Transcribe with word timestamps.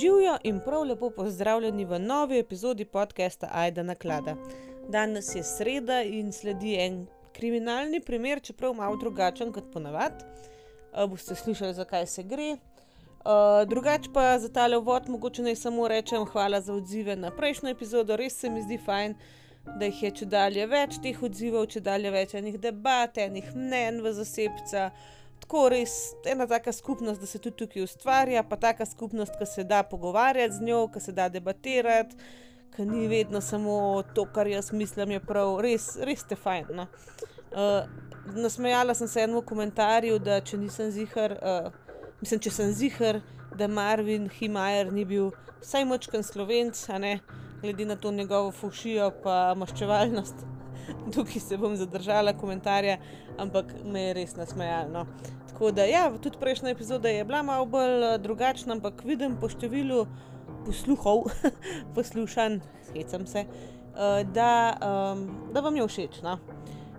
Živijo 0.00 0.38
in 0.42 0.60
prav 0.60 0.82
lepo 0.82 1.10
pozdravljeni 1.10 1.84
v 1.84 1.98
novi 1.98 2.38
epizodi 2.38 2.84
podcasta 2.84 3.48
Aida 3.52 3.82
na 3.82 3.94
klada. 3.94 4.36
Danes 4.88 5.34
je 5.34 5.42
sreda 5.42 6.02
in 6.02 6.32
sledi 6.32 6.74
en 6.80 7.06
kriminalni 7.32 8.00
primer, 8.00 8.40
čeprav 8.42 8.74
malo 8.74 8.96
drugačen 8.96 9.52
kot 9.52 9.64
ponavadi. 9.72 10.24
Uh, 10.92 11.10
boste 11.10 11.34
slišali, 11.34 11.74
zakaj 11.74 12.06
se 12.06 12.22
gre. 12.22 12.50
Uh, 12.52 13.68
drugače 13.68 14.10
pa 14.14 14.38
za 14.38 14.48
tale 14.48 14.78
vod, 14.78 15.08
mogoče 15.08 15.42
naj 15.42 15.56
samo 15.56 15.88
rečem 15.88 16.24
hvala 16.24 16.60
za 16.60 16.74
odzive 16.74 17.16
na 17.16 17.30
prejšnjo 17.30 17.70
epizodo, 17.70 18.16
res 18.16 18.40
se 18.40 18.50
mi 18.50 18.62
zdi 18.62 18.78
fajn, 18.86 19.14
da 19.78 19.84
jih 19.84 20.02
je 20.02 20.10
če 20.10 20.26
dalje 20.26 20.66
več 20.66 20.98
teh 21.02 21.22
odzivov, 21.22 21.66
če 21.66 21.80
dalje 21.80 22.10
več 22.10 22.34
enih 22.34 22.58
debat, 22.60 23.18
enih 23.18 23.54
mnen 23.54 24.02
v 24.02 24.12
zasebca 24.12 24.90
tako 25.44 25.68
res 25.68 26.14
ena 26.24 26.46
taka 26.46 26.72
skupnost, 26.72 27.20
da 27.20 27.26
se 27.26 27.38
tudi 27.38 27.56
tukaj 27.56 27.84
ustvarja, 27.84 28.42
pa 28.48 28.56
taka 28.56 28.86
skupnost, 28.86 29.36
ki 29.38 29.46
se 29.46 29.64
da 29.64 29.82
pogovarjati 29.82 30.54
z 30.54 30.64
njo, 30.64 30.88
ki 30.88 31.00
se 31.00 31.12
da 31.12 31.28
debatirati, 31.28 32.16
ki 32.76 32.86
ni 32.88 33.08
vedno 33.08 33.40
samo 33.40 34.02
to, 34.14 34.24
kar 34.24 34.48
jaz 34.48 34.72
mislim, 34.72 35.10
je 35.10 35.20
prav, 35.20 35.60
res, 35.60 35.90
res 36.00 36.24
te 36.24 36.36
fajn. 36.36 36.72
No. 36.72 36.86
Uh, 37.52 37.84
nasmejala 38.34 38.94
sem 38.94 39.08
se 39.08 39.20
enemu 39.20 39.44
komentarju, 39.44 40.16
da 40.18 40.40
če 40.40 40.58
nisem 40.58 40.88
zihar, 40.90 41.36
uh, 41.36 41.68
mislim, 42.22 42.40
če 42.40 42.50
sem 42.50 42.72
zihar, 42.72 43.20
da 43.54 43.68
Marvin 43.68 44.30
Himajer 44.32 44.90
ni 44.96 45.04
bil 45.04 45.28
vsaj 45.60 45.84
močkan 45.84 46.24
slovenc, 46.24 46.86
glede 47.60 47.84
na 47.84 47.96
to 47.96 48.12
njegovo 48.12 48.50
fušijo 48.50 49.12
pa 49.22 49.54
maščevalnost. 49.60 50.53
Tukaj 51.14 51.40
se 51.40 51.56
bom 51.56 51.76
zadržala 51.76 52.32
komentarja, 52.32 52.98
ampak 53.38 53.74
me 53.84 54.08
je 54.08 54.14
res 54.14 54.36
nasmejalno. 54.36 55.06
Tako 55.48 55.70
da, 55.70 55.84
ja, 55.86 56.08
tudi 56.22 56.38
prejšnja 56.40 56.70
epizoda 56.74 57.08
je 57.08 57.24
bila 57.24 57.42
malo 57.42 57.66
bolj 57.66 58.04
eh, 58.04 58.18
drugačna, 58.18 58.74
ampak 58.74 59.04
vidim 59.04 59.36
po 59.40 59.48
številu 59.48 60.06
posluhov, 60.66 61.28
poslušanj, 61.94 62.58
hecam 62.94 63.26
se, 63.28 63.44
uh, 63.44 64.22
da, 64.32 64.50
um, 64.80 65.26
da 65.52 65.60
vam 65.60 65.76
je 65.76 65.86
všeč. 65.88 66.22
No? 66.24 66.38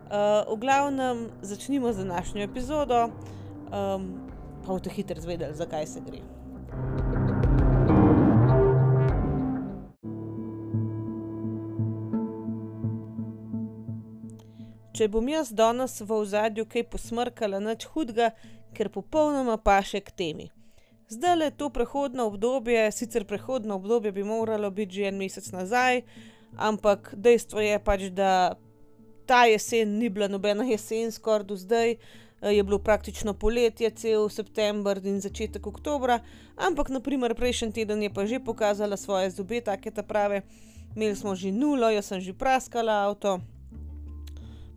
Uh, 0.05 0.45
v 0.53 0.59
glavnem, 0.61 1.25
začnimo 1.41 1.93
z 1.93 2.05
današnjo 2.05 2.45
epizodo, 2.45 3.07
um, 3.09 4.07
pa 4.61 4.71
boste 4.71 4.93
hitro 4.93 5.21
zvedeli, 5.21 5.57
zakaj 5.57 5.87
se 5.87 6.05
gre. 6.05 6.21
Če 14.95 15.09
bom 15.11 15.27
jaz 15.27 15.51
danes 15.51 15.99
v 15.99 16.11
ozadju 16.15 16.63
kaj 16.71 16.85
posmrkala, 16.93 17.59
nič 17.59 17.83
hudega, 17.91 18.31
ker 18.75 18.87
popolnoma 18.91 19.57
paše 19.59 19.99
k 19.99 20.13
temi. 20.15 20.51
Zdaj 21.11 21.35
le 21.37 21.49
to 21.51 21.69
prehodno 21.69 22.25
obdobje, 22.31 22.87
sicer 22.91 23.25
prehodno 23.27 23.75
obdobje 23.75 24.11
bi 24.11 24.23
moralo 24.23 24.71
biti 24.71 25.01
že 25.01 25.09
en 25.11 25.17
mesec 25.19 25.51
nazaj, 25.51 26.01
ampak 26.57 27.11
dejstvo 27.13 27.61
je 27.61 27.79
pač, 27.79 28.07
da 28.09 28.55
ta 29.27 29.45
jesen 29.45 29.97
ni 29.99 30.09
bila 30.09 30.27
nobena 30.27 30.63
jesen, 30.65 31.11
skoraj 31.11 31.45
do 31.45 31.57
zdaj. 31.57 31.97
Je 32.45 32.63
bilo 32.63 32.77
praktično 32.79 33.33
poletje, 33.33 33.89
cel 33.89 34.29
september 34.29 34.99
in 35.03 35.21
začetek 35.21 35.67
oktobra, 35.67 36.19
ampak 36.55 36.91
naprimer 36.93 37.33
prejšnji 37.33 37.71
teden 37.73 38.03
je 38.03 38.11
pa 38.13 38.25
že 38.25 38.39
pokazala 38.39 38.97
svoje 38.97 39.31
zobe, 39.33 39.61
take 39.61 39.91
ta 39.91 40.03
prave. 40.03 40.43
Imeli 40.95 41.15
smo 41.15 41.35
že 41.35 41.51
nulo, 41.51 41.89
jaz 41.89 42.11
sem 42.11 42.21
že 42.21 42.33
praskala 42.33 43.07
avto, 43.07 43.39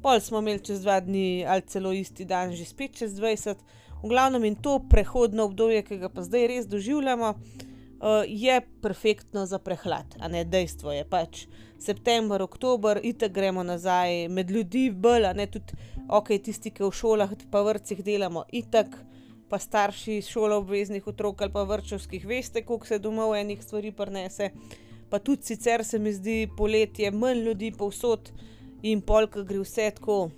pol 0.03 0.21
smo 0.21 0.39
imeli 0.39 0.63
čez 0.65 0.83
dva 0.83 1.01
dni 1.01 1.45
ali 1.49 1.63
celo 1.67 1.93
isti 1.93 2.25
dan, 2.25 2.53
že 2.53 2.65
spet 2.65 2.97
čez 2.99 3.17
20. 3.19 3.57
V 4.03 4.09
glavnem 4.09 4.45
in 4.45 4.55
to 4.55 4.79
prehodno 4.91 5.49
obdobje, 5.51 5.83
ki 5.83 5.99
ga 5.99 6.09
pa 6.09 6.23
zdaj 6.23 6.47
res 6.47 6.67
doživljamo, 6.71 7.35
uh, 7.35 8.23
je 8.27 8.61
perfektno 8.83 9.47
za 9.47 9.59
prehlad. 9.59 10.15
A 10.21 10.29
ne 10.29 10.45
dejstvo 10.45 10.92
je 10.95 11.05
pač 11.05 11.47
september, 11.83 12.42
oktober, 12.42 13.01
itek 13.03 13.33
gremo 13.33 13.63
nazaj 13.63 14.29
med 14.31 14.51
ljudi, 14.51 14.91
bolj, 14.91 15.27
a 15.27 15.33
ne 15.35 15.47
tudi 15.51 15.75
ok, 16.08 16.31
tisti, 16.42 16.70
ki 16.70 16.87
v 16.87 16.95
šolah, 16.95 17.35
pa 17.51 17.63
vrtcih 17.67 18.05
delamo, 18.05 18.47
itek. 18.53 18.95
Pa 19.48 19.57
starši 19.57 20.20
šolo 20.23 20.58
obveznih 20.61 21.07
otrok 21.08 21.41
ali 21.41 21.53
pa 21.53 21.63
vrčovskih, 21.64 22.27
veste, 22.29 22.61
koliko 22.69 22.87
se 22.87 22.98
domov 23.01 23.33
enih 23.35 23.63
stvari 23.64 23.95
prenese. 23.97 24.51
Pa 25.08 25.19
tudi 25.25 25.48
sicer 25.48 25.85
se 25.89 25.98
mi 25.98 26.13
zdi 26.13 26.51
poletje, 26.57 27.11
manj 27.11 27.41
ljudi 27.47 27.70
povsod, 27.73 28.29
uh, 28.29 28.58
in 28.83 29.02
polk 29.02 29.40
gre 29.44 29.61
vse 29.62 29.90
tako 29.96 30.30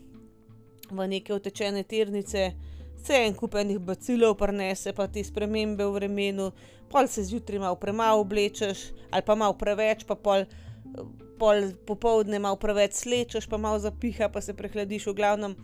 v 0.91 1.07
neke 1.07 1.35
utečene 1.35 1.83
tirnice, 1.83 2.53
se 3.05 3.17
en 3.27 3.35
kup 3.35 3.55
enih 3.57 3.79
bacilov 3.79 4.37
prenese, 4.41 4.93
pa 4.93 5.07
ti 5.09 5.25
spremembe 5.25 5.85
v 5.87 5.97
vremenu, 5.97 6.51
pol 6.91 7.09
se 7.09 7.25
zjutraj 7.25 7.63
malo 7.63 7.79
premalo 7.81 8.21
oblečeš, 8.21 8.91
ali 9.11 9.23
pa 9.27 9.35
malo 9.35 9.57
preveč, 9.59 10.05
pa 10.05 10.15
pol, 10.15 10.45
pol 11.39 11.71
popovdne 11.87 12.39
malo 12.39 12.59
preveč 12.61 12.99
slečeš, 13.01 13.49
pa 13.49 13.57
malo 13.57 13.79
zapiha, 13.79 14.29
pa 14.29 14.41
se 14.41 14.55
prehladiš 14.55 15.07
v 15.07 15.17
glavnem. 15.17 15.57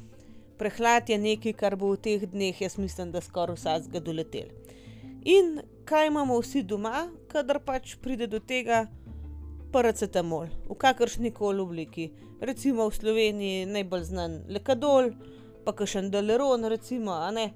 Prehlad 0.57 1.11
je 1.11 1.19
nekaj, 1.21 1.53
kar 1.53 1.77
bo 1.77 1.93
v 1.93 2.01
teh 2.01 2.23
dneh, 2.25 2.57
jaz 2.61 2.79
mislim, 2.81 3.13
da 3.13 3.21
skoraj 3.21 3.59
vsakega 3.59 4.01
doletel. 4.01 4.49
In 5.27 5.61
kaj 5.85 6.07
imamo 6.09 6.39
vsi 6.41 6.63
doma, 6.63 7.11
kadar 7.29 7.61
pač 7.61 7.97
pride 8.01 8.31
do 8.31 8.41
tega, 8.41 8.87
paracetamol 9.77 10.49
v 10.69 10.75
kakršni 10.81 11.31
koli 11.37 11.61
obliki. 11.61 12.11
Recimo 12.41 12.89
v 12.89 12.97
Sloveniji 12.97 13.67
najbolj 13.69 14.05
znan 14.09 14.37
lekadol, 14.49 15.11
pa 15.67 15.75
še 15.85 16.01
en 16.01 16.13
deleron, 16.13 16.65
recimo, 16.73 17.17
ne. 17.37 17.51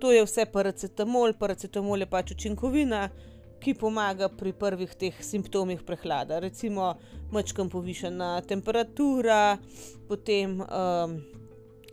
To 0.00 0.12
je 0.14 0.22
vse 0.24 0.46
paracetamol, 0.48 1.34
paracetamol 1.36 2.00
je 2.00 2.08
pač 2.08 2.32
učinkovina, 2.36 3.08
ki 3.60 3.74
pomaga 3.74 4.28
pri 4.30 4.52
prvih 4.54 4.94
teh 4.96 5.16
simptomih 5.24 5.82
prehlada. 5.84 6.38
Recimo, 6.40 6.94
mačkam 7.34 7.68
povišena 7.68 8.30
temperatura, 8.48 9.58
potem 10.08 10.60
um, 10.62 11.18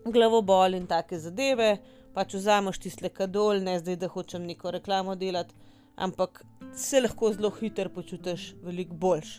glavobol 0.06 0.78
in 0.78 0.86
take 0.88 1.20
zadeve. 1.20 1.74
Pač 2.16 2.38
vzameš 2.38 2.80
tisti 2.80 3.10
lekadol, 3.10 3.60
ne 3.66 3.80
zdaj, 3.82 3.98
da 4.06 4.12
hočem 4.14 4.46
neko 4.48 4.72
reklamo 4.78 5.18
delati, 5.20 5.58
ampak 6.00 6.46
se 6.72 7.02
lahko 7.02 7.34
zelo 7.34 7.52
hitro 7.58 7.92
počutiš 7.92 8.54
veliko 8.64 8.96
boljš. 8.96 9.34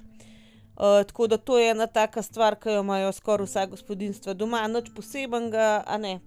Uh, 0.77 1.01
tako 1.07 1.27
da 1.27 1.37
to 1.37 1.59
je 1.59 1.71
ena 1.71 1.87
taka 1.87 2.23
stvar, 2.23 2.59
ki 2.61 2.69
jo 2.69 2.83
imajo 2.85 3.13
skoraj 3.13 3.47
vsa 3.47 3.67
gospodinstva 3.67 4.35
doma, 4.35 4.67
noč 4.69 4.91
posebenega, 4.97 5.83
a 5.87 5.97
ne. 5.97 6.19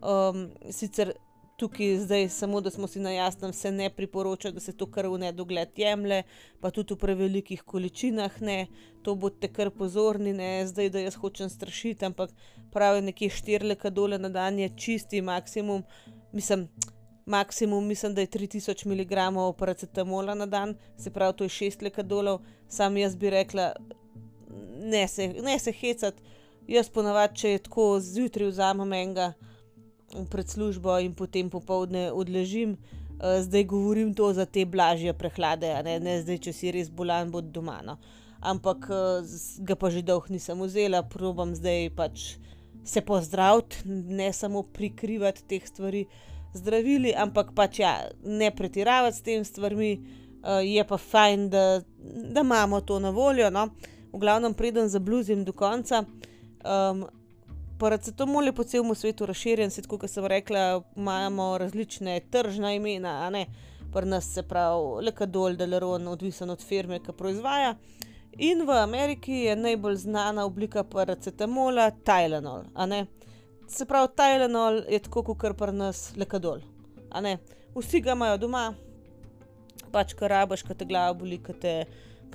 Um, 0.00 0.48
sicer 0.72 1.12
tukaj 1.56 1.98
zdaj, 1.98 2.28
samo 2.28 2.60
da 2.60 2.70
smo 2.70 2.86
si 2.86 3.00
na 3.00 3.10
jasnem, 3.10 3.52
se 3.52 3.72
ne 3.72 3.90
priporoča, 3.90 4.50
da 4.50 4.60
se 4.60 4.72
to 4.72 4.86
kar 4.90 5.06
v 5.06 5.18
nedogled 5.18 5.78
jemlje, 5.78 6.22
pa 6.60 6.70
tudi 6.70 6.94
v 6.94 6.98
prevelikih 6.98 7.62
količinah 7.62 8.40
ne, 8.40 8.66
to 9.02 9.14
boste 9.14 9.48
kar 9.52 9.70
pozorni, 9.70 10.32
ne 10.32 10.66
zdaj, 10.66 10.90
da 10.90 11.04
jaz 11.04 11.14
hočem 11.20 11.50
strašiti, 11.50 12.04
ampak 12.04 12.32
pravi 12.72 13.04
nekje 13.04 13.30
štirleka 13.30 13.90
dole 13.90 14.18
na 14.18 14.28
dan 14.28 14.58
je 14.58 14.72
čisti 14.76 15.22
maksimum, 15.22 15.84
mislim 16.32 16.68
maksimum, 17.26 17.86
mislim, 17.86 18.14
da 18.14 18.20
je 18.20 18.26
3000 18.26 18.86
mg 18.86 19.56
paracetamola 19.58 20.34
na 20.34 20.46
dan, 20.46 20.74
se 20.96 21.10
pravi, 21.10 21.36
to 21.36 21.44
je 21.44 21.48
6 21.48 21.82
lekadolov, 21.82 22.40
sam 22.68 22.96
jaz 22.96 23.16
bi 23.16 23.30
rekla, 23.30 23.72
ne 24.84 25.08
se, 25.08 25.28
ne 25.28 25.58
se 25.58 25.72
hecati. 25.72 26.22
Jaz 26.68 26.88
ponavadi, 26.88 27.36
če 27.36 27.50
je 27.50 27.58
tako 27.58 28.00
zjutraj 28.00 28.48
vzamem 28.48 28.92
enega 28.92 29.32
pred 30.30 30.48
službo 30.48 30.98
in 30.98 31.14
potem 31.14 31.50
popovdne 31.50 32.06
odležim, 32.12 32.76
uh, 32.76 33.40
zdaj 33.40 33.64
govorim 33.64 34.14
to 34.14 34.32
za 34.32 34.46
te 34.46 34.64
blažje 34.64 35.12
prehlade, 35.12 35.68
ne? 35.84 35.98
ne 36.00 36.20
zdaj, 36.22 36.38
če 36.46 36.52
si 36.52 36.72
res 36.72 36.90
bolan, 36.90 37.30
bod 37.30 37.50
doma. 37.52 37.80
No. 37.84 37.98
Ampak 38.40 38.88
uh, 38.88 39.36
ga 39.58 39.76
pa 39.76 39.90
že 39.90 40.02
dolgo 40.02 40.32
nisem 40.32 40.60
vzela, 40.62 41.02
probam 41.02 41.54
zdaj 41.56 41.90
pač 41.96 42.36
se 42.84 43.00
pozdraviti, 43.00 43.84
ne 43.88 44.32
samo 44.32 44.62
prikrivati 44.62 45.44
teh 45.48 45.68
stvari 45.68 46.04
zdravili, 46.54 47.14
ampak 47.16 47.52
pač 47.54 47.78
ja, 47.78 47.96
ne 48.24 48.50
pretiravati 48.50 49.16
s 49.16 49.22
tem 49.22 49.44
stvarmi, 49.44 49.92
uh, 49.98 50.62
je 50.64 50.84
pa 50.84 50.98
fajn, 50.98 51.50
da, 51.50 51.82
da 52.32 52.40
imamo 52.40 52.80
to 52.80 52.98
na 52.98 53.10
voljo. 53.10 53.50
No? 53.50 53.68
V 54.12 54.22
glavnem, 54.22 54.54
preden 54.54 54.88
zabluzim 54.88 55.44
do 55.44 55.52
konca. 55.52 56.04
Um, 56.64 57.06
Paracetamol 57.78 58.46
je 58.46 58.52
po 58.54 58.64
celem 58.64 58.94
svetu 58.94 59.26
razširjen, 59.26 59.70
se 59.70 59.82
kot 59.82 60.06
sem 60.10 60.26
rekla, 60.26 60.82
imamo 60.96 61.58
različne 61.58 62.20
tržna 62.30 62.70
imena, 62.72 63.24
a 63.26 63.30
ne 63.30 63.46
pri 63.94 64.06
nas 64.06 64.34
se 64.34 64.42
pravi 64.42 65.04
Lekadol, 65.04 65.54
Deleron, 65.56 66.08
odvisen 66.08 66.50
od 66.50 66.62
firme, 66.62 66.98
ki 66.98 67.12
proizvaja. 67.12 67.76
In 68.42 68.64
v 68.66 68.78
Ameriki 68.82 69.44
je 69.46 69.56
najbolj 69.56 69.96
znana 69.96 70.44
oblika 70.44 70.82
paracetamola 70.84 71.90
Tylenol, 72.06 72.64
a 72.74 72.86
ne. 72.86 73.06
Se 73.66 73.86
pravi, 73.86 74.08
Tylenol 74.16 74.82
je 74.88 74.98
tako 75.02 75.22
kot 75.24 75.56
pri 75.58 75.72
nas 75.72 76.12
lekadol. 76.16 76.60
Vsi 77.74 78.00
ga 78.00 78.12
imajo 78.12 78.38
doma, 78.38 78.64
pač 79.92 80.14
kar 80.18 80.30
rabaš, 80.30 80.62
ki 80.62 80.76
te 80.76 80.84
glava 80.84 81.14
boli, 81.16 81.38
ki 81.42 81.54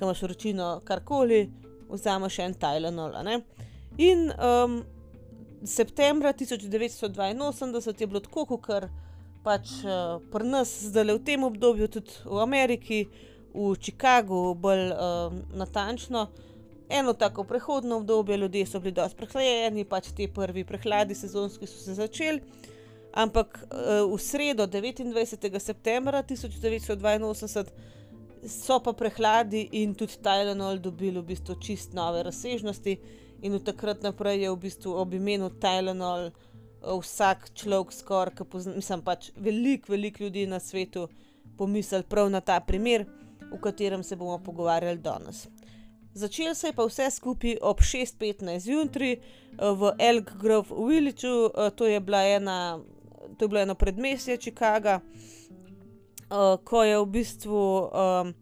imaš 0.00 0.22
vročino, 0.26 0.80
karkoli, 0.84 1.44
vzameš 1.90 2.38
en 2.44 2.54
Tylenol. 2.54 3.16
In 3.98 4.30
um, 4.32 4.82
septembra 5.64 6.32
1982 6.32 8.00
je 8.00 8.06
bilo 8.06 8.20
tako, 8.20 8.46
kot 8.46 8.88
pač 9.44 9.72
uh, 9.84 10.20
pri 10.32 10.44
nas, 10.44 10.72
zdaj 10.90 11.04
le 11.04 11.18
v 11.18 11.24
tem 11.24 11.44
obdobju, 11.44 11.88
tudi 11.88 12.12
v 12.24 12.42
Ameriki, 12.42 13.04
v 13.54 13.74
Chicagu, 13.80 14.54
bolj 14.54 14.90
uh, 14.92 15.32
natančno. 15.56 16.28
Eno 16.90 17.12
tako 17.12 17.44
prehodno 17.44 17.96
obdobje, 17.96 18.36
ljudje 18.36 18.66
so 18.66 18.80
bili 18.80 18.92
dosti 18.92 19.16
prehlajeni, 19.16 19.84
pač 19.84 20.10
ti 20.16 20.26
prvi 20.28 20.64
prehladi 20.64 21.14
sezonski 21.14 21.66
so 21.66 21.78
se 21.78 21.94
začeli. 21.94 22.40
Ampak 23.12 23.58
uh, 23.62 24.10
v 24.10 24.18
sredo, 24.18 24.66
29. 24.66 25.58
septembra 25.58 26.22
1982, 26.22 27.64
so 28.46 28.80
pa 28.82 28.92
prehladi 28.92 29.68
in 29.72 29.94
tudi 29.94 30.18
Tylenol 30.22 30.78
dobili 30.78 31.20
v 31.20 31.26
bistvu 31.32 31.58
čist 31.62 31.94
nove 31.94 32.22
razsežnosti, 32.22 32.98
in 33.42 33.54
od 33.54 33.64
takrat 33.64 34.02
naprej 34.02 34.42
je 34.42 34.50
v 34.50 34.60
bistvu 34.66 34.94
ob 34.94 35.14
imenu 35.14 35.50
Tylenol 35.50 36.30
vsak 36.80 37.50
človek, 37.54 37.92
skoraj, 37.92 38.34
ki 38.34 38.44
poznam, 38.48 38.76
mislim 38.80 39.02
pač 39.04 39.30
veliko, 39.36 39.92
veliko 39.92 40.24
ljudi 40.24 40.46
na 40.46 40.60
svetu 40.60 41.08
pomislil 41.58 42.02
prav 42.08 42.30
na 42.30 42.40
ta 42.40 42.60
primer, 42.60 43.04
o 43.52 43.58
katerem 43.58 44.02
se 44.02 44.16
bomo 44.16 44.38
pogovarjali 44.38 44.98
danes. 44.98 45.46
Začel 46.14 46.54
se 46.54 46.66
je 46.66 46.72
pa 46.72 46.84
vse 46.84 47.10
skupaj 47.10 47.56
ob 47.62 47.80
6:15 47.80 48.58
zjutraj 48.58 49.16
v 49.58 49.92
Elk 49.98 50.32
Grove 50.40 50.68
Village, 50.88 51.28
to 51.76 51.86
je 51.86 52.00
bila 52.00 52.22
ena, 52.22 52.80
to 53.38 53.44
je 53.44 53.48
bilo 53.48 53.60
eno 53.60 53.74
predmestje 53.74 54.36
Chicaga, 54.36 55.00
ko 56.64 56.82
je 56.84 56.98
v 56.98 57.06
bistvu 57.06 57.62
um, 57.90 58.34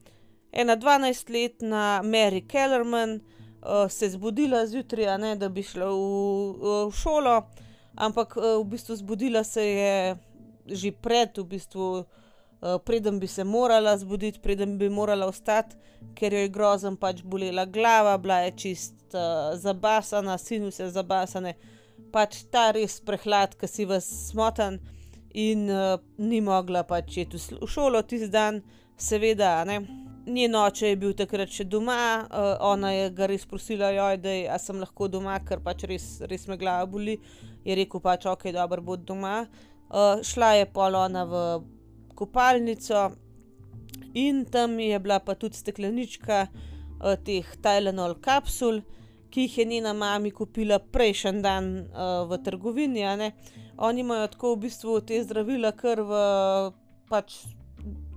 ena 0.52 0.76
12-letna 0.76 2.02
Mary 2.04 2.40
Kellerman 2.48 3.20
uh, 3.20 3.90
se 3.90 4.08
zbudila 4.10 4.66
zjutraj, 4.66 5.18
ne, 5.18 5.36
da 5.36 5.48
bi 5.48 5.62
šla 5.62 5.88
v, 5.92 6.88
v 6.88 6.92
šolo, 6.92 7.42
ampak 7.96 8.36
uh, 8.36 8.56
v 8.60 8.64
bistvu 8.64 8.96
zbudila 8.96 9.44
se 9.44 9.64
je 9.64 10.16
že 10.68 10.92
pred, 10.92 11.38
v 11.38 11.44
bistvu, 11.44 11.84
uh, 12.00 12.04
preden 12.84 13.20
bi 13.20 13.26
se 13.26 13.44
morala 13.44 13.96
zbuditi, 13.98 14.40
preden 14.42 14.78
bi 14.78 14.88
morala 14.88 15.28
vstati, 15.30 15.76
ker 16.18 16.34
jo 16.34 16.44
je 16.44 16.52
grozen 16.54 16.96
pač 16.96 17.22
bolela 17.22 17.64
glava, 17.64 18.16
bila 18.18 18.40
je 18.46 18.54
čist 18.64 19.14
uh, 19.14 19.54
zabasana, 19.58 20.38
sinus 20.38 20.80
je 20.80 20.90
zabasane, 20.90 21.54
pač 22.12 22.42
ta 22.52 22.70
res 22.74 22.98
prehlad, 23.00 23.54
ki 23.58 23.70
si 23.70 23.86
vas 23.88 24.08
smotan. 24.30 24.80
In 25.38 25.68
uh, 25.70 26.00
ni 26.18 26.40
mogla 26.40 26.82
pač 26.88 27.20
iti 27.22 27.38
v 27.38 27.68
šolo 27.68 28.02
tisti 28.02 28.30
dan, 28.32 28.62
seveda, 28.98 29.60
ne 29.68 29.82
njen 30.28 30.54
oče 30.54 30.88
je 30.88 30.96
bil 31.00 31.14
takrat 31.16 31.50
še 31.52 31.64
doma, 31.64 32.26
uh, 32.26 32.50
ona 32.68 32.92
je 32.92 33.08
ga 33.16 33.28
res 33.30 33.46
prosila, 33.48 33.90
joj, 33.94 34.18
da 34.22 34.34
je, 34.34 34.58
sem 34.60 34.80
lahko 34.80 35.08
doma, 35.08 35.38
ker 35.44 35.62
pač 35.64 35.86
res, 35.88 36.06
res 36.28 36.46
me 36.48 36.58
glava 36.60 36.86
boli. 36.90 37.18
Je 37.64 37.76
rekel 37.76 38.02
pač, 38.04 38.26
ok, 38.28 38.48
dobro, 38.54 38.84
bo 38.84 38.96
doma. 38.96 39.40
Uh, 39.88 40.20
šla 40.24 40.52
je 40.58 40.68
polona 40.72 41.24
v 41.24 41.42
kopalnico 42.18 43.10
in 44.14 44.44
tam 44.44 44.78
je 44.80 44.98
bila 44.98 45.18
pa 45.22 45.34
tudi 45.34 45.56
steklenička 45.56 46.46
uh, 46.48 47.14
teh 47.24 47.46
Tylenol 47.62 48.16
kapsul, 48.20 48.82
ki 49.30 49.46
jih 49.46 49.58
je 49.58 49.64
njena 49.64 49.92
mama 49.92 50.30
kupila 50.34 50.78
prejšnji 50.78 51.42
dan 51.44 51.68
uh, 51.86 52.24
v 52.30 52.40
trgovini. 52.42 53.04
Oni 53.78 54.00
imajo 54.00 54.26
tako 54.34 54.54
v 54.54 54.60
bistvu 54.66 55.00
te 55.06 55.20
zdravila, 55.22 55.72
kar 55.72 56.02
v 56.02 56.12
pač 57.08 57.44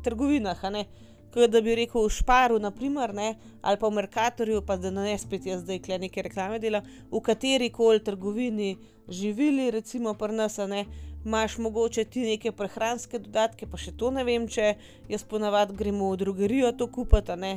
trgovinah, 0.03 0.63
a 0.65 0.69
ne 0.73 0.85
kot 1.33 1.51
da 1.51 1.61
bi 1.61 1.75
rekel 1.75 2.05
v 2.05 2.11
Šparu, 2.11 2.59
naprimer, 2.59 3.13
ne, 3.15 3.35
ali 3.61 3.79
pa 3.79 3.87
v 3.87 3.97
Merkatorju, 3.99 4.63
pa 4.67 4.77
da 4.77 4.91
ne 4.91 5.17
spet 5.19 5.45
jaz 5.47 5.63
zdaj 5.63 5.79
kle 5.85 5.99
neke 6.05 6.23
reklame 6.25 6.59
dela, 6.59 6.83
v 7.11 7.21
kateri 7.23 7.69
koli 7.71 8.03
trgovini 8.03 8.75
živili, 9.07 9.71
recimo 9.71 10.13
pri 10.13 10.35
nas, 10.35 10.57
ne, 10.67 10.85
imaš 11.25 11.57
mogoče 11.57 12.05
ti 12.05 12.25
neke 12.25 12.51
prehranske 12.51 13.19
dodatke, 13.19 13.67
pa 13.69 13.77
še 13.77 13.93
to 13.97 14.11
ne 14.11 14.25
vem, 14.27 14.47
če 14.47 14.73
jaz 15.09 15.23
ponavadi 15.23 15.77
gremo 15.77 16.11
v 16.11 16.19
drugerijo 16.23 16.73
to 16.77 16.89
kupiti, 16.91 17.37
ne, 17.37 17.53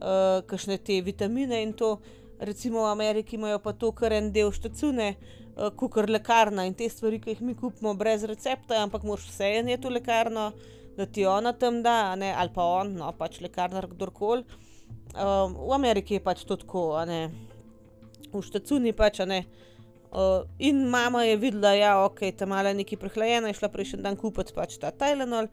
uh, 0.00 0.42
kakšne 0.46 0.78
te 0.78 1.00
vitamine 1.00 1.62
in 1.62 1.72
to. 1.72 1.96
Recimo 2.44 2.82
v 2.82 2.90
Ameriki 2.90 3.36
imajo 3.38 3.60
pa 3.62 3.72
to 3.72 3.92
kar 3.94 4.12
en 4.12 4.32
del 4.34 4.50
štacune, 4.52 5.14
uh, 5.14 5.70
kukar 5.78 6.10
lekarna 6.10 6.64
in 6.66 6.74
te 6.74 6.88
stvari, 6.90 7.20
ki 7.22 7.36
jih 7.36 7.44
mi 7.46 7.54
kupimo 7.54 7.94
brez 7.94 8.26
recepta, 8.26 8.82
ampak 8.82 9.06
moš 9.06 9.28
vse 9.30 9.52
en 9.60 9.70
je 9.70 9.78
to 9.80 9.92
lekarno 9.94 10.50
da 10.96 11.06
ti 11.06 11.26
ona 11.26 11.52
tam 11.52 11.82
da, 11.82 12.14
ne, 12.16 12.32
ali 12.34 12.52
pa 12.54 12.64
on, 12.80 12.94
no 12.98 13.10
pač 13.18 13.40
lekarnar, 13.44 13.88
kdorkoli. 13.90 14.44
Um, 15.14 15.54
v 15.68 15.74
Ameriki 15.74 16.18
je 16.18 16.24
pač 16.24 16.42
to 16.46 16.56
tako, 16.58 16.88
ne, 17.06 17.28
v 18.32 18.42
štacuni 18.42 18.94
pač 18.96 19.22
ne. 19.28 19.44
Uh, 20.14 20.46
in 20.62 20.84
mama 20.90 21.24
je 21.24 21.36
videla, 21.42 21.60
da 21.60 21.72
ja, 21.74 21.92
je 21.98 22.06
ok, 22.06 22.20
tam 22.38 22.52
mala 22.54 22.70
neki 22.74 22.96
prehlajena, 22.98 23.50
je 23.50 23.58
šla 23.58 23.70
prejšnji 23.70 24.02
dan 24.04 24.18
kupiti 24.18 24.54
pač 24.54 24.76
ta 24.78 24.92
Tylenol. 24.94 25.48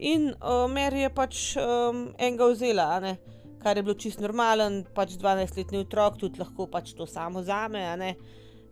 In 0.00 0.30
uh, 0.32 0.64
Mary 0.72 1.04
je 1.04 1.10
pač 1.12 1.40
um, 1.60 2.06
enega 2.16 2.48
vzela, 2.48 2.86
ne, 3.04 3.16
kar 3.60 3.76
je 3.76 3.84
bilo 3.84 3.96
čist 4.00 4.22
normalen, 4.24 4.82
pač 4.96 5.18
12-letni 5.20 5.82
otrok 5.84 6.16
tudi 6.20 6.40
lahko 6.40 6.64
pač 6.72 6.94
to 6.96 7.04
samo 7.08 7.44
zame. 7.44 7.84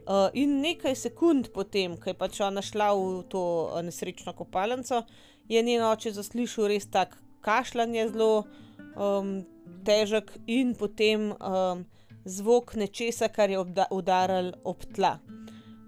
Uh, 0.04 0.28
in 0.36 0.58
nekaj 0.60 0.96
sekund 0.96 1.52
potem, 1.52 1.96
ko 2.00 2.12
je 2.12 2.16
pač 2.16 2.40
ona 2.44 2.64
šla 2.64 2.90
v 2.96 3.22
to 3.32 3.44
uh, 3.68 3.80
nesrečno 3.84 4.32
kopalnico, 4.36 5.04
je 5.48 5.62
njen 5.62 5.82
oče 5.84 6.12
zaslišal 6.12 6.68
res 6.72 6.86
tak 6.90 7.18
kašljanje, 7.44 8.08
zelo 8.12 8.44
um, 8.96 9.44
težek 9.84 10.32
in 10.46 10.74
potem 10.74 11.32
um, 11.32 11.84
zvok 12.24 12.74
nečesa, 12.80 13.28
kar 13.28 13.50
je 13.50 13.60
udaril 13.90 14.52
ob 14.64 14.84
tla. 14.96 15.18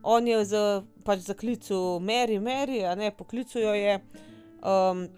On 0.03 0.27
je 0.27 0.45
z, 0.45 0.65
pač 1.05 1.25
zaklical 1.27 2.01
Mary, 2.01 2.39
Mary, 2.39 2.85
a 2.87 2.95
ne 2.95 3.11
poklical 3.11 3.63
jo 3.63 3.75
je. 3.75 4.01
Um, 4.63 5.09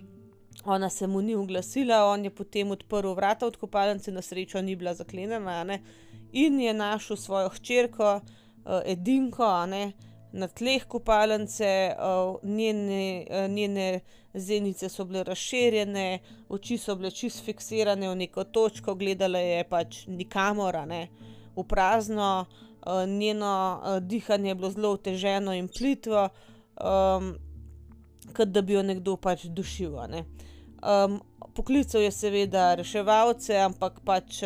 Ona 0.66 0.90
se 0.90 1.06
mu 1.06 1.20
ni 1.22 1.36
oglasila, 1.38 2.02
on 2.10 2.24
je 2.24 2.30
potem 2.34 2.70
odprl 2.74 3.14
vrata 3.14 3.46
od 3.46 3.56
kopalnice, 3.56 4.10
na 4.12 4.20
srečo 4.22 4.60
ni 4.60 4.74
bila 4.76 4.92
zaklenjena, 4.94 5.78
in 6.32 6.60
je 6.60 6.74
našel 6.74 7.16
svojo 7.16 7.48
hčerko, 7.48 8.20
uh, 8.20 8.82
edinko, 8.84 9.66
ne, 9.66 9.92
na 10.32 10.48
tleh 10.48 10.84
kopalnice, 10.84 11.94
njene, 12.42 13.26
uh, 13.30 13.50
njene 13.50 14.00
zenice 14.34 14.88
so 14.88 15.04
bile 15.04 15.24
razširjene, 15.24 16.18
oči 16.48 16.78
so 16.78 16.96
bile 16.96 17.10
čist 17.10 17.44
fiksirane 17.44 18.08
v 18.08 18.16
neko 18.16 18.44
točko, 18.44 18.94
gledala 18.94 19.38
je 19.38 19.64
pač 19.68 20.04
nikamor, 20.06 20.82
ne, 20.86 21.08
v 21.56 21.64
prazno, 21.64 22.46
njeno 23.06 23.80
dihanje 24.00 24.50
je 24.50 24.54
bilo 24.54 24.70
zelo 24.70 24.92
oteženo 24.92 25.52
in 25.54 25.68
plitvo, 25.68 26.28
um, 26.80 27.34
kot 28.36 28.48
da 28.48 28.62
bi 28.62 28.72
jo 28.72 28.82
nekdo 28.82 29.16
pač 29.16 29.44
dušil. 29.44 29.96
Ne. 30.08 30.24
Um, 30.78 31.20
poklical 31.54 32.02
je 32.02 32.12
seveda 32.14 32.74
reševalce, 32.78 33.56
ampak 33.58 34.00
pač 34.06 34.42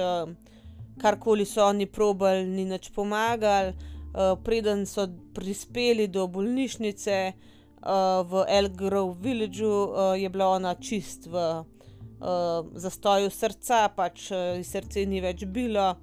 karkoli 1.03 1.45
so 1.45 1.67
oni 1.67 1.87
probali, 1.87 2.47
ni 2.47 2.65
nič 2.65 2.91
pomagali. 2.95 3.75
Uh, 4.13 4.37
preden 4.45 4.87
so 4.87 5.07
prispeli 5.35 6.07
do 6.09 6.27
bolnišnice, 6.29 7.33
uh, 7.33 7.53
uh, 7.83 8.23
v 8.27 8.45
Elk 8.49 8.73
Grove 8.73 9.17
Villageu, 9.21 9.91
uh, 9.91 10.15
je 10.15 10.29
bila 10.29 10.49
ona 10.49 10.75
čist 10.75 11.27
v 11.27 11.35
uh, 11.35 12.67
zastoju 12.75 13.31
srca, 13.31 13.89
pač 13.97 14.31
uh, 14.31 14.63
srce 14.63 15.07
ni 15.07 15.21
več 15.21 15.45
bilo. 15.45 15.97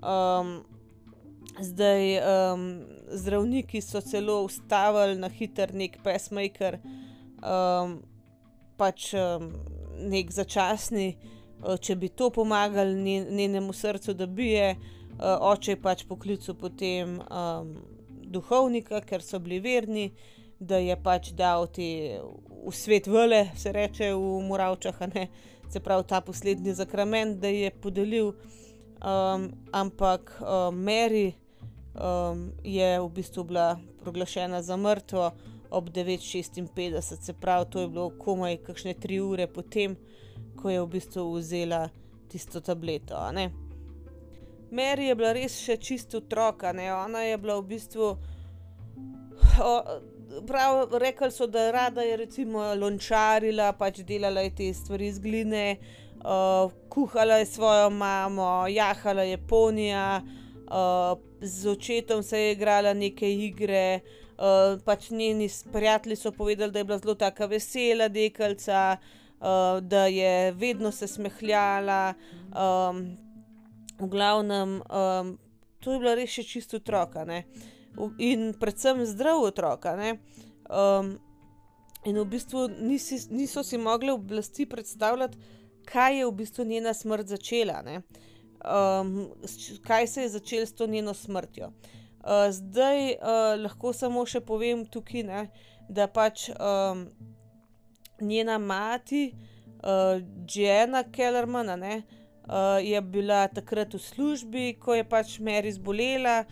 Um, 0.00 0.62
zdaj 1.56 2.20
um, 2.20 2.66
zdravniki 3.10 3.80
so 3.80 4.02
celo 4.04 4.42
ustavili 4.44 5.16
na 5.18 5.28
hiter 5.32 5.72
nek 5.74 5.98
pesmaker, 6.04 6.78
um, 7.40 8.02
pač 8.76 9.14
um, 9.16 9.50
nek 10.06 10.30
začasni, 10.30 11.16
uh, 11.64 11.80
če 11.80 11.96
bi 11.96 12.12
to 12.12 12.30
pomagalo 12.30 12.92
njenemu 12.92 13.72
srcu, 13.72 14.14
da 14.14 14.26
bije. 14.26 14.76
Uh, 15.16 15.36
oče 15.40 15.72
je 15.72 15.80
pač 15.80 16.04
poklical 16.04 16.54
potem 16.60 17.16
um, 17.20 17.70
duhovnika, 18.28 19.00
ker 19.00 19.22
so 19.24 19.38
bili 19.40 19.60
verni, 19.64 20.10
da 20.60 20.76
je 20.76 20.96
pač 21.00 21.30
dal 21.36 21.66
ti 21.72 22.16
v 22.66 22.74
svet 22.74 23.06
vele, 23.06 23.46
se 23.56 23.72
reče 23.72 24.12
v 24.14 24.40
Moravčah, 24.44 24.98
se 25.72 25.80
pravi 25.80 26.04
ta 26.08 26.20
poslednji 26.20 26.74
zakrament, 26.74 27.40
da 27.40 27.48
je 27.48 27.70
podelil. 27.70 28.34
Um, 28.96 29.50
ampak 29.72 30.32
um, 30.40 30.76
Mary 30.84 31.34
um, 31.94 32.52
je 32.64 33.00
v 33.00 33.08
bistvu 33.12 33.44
bila 33.44 33.76
proglašena 34.00 34.62
za 34.62 34.76
mrtvo 34.76 35.32
ob 35.70 35.90
9:56, 35.90 37.20
se 37.20 37.32
pravi, 37.32 37.70
to 37.70 37.80
je 37.80 37.88
bilo 37.88 38.10
komaj 38.18 38.56
kakšne 38.56 38.94
tri 38.94 39.20
ure 39.20 39.46
potem, 39.46 39.96
ko 40.56 40.70
je 40.70 40.80
v 40.80 40.88
bistvu 40.88 41.32
vzela 41.36 41.88
tisto 42.28 42.60
tableto. 42.60 43.16
Mary 44.70 45.06
je 45.06 45.14
bila 45.14 45.32
res 45.32 45.58
še 45.62 45.76
čisto 45.76 46.18
otroka, 46.18 46.74
ona 47.04 47.22
je 47.22 47.38
bila 47.38 47.60
v 47.60 47.66
bistvu. 47.74 48.16
O, 49.62 49.72
prav, 50.46 50.88
rekli 50.98 51.30
so, 51.30 51.46
da 51.46 51.70
rada 51.70 52.02
je 52.02 52.16
recimo 52.16 52.74
lončarila, 52.74 53.72
pač 53.72 54.02
delala 54.06 54.40
je 54.40 54.54
te 54.54 54.72
stvari 54.74 55.06
iz 55.06 55.18
gline, 55.18 55.76
uh, 56.24 56.72
kuhala 56.88 57.38
je 57.40 57.46
svojo 57.46 57.90
mamo, 57.90 58.66
jahala 58.68 59.22
je 59.22 59.38
ponija, 59.38 60.22
uh, 60.66 61.18
z 61.40 61.68
očetom 61.70 62.22
se 62.22 62.40
je 62.40 62.52
igrala 62.52 62.94
neke 62.94 63.30
igre. 63.32 64.00
Uh, 64.36 64.76
pač 64.84 65.10
njeni 65.10 65.48
prijatelji 65.72 66.16
so 66.16 66.32
povedali, 66.32 66.72
da 66.72 66.78
je 66.78 66.84
bila 66.84 66.98
zelo 66.98 67.14
tako 67.14 67.46
vesela, 67.46 68.08
dekalca, 68.08 68.96
uh, 69.40 69.80
da 69.80 70.06
je 70.06 70.52
vedno 70.52 70.90
se 70.92 71.06
smehljala, 71.06 72.14
um, 72.52 73.16
v 73.98 74.08
glavnem, 74.08 74.82
um, 74.82 75.38
to 75.80 75.92
je 75.92 75.98
bila 75.98 76.14
res 76.18 76.30
še 76.30 76.44
čisto 76.44 76.80
otroka. 76.80 77.24
Ne? 77.24 77.44
In 78.20 78.52
predvsem 78.60 79.04
zdrav 79.08 79.40
otrok. 79.40 79.86
Um, 80.68 81.16
in 82.04 82.18
v 82.20 82.26
bistvu 82.28 82.68
nisi, 82.82 83.20
niso 83.30 83.64
si 83.64 83.78
mogli 83.78 84.12
oblasti 84.12 84.66
predstavljati, 84.66 85.38
kaj 85.86 86.18
je 86.18 86.26
v 86.26 86.34
bistvu 86.42 86.64
njena 86.64 86.94
smrt 86.94 87.30
začela, 87.30 87.82
um, 87.86 89.30
kaj 89.86 90.06
se 90.06 90.26
je 90.26 90.34
začelo 90.34 90.66
s 90.66 90.74
to 90.74 90.86
njeno 90.86 91.14
smrtjo. 91.14 91.70
Uh, 92.26 92.50
zdaj 92.50 93.14
uh, 93.14 93.54
lahko 93.62 93.92
samo 93.94 94.26
še 94.26 94.42
povem 94.42 94.82
tukaj, 94.90 95.22
ne, 95.22 95.42
da 95.88 96.08
pač 96.10 96.48
um, 96.50 97.06
njena 98.20 98.58
mati, 98.58 99.30
uh, 99.78 100.18
Jena 100.50 101.04
Kellerman, 101.06 101.70
ne, 101.78 102.00
uh, 102.02 102.25
je 102.82 103.00
bila 103.02 103.48
takrat 103.48 103.94
v 103.94 103.98
službi, 103.98 104.64
ko 104.78 104.94
je 104.94 105.04
pač 105.04 105.38
Mary 105.38 105.72
zbolela. 105.72 106.44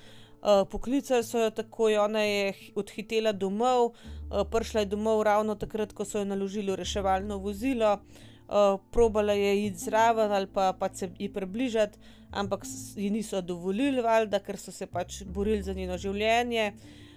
Uh, 0.45 0.69
poklicali 0.69 1.25
so 1.25 1.41
jo 1.41 1.51
takoj, 1.51 1.97
ona 2.03 2.21
je 2.21 2.53
odhitela 2.77 3.33
domov, 3.33 3.95
uh, 4.29 4.43
prišla 4.45 4.85
je 4.85 4.91
domov 4.93 5.23
ravno 5.25 5.55
takrat, 5.55 5.95
ko 5.97 6.05
so 6.05 6.21
jo 6.21 6.29
naložili 6.29 6.69
v 6.69 6.83
reševalno 6.83 7.39
vozilo. 7.41 7.95
Uh, 7.95 8.35
uh, 8.49 8.81
probala 8.91 9.33
je 9.33 9.67
iti 9.67 9.79
zraven 9.79 10.33
ali 10.33 10.47
pa, 10.47 10.73
pa 10.73 10.95
se 10.95 11.11
ji 11.19 11.33
približati, 11.33 11.99
ampak 12.31 12.65
ji 12.97 13.11
niso 13.11 13.41
dovolili, 13.41 14.03
valjda, 14.03 14.39
ker 14.39 14.59
so 14.59 14.73
se 14.73 14.87
pač 14.87 15.23
borili 15.25 15.63
za 15.63 15.73
njeno 15.73 15.99
življenje. 15.99 16.73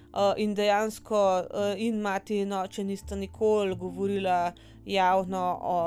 Uh, 0.08 0.34
in 0.38 0.56
dejansko, 0.56 1.20
uh, 1.44 1.74
in 1.78 2.00
mati 2.02 2.40
in 2.42 2.54
oče 2.54 2.84
nista 2.84 3.16
nikoli 3.16 3.76
govorila 3.76 4.54
javno 4.86 5.44
o 5.62 5.80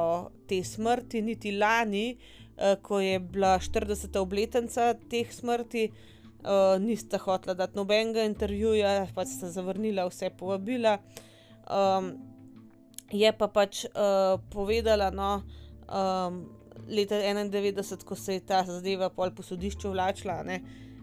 tej 0.46 0.60
smrti, 0.64 1.22
niti 1.22 1.56
lani, 1.56 2.12
uh, 2.12 2.39
ko 2.82 3.00
je 3.00 3.18
bila 3.18 3.58
40. 3.58 4.18
obletnica 4.20 4.94
teh 5.10 5.32
smrti, 5.32 5.90
uh, 6.44 6.76
nista 6.82 7.18
hotela 7.18 7.54
dati 7.54 7.78
nobenega 7.78 8.24
intervjuja, 8.28 9.06
pač 9.14 9.34
sta 9.36 9.50
zavrnila 9.52 10.06
vse 10.08 10.30
povabila. 10.36 10.98
Um, 11.70 12.12
je 13.10 13.32
pa 13.32 13.48
pač 13.50 13.84
uh, 13.90 14.38
povedala, 14.52 15.10
no, 15.10 15.42
um, 15.88 16.42
leta 16.88 17.18
91, 17.18 18.04
ko 18.04 18.16
se 18.16 18.38
je 18.38 18.46
ta 18.46 18.62
zadeva 18.66 19.10
pol 19.10 19.34
po 19.34 19.42
sodišču 19.42 19.90
vlačila, 19.90 20.40
ne, 20.46 20.60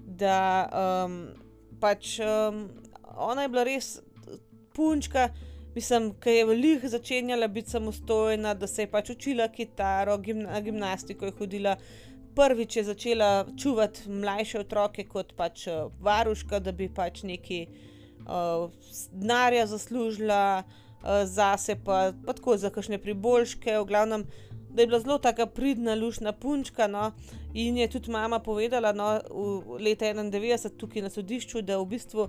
da 0.07 0.39
um, 0.71 1.19
pač 1.81 2.17
um, 2.23 2.67
ona 3.17 3.45
je 3.45 3.51
bila 3.51 3.65
res 3.67 3.97
punčka, 4.75 5.29
mislim, 5.77 6.09
ki 6.23 6.35
je 6.39 6.47
veliko 6.49 6.89
začenjala 6.89 7.47
biti 7.47 7.75
samostojna, 7.75 8.53
da 8.53 8.67
se 8.67 8.85
je 8.85 8.91
pač 8.91 9.13
učila 9.13 9.47
kitaro, 9.53 10.17
gimna, 10.17 10.61
gimnastiko 10.61 11.29
je 11.29 11.37
hodila. 11.39 11.77
Prvič 12.37 12.75
je 12.77 12.83
začela 12.83 13.45
čuvati 13.61 14.09
mlajše 14.09 14.59
otroke 14.65 15.07
kot 15.09 15.33
pač 15.37 15.67
uh, 15.67 15.87
varuška, 16.01 16.59
da 16.59 16.71
bi 16.71 16.89
pač 16.89 17.23
neki 17.25 17.63
uh, 17.67 18.67
denarja 19.13 19.65
zaslužila, 19.71 20.41
uh, 20.65 20.83
Eh, 21.03 21.25
zase, 21.25 21.75
pa, 21.75 22.11
pa 22.25 22.33
tako 22.33 22.57
za 22.57 22.69
kakšne 22.69 22.97
priboljške, 22.97 23.77
v 23.79 23.85
glavnem, 23.85 24.25
da 24.69 24.81
je 24.81 24.87
bila 24.87 24.99
zelo 24.99 25.17
taka 25.17 25.45
pridna, 25.45 25.95
lušna 25.95 26.31
punčka. 26.33 26.87
No, 26.87 27.11
in 27.53 27.77
je 27.77 27.87
tudi 27.87 28.11
mama 28.11 28.39
povedala, 28.39 28.91
no, 28.93 29.19
v 29.29 29.77
leta 29.79 30.05
91, 30.05 30.73
tukaj 30.77 31.05
na 31.05 31.09
sodišču, 31.09 31.61
da 31.61 31.77
v 31.77 31.85
bistvu 31.93 32.27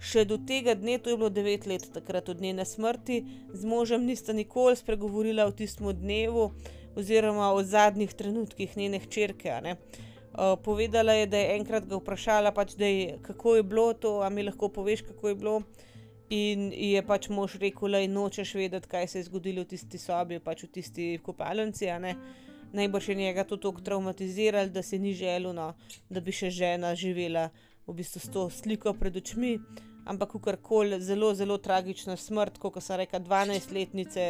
še 0.00 0.24
do 0.24 0.38
tega 0.40 0.74
dne, 0.74 0.98
to 0.98 1.12
je 1.12 1.16
bilo 1.20 1.30
9 1.30 1.66
let 1.68 1.90
takrat 1.92 2.28
od 2.28 2.40
njene 2.40 2.64
smrti, 2.64 3.24
z 3.52 3.64
možem 3.68 4.06
nista 4.08 4.32
nikoli 4.32 4.76
spregovorila 4.76 5.44
o 5.46 5.52
tistem 5.52 5.92
dnevu 5.92 6.50
oziroma 6.96 7.52
o 7.52 7.62
zadnjih 7.62 8.14
trenutkih 8.14 8.76
njene 8.76 8.98
hčerke. 8.98 9.52
Uh, 9.60 10.56
povedala 10.64 11.12
je, 11.12 11.26
da 11.26 11.38
je 11.38 11.54
enkrat 11.58 11.86
ga 11.86 11.98
vprašala, 12.00 12.52
pač, 12.54 12.74
je, 12.78 13.18
kako 13.22 13.56
je 13.56 13.62
bilo 13.62 13.92
to, 13.92 14.20
a 14.22 14.28
mi 14.30 14.42
lahko 14.42 14.68
poveš, 14.68 15.02
kako 15.02 15.28
je 15.28 15.34
bilo. 15.34 15.62
In 16.30 16.70
je 16.70 17.02
pač 17.02 17.26
mož 17.28 17.56
rekel, 17.58 17.90
da 17.90 18.00
nočeš 18.06 18.54
vedeti, 18.54 18.88
kaj 18.88 19.08
se 19.08 19.18
je 19.18 19.26
zgodilo 19.26 19.64
v 19.64 19.72
tisti 19.74 19.98
sobi, 19.98 20.38
pač 20.38 20.62
v 20.62 20.70
tisti 20.78 21.06
kopalnici. 21.22 21.90
Najbrž 22.72 23.08
je 23.08 23.14
njega 23.18 23.44
to 23.44 23.56
tako 23.56 23.82
traumatiziralo, 23.82 24.70
da 24.70 24.82
se 24.82 24.98
ni 24.98 25.12
želel, 25.14 25.50
no, 25.52 25.74
da 26.08 26.20
bi 26.22 26.30
še 26.32 26.50
žena 26.54 26.94
živela 26.94 27.48
v 27.86 27.96
bistvu 27.98 28.20
s 28.22 28.30
to 28.30 28.50
sliko 28.50 28.94
pred 28.94 29.16
očmi. 29.16 29.58
Ampak, 30.06 30.32
kar 30.44 30.56
koli, 30.62 31.00
zelo, 31.00 31.34
zelo 31.34 31.58
tragična 31.58 32.16
smrt, 32.16 32.58
kot 32.58 32.80
so 32.82 32.96
rekla, 32.96 33.20
12-letnice, 33.20 34.24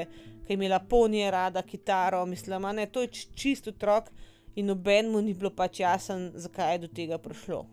ki 0.47 0.53
je 0.53 0.59
imela 0.59 0.79
ponije 0.79 1.31
rada, 1.31 1.63
kitaro, 1.63 2.27
mislim, 2.27 2.79
je 2.79 2.87
to 2.93 3.07
čist 3.35 3.69
otrok 3.69 4.11
in 4.57 4.67
nobenemu 4.67 5.23
ni 5.23 5.35
bilo 5.35 5.51
pač 5.51 5.81
jasno, 5.81 6.31
zakaj 6.35 6.75
je 6.75 6.79
do 6.79 6.89
tega 6.89 7.19
prišlo. 7.19 7.67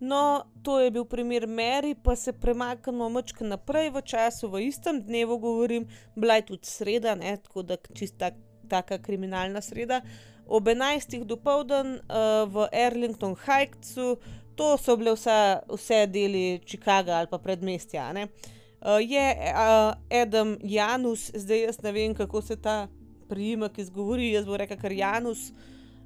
No, 0.00 0.44
to 0.62 0.80
je 0.80 0.90
bil 0.90 1.04
primer 1.04 1.46
Mary, 1.46 1.94
pa 1.94 2.16
se 2.16 2.32
premaknemo 2.32 3.08
mačka 3.08 3.44
naprej 3.44 3.90
v 3.90 4.02
času, 4.02 4.50
v 4.52 4.66
istem 4.66 5.00
dnevu, 5.00 5.38
govorim, 5.38 5.86
bila 6.16 6.36
je 6.36 6.46
tudi 6.50 6.68
sreda, 6.68 7.14
ne, 7.14 7.36
tako 7.36 7.62
da 7.62 7.76
čista 7.94 8.30
taka 8.68 8.98
kriminalna 8.98 9.62
sreda. 9.62 10.02
Ob 10.46 10.68
11. 10.68 11.24
dopoldan 11.24 11.94
uh, 11.94 12.44
v 12.52 12.68
Erlington 12.72 13.36
Heightsu, 13.46 14.18
to 14.56 14.76
so 14.78 14.96
bile 14.96 15.14
vsa, 15.14 15.60
vse 15.70 16.06
deli 16.06 16.60
Chicaga 16.66 17.18
ali 17.18 17.30
pa 17.30 17.38
predmestja. 17.38 18.10
Uh, 18.14 19.00
je 19.00 19.26
uh, 19.34 19.94
Adam 20.22 20.56
Janus, 20.62 21.30
zdaj 21.34 21.64
jaz 21.64 21.82
ne 21.82 21.92
vem, 21.92 22.14
kako 22.14 22.42
se 22.42 22.56
ta 22.56 22.88
priimek 23.28 23.78
izgovori, 23.78 24.32
jaz 24.32 24.44
bom 24.46 24.58
rekel, 24.60 24.78
ker 24.80 24.92
Janus. 24.92 25.50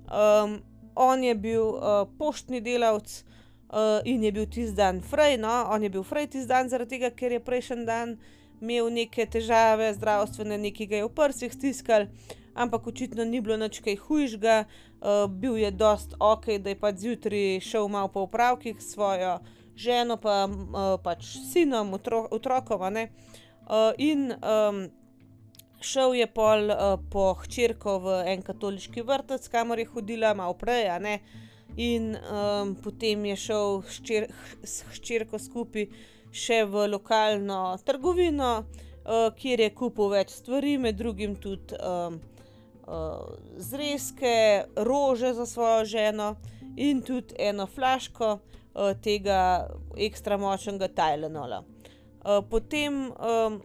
Um, 0.08 0.60
on 0.94 1.24
je 1.24 1.34
bil 1.34 1.62
uh, 1.62 2.06
poštni 2.18 2.60
delavec 2.60 3.24
uh, 3.70 4.00
in 4.04 4.24
je 4.24 4.32
bil 4.32 4.46
tisti 4.46 4.76
dan 4.76 5.00
fraj, 5.00 5.36
no, 5.38 5.52
on 5.70 5.82
je 5.82 5.90
bil 5.90 6.02
fraj 6.02 6.26
tisti 6.32 6.48
dan, 6.48 6.70
zaradi 6.70 6.96
tega, 6.96 7.10
ker 7.14 7.36
je 7.36 7.44
prejšnji 7.44 7.86
dan 7.86 8.16
imel 8.60 8.90
neke 8.90 9.26
težave, 9.30 9.92
zdravstvene, 9.94 10.58
nekaj 10.58 10.90
ga 10.90 11.00
je 11.00 11.06
v 11.06 11.12
prsih 11.14 11.52
stiskal, 11.54 12.08
ampak 12.58 12.86
očitno 12.90 13.24
ni 13.24 13.40
bilo 13.40 13.56
nič 13.60 13.78
kaj 13.84 14.00
hujšega, 14.06 14.56
uh, 15.00 15.30
bil 15.30 15.56
je 15.56 15.70
dost 15.70 16.14
ok, 16.20 16.46
da 16.58 16.70
je 16.70 16.80
pač 16.80 17.02
zjutraj 17.04 17.60
šel 17.60 17.88
malo 17.88 18.08
po 18.08 18.26
upravkih 18.26 18.76
s 18.82 18.94
svojo 18.94 19.38
ženo, 19.76 20.16
pa 20.16 20.44
uh, 20.50 20.94
pač 21.02 21.36
sinom, 21.52 21.94
otro 21.94 22.26
otrokom. 22.30 22.82
Uh, 22.82 23.92
in 23.98 24.32
um, 24.32 24.88
šel 25.80 26.14
je 26.18 26.26
pol 26.26 26.70
uh, 26.70 26.96
po 27.10 27.34
hčerko 27.44 27.98
v 28.02 28.16
en 28.32 28.42
katoliški 28.42 29.02
vrtec, 29.06 29.48
kamor 29.48 29.78
je 29.78 29.86
hodila 29.92 30.34
malo 30.34 30.56
prej, 30.58 30.90
ne. 31.00 31.18
In 31.78 32.16
um, 32.16 32.74
potem 32.82 33.24
je 33.30 33.36
šel 33.36 33.82
s 34.66 34.82
hčerko 34.96 35.38
skupaj 35.38 35.86
še 36.34 36.64
v 36.66 36.88
lokalno 36.90 37.78
trgovino, 37.86 38.64
uh, 38.64 39.28
kjer 39.38 39.62
je 39.62 39.70
kupil 39.78 40.10
več 40.10 40.34
stvari, 40.34 40.74
med 40.78 40.98
drugim 40.98 41.36
tudi 41.38 41.78
um, 41.78 42.18
zrezke, 43.56 44.64
rože 44.76 45.34
za 45.34 45.46
svojo 45.46 45.84
ženo 45.84 46.36
in 46.76 47.02
tudi 47.02 47.34
eno 47.38 47.66
flaško 47.66 48.32
uh, 48.32 48.92
tega 49.02 49.68
ekstra 49.96 50.36
močnega 50.36 50.88
Tylenola. 50.88 51.62
Uh, 51.62 52.44
potem, 52.50 53.10
um, 53.10 53.60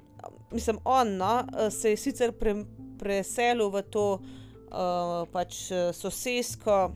mislim, 0.52 0.80
on 0.84 1.18
no, 1.18 1.46
se 1.72 1.90
je 1.90 1.98
sicer 1.98 2.32
pre, 2.32 2.56
preselil 3.00 3.70
v 3.70 3.82
to 3.82 4.08
uh, 4.20 5.28
pač 5.32 5.70
sosedsko. 5.94 6.92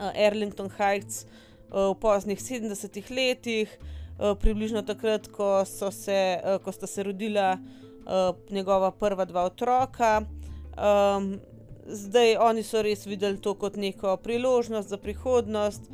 Erlington 0.00 0.70
Heights 0.78 1.26
v 1.68 1.92
poznih 2.00 2.38
70-ih 2.40 3.10
letih, 3.12 3.72
približno 4.16 4.80
takrat, 4.82 5.28
ko, 5.28 5.60
se, 5.68 6.40
ko 6.64 6.72
sta 6.72 6.88
se 6.88 7.04
rodila 7.04 7.58
njegova 8.48 8.90
prva 8.96 9.28
dva 9.28 9.44
otroka. 9.44 10.22
Zdaj 11.90 12.36
oni 12.36 12.62
so 12.62 12.82
res 12.82 13.06
videli 13.06 13.40
to 13.42 13.54
kot 13.58 13.76
neko 13.76 14.16
priložnost 14.22 14.88
za 14.88 14.98
prihodnost. 14.98 15.90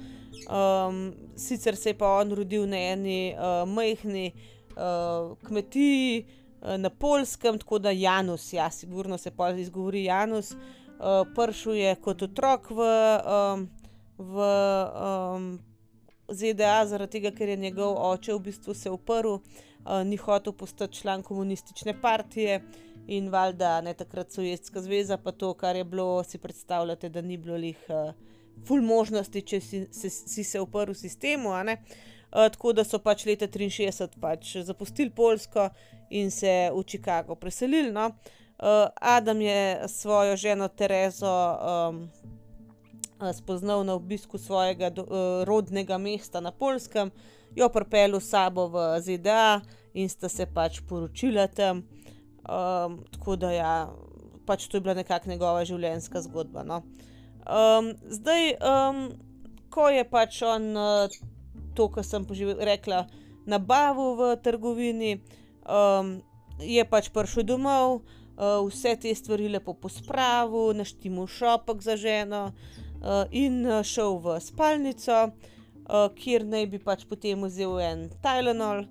Um, 0.47 1.15
sicer 1.37 1.77
se 1.77 1.91
je 1.91 1.99
pa 1.99 2.19
on 2.21 2.33
rodil 2.35 2.67
na 2.69 2.77
eni 2.93 3.35
uh, 3.35 3.65
majhni 3.69 4.33
uh, 4.77 5.33
kmetiji 5.47 6.21
uh, 6.21 6.77
na 6.77 6.91
Polskem, 6.91 7.59
tako 7.59 7.79
da 7.79 7.91
Janus, 7.91 8.53
ja, 8.53 8.71
sigurno 8.71 9.19
se 9.19 9.31
pa 9.31 9.51
izgovori 9.51 10.05
Janus, 10.05 10.53
uh, 10.53 11.25
pršil 11.35 11.75
je 11.75 11.95
kot 12.05 12.23
otrok 12.23 12.71
v 12.71 12.91
um, 13.25 13.67
v 14.19 14.37
um, 14.37 15.59
ZDA, 16.29 16.87
zaradi 16.89 17.19
tega, 17.19 17.31
ker 17.37 17.53
je 17.53 17.57
njegov 17.57 17.97
oče 18.11 18.35
v 18.35 18.43
bistvu 18.49 18.75
se 18.75 18.91
uprl, 18.91 19.39
uh, 19.39 20.03
ni 20.05 20.17
hotel 20.17 20.53
postati 20.53 21.01
član 21.01 21.23
komunistične 21.23 22.01
partije 22.01 22.61
in 23.07 23.29
valjda 23.31 23.81
ne 23.81 23.95
takrat 23.95 24.33
Sovjetska 24.33 24.83
zveza, 24.83 25.17
pa 25.17 25.33
to, 25.33 25.55
kar 25.55 25.77
je 25.77 25.85
bilo, 25.85 26.25
si 26.25 26.39
predstavljate, 26.39 27.09
da 27.09 27.23
ni 27.23 27.37
bilo 27.37 27.57
jih 27.57 27.79
uh, 27.89 28.13
ful 28.67 28.83
možnosti, 28.83 29.43
če 29.43 29.61
si 29.61 29.87
se, 29.93 30.11
si 30.11 30.45
se 30.45 30.61
uprl 30.61 30.95
sistemu. 30.95 31.51
Uh, 31.51 32.49
tako 32.53 32.73
da 32.73 32.85
so 32.85 32.99
pač 32.99 33.27
leta 33.27 33.47
63 33.47 34.21
pač 34.21 34.57
zapustili 34.67 35.11
Polsko 35.11 35.69
in 36.11 36.31
se 36.31 36.71
v 36.75 36.83
Chicago 36.87 37.35
preselili. 37.35 37.93
No? 37.93 38.11
Adam 39.01 39.41
je 39.41 39.89
svojo 39.89 40.37
ženo 40.37 40.69
Terezo 40.69 41.29
um, 41.29 42.09
spoznal 43.33 43.85
na 43.85 43.95
obisku 43.95 44.39
svojega 44.39 44.91
do, 44.91 45.03
uh, 45.03 45.45
rodnega 45.45 45.99
mesta 45.99 46.41
na 46.41 46.51
Polskem, 46.51 47.11
jo 47.57 47.69
pripeljal 47.69 48.21
s 48.21 48.31
sabo 48.31 48.69
v 48.69 49.01
ZDA 49.01 49.61
in 49.95 50.09
sta 50.09 50.29
se 50.29 50.47
pač 50.47 50.81
poročila 50.89 51.47
tam. 51.47 51.85
Um, 52.47 53.01
tako 53.11 53.37
da 53.37 53.51
ja, 53.51 53.73
pač 54.47 54.69
to 54.71 54.77
je 54.77 54.81
bila 54.81 54.95
nekakšna 54.95 55.35
njegova 55.35 55.65
življenjska 55.67 56.23
zgodba. 56.29 56.63
No. 56.63 56.83
Um, 57.43 57.91
zdaj, 58.07 58.55
um, 58.63 59.01
ko 59.71 59.89
je 59.91 60.05
pač 60.07 60.39
on 60.47 60.71
uh, 60.79 61.17
to, 61.75 61.89
kar 61.91 62.07
sem 62.07 62.27
rekla, 62.63 63.07
nabavil 63.47 64.15
v 64.19 64.31
trgovini, 64.43 65.13
um, 65.67 66.21
je 66.63 66.85
pač 66.87 67.11
prišel 67.11 67.47
domov, 67.51 68.01
uh, 68.01 68.63
vse 68.67 68.95
te 69.03 69.15
stvari 69.15 69.51
lepo 69.51 69.75
pospravil, 69.75 70.71
naštimo 70.79 71.27
šopek 71.27 71.83
za 71.83 71.97
ženo 71.99 72.53
uh, 72.53 73.27
in 73.31 73.67
šel 73.83 74.21
v 74.23 74.39
spalnico, 74.41 75.19
uh, 75.35 76.07
kjer 76.15 76.47
naj 76.47 76.71
bi 76.71 76.79
pač 76.79 77.03
potem 77.11 77.43
vzel 77.43 77.79
en 77.83 78.07
Tylenol 78.23 78.87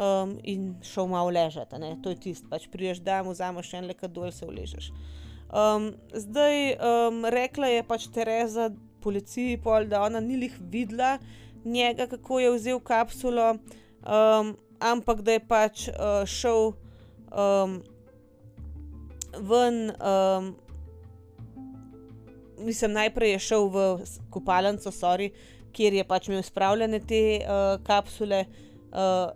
um, 0.00 0.38
in 0.42 0.74
šel 0.82 1.06
malo 1.06 1.30
ležati. 1.30 1.76
To 2.02 2.10
je 2.10 2.16
tisto, 2.16 2.48
pač 2.50 2.66
priješ 2.72 3.02
da 3.04 3.22
mu 3.22 3.34
vzameš 3.34 3.70
še 3.70 3.80
en 3.80 3.90
le, 3.90 3.96
kad 3.96 4.12
dol 4.12 4.32
se 4.32 4.46
uležeš. 4.46 4.90
Um, 5.50 5.90
zdaj, 6.14 6.76
um, 6.78 7.24
rekla 7.26 7.72
je 7.74 7.84
pač 7.86 8.06
Tereza 8.14 8.70
policiji, 9.02 9.58
pol, 9.62 9.88
da 9.90 10.04
ona 10.06 10.20
ni 10.20 10.38
jih 10.44 10.56
videla 10.72 11.18
njega, 11.64 12.06
kako 12.06 12.40
je 12.40 12.50
vzel 12.54 12.80
kapsulo, 12.80 13.52
um, 14.00 14.54
ampak 14.80 15.22
da 15.26 15.36
je 15.36 15.44
pač 15.44 15.88
uh, 15.88 16.24
šel 16.24 16.72
um, 17.30 17.80
ven. 19.52 19.92
Um, 20.00 20.56
Mislim, 22.60 22.92
najprej 22.92 23.30
je 23.32 23.38
šel 23.40 23.70
v 23.72 23.82
kopalnico, 24.28 24.90
kjer 25.72 25.94
je 25.96 26.02
pač 26.04 26.26
imel 26.28 26.42
spravljene 26.44 26.98
te 27.08 27.20
uh, 27.40 27.78
kapsule, 27.80 28.42
uh, 28.44 28.69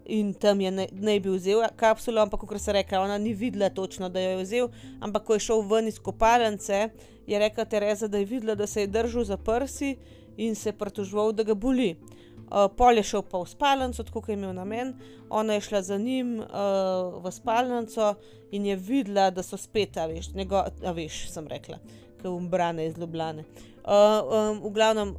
in 0.04 0.34
tam 0.34 0.61
je 0.61 0.70
naj, 0.70 0.88
naj 0.92 1.20
bi 1.20 1.30
vzel 1.30 1.62
kapsulo, 1.76 2.23
ampak 2.23 2.40
kot 2.40 2.61
se 2.61 2.73
reče, 2.73 2.99
ona 2.99 3.18
ni 3.18 3.34
videla 3.34 3.70
točno, 3.70 4.08
da 4.08 4.20
jo 4.20 4.30
je 4.30 4.42
vzel. 4.42 4.68
Ampak 5.00 5.25
ko 5.25 5.34
je 5.34 5.46
šel 5.46 5.62
ven 5.70 5.88
iz 5.88 5.99
kopalnice, 5.99 6.88
je 7.26 7.38
rekla 7.38 7.64
Tereza, 7.64 8.08
da 8.08 8.18
je 8.18 8.25
videla, 8.25 8.54
da 8.54 8.66
se 8.66 8.80
je 8.80 8.87
držal 8.87 9.25
za 9.25 9.37
prsi 9.37 9.96
in 10.37 10.54
se 10.54 10.73
pritoževal, 10.73 11.32
da 11.32 11.42
ga 11.42 11.54
boli. 11.54 11.96
Uh, 12.44 12.68
pol 12.76 12.99
je 12.99 13.02
šel 13.02 13.23
pa 13.23 13.38
v 13.40 13.49
spalnico, 13.49 14.02
tako 14.04 14.23
je 14.28 14.34
imel 14.34 14.52
namen, 14.52 14.92
ona 15.30 15.54
je 15.54 15.61
šla 15.61 15.80
za 15.82 15.96
njim 15.99 16.38
uh, 16.38 17.23
v 17.25 17.30
spalnico 17.32 18.14
in 18.52 18.66
je 18.66 18.76
videla, 18.76 19.30
da 19.30 19.42
so 19.42 19.56
spet, 19.56 19.96
a 19.96 20.06
veš, 20.06 20.34
njego, 20.34 20.61
a 20.84 20.92
veš 20.92 21.30
sem 21.32 21.46
rekla, 21.49 21.78
ki 22.20 22.28
umbrane 22.28 22.87
iz 22.87 22.99
Ljubljane. 22.99 23.46
Uh, 23.84 24.20
um, 24.28 24.61
v 24.66 24.70
glavnem, 24.75 25.14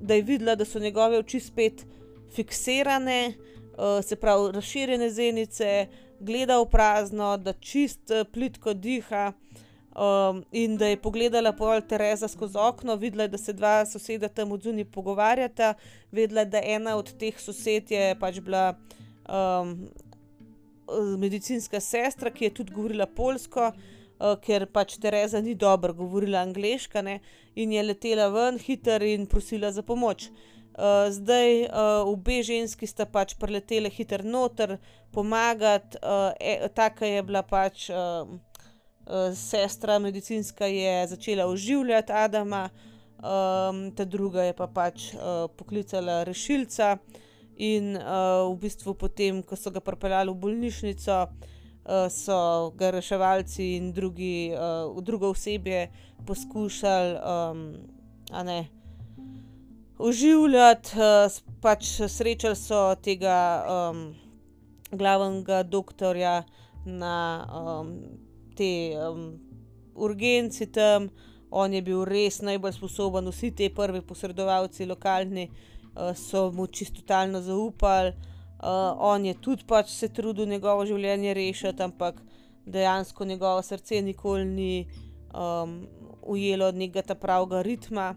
da 0.00 0.14
je 0.14 0.22
videla, 0.22 0.54
da 0.54 0.64
so 0.64 0.78
njegove 0.78 1.18
oči 1.18 1.40
spet 1.40 1.84
fiksirane, 2.36 3.34
uh, 3.34 3.57
se 4.02 4.16
pravi, 4.16 4.52
razširjene 4.52 5.10
zenice, 5.10 5.86
gleda 6.20 6.58
v 6.58 6.66
prazno, 6.70 7.36
da 7.36 7.52
čist 7.52 8.10
uh, 8.10 8.26
plitko 8.32 8.74
diha. 8.74 9.32
Um, 9.98 10.44
in 10.52 10.76
da 10.78 10.86
je 10.86 10.96
pogledala 11.02 11.50
pol 11.58 11.80
Tereza 11.82 12.28
skozi 12.28 12.58
okno, 12.60 12.94
videla 12.96 13.24
je, 13.24 13.28
da 13.32 13.38
se 13.38 13.52
dva 13.52 13.86
soseda 13.86 14.28
tam 14.28 14.52
od 14.52 14.62
zunaj 14.62 14.84
pogovarjata, 14.94 15.72
vedela 16.12 16.44
je, 16.44 16.50
da 16.52 16.60
ena 16.62 16.94
od 16.96 17.10
teh 17.18 17.40
sosed 17.40 17.90
je 17.90 18.12
pač 18.20 18.38
bila 18.38 18.76
um, 19.26 19.72
medicinska 21.18 21.80
sestra, 21.80 22.30
ki 22.30 22.44
je 22.44 22.54
tudi 22.60 22.76
govorila 22.76 23.08
polsko, 23.10 23.72
uh, 23.72 24.36
ker 24.44 24.68
pač 24.70 25.00
Tereza 25.02 25.40
ni 25.42 25.56
dobro 25.58 25.96
govorila 25.98 26.44
angliško, 26.46 27.02
in 27.56 27.72
je 27.72 27.82
letela 27.82 28.28
ven 28.30 28.58
hiter 28.58 29.02
in 29.02 29.26
prosila 29.26 29.72
za 29.72 29.82
pomoč. 29.82 30.28
Uh, 30.28 30.57
zdaj, 31.10 31.62
uh, 31.62 32.06
obe 32.06 32.42
ženski 32.42 32.86
sta 32.86 33.06
pač 33.06 33.34
preleteli 33.34 33.90
hiter 33.90 34.24
noter, 34.24 34.76
pomagati, 35.10 35.98
uh, 36.02 36.30
e, 36.40 36.68
taka 36.74 37.06
je 37.06 37.22
bila 37.22 37.42
pač 37.42 37.88
uh, 37.90 38.28
uh, 38.28 39.34
sestra 39.34 39.98
medicinska, 39.98 40.66
je 40.66 41.06
začela 41.06 41.46
oživljati 41.46 42.12
Adama, 42.12 42.68
um, 43.18 43.90
ta 43.90 44.04
druga 44.04 44.46
je 44.46 44.54
pa 44.54 44.66
pač 44.66 45.12
uh, 45.14 45.50
poklicala 45.56 46.22
rešilca. 46.24 46.98
In 47.58 47.96
uh, 47.98 48.46
v 48.54 48.58
bistvu, 48.62 48.94
potem, 48.94 49.42
ko 49.42 49.58
so 49.58 49.74
ga 49.74 49.82
pripeljali 49.82 50.30
v 50.30 50.38
bolnišnico, 50.38 51.16
uh, 51.26 52.06
so 52.06 52.70
ga 52.78 52.92
reševalci 52.94 53.72
in 53.80 53.90
drugi, 53.90 54.54
uh, 54.54 54.94
drugo 55.02 55.34
osebje 55.34 55.88
poskušali, 56.22 57.18
um, 57.18 57.64
a 58.30 58.46
ne 58.46 58.77
oživljati, 59.98 60.90
uh, 60.96 61.32
pač 61.60 61.90
srečali 62.06 62.56
so 62.56 62.94
tega 63.02 63.38
um, 63.66 64.02
glavnega 64.90 65.62
doktorja 65.62 66.42
na 66.86 67.14
um, 67.50 67.90
te 68.56 68.94
um, 68.94 69.32
urgenci 69.94 70.70
tam, 70.72 71.08
on 71.50 71.74
je 71.74 71.82
bil 71.82 72.04
res 72.06 72.40
najbolj 72.44 72.76
sposoben, 72.76 73.28
vsi 73.32 73.50
ti 73.56 73.70
prvi 73.74 74.02
posredovalci, 74.06 74.86
lokalni, 74.86 75.48
uh, 75.50 76.14
so 76.14 76.48
mu 76.54 76.66
čisto 76.66 77.02
totalno 77.02 77.42
zaupali. 77.42 78.14
Uh, 78.58 78.94
on 78.98 79.24
je 79.24 79.34
tudi 79.38 79.62
pač 79.66 79.92
se 79.94 80.08
trudil 80.10 80.48
njegovo 80.50 80.86
življenje 80.86 81.34
rešiti, 81.34 81.82
ampak 81.82 82.18
dejansko 82.66 83.24
njegovo 83.24 83.62
srce 83.62 84.02
nikoli 84.02 84.44
ni 84.44 84.72
um, 85.30 85.86
ujelo 86.22 86.72
nekega 86.72 87.14
pravega 87.14 87.62
ritma. 87.62 88.14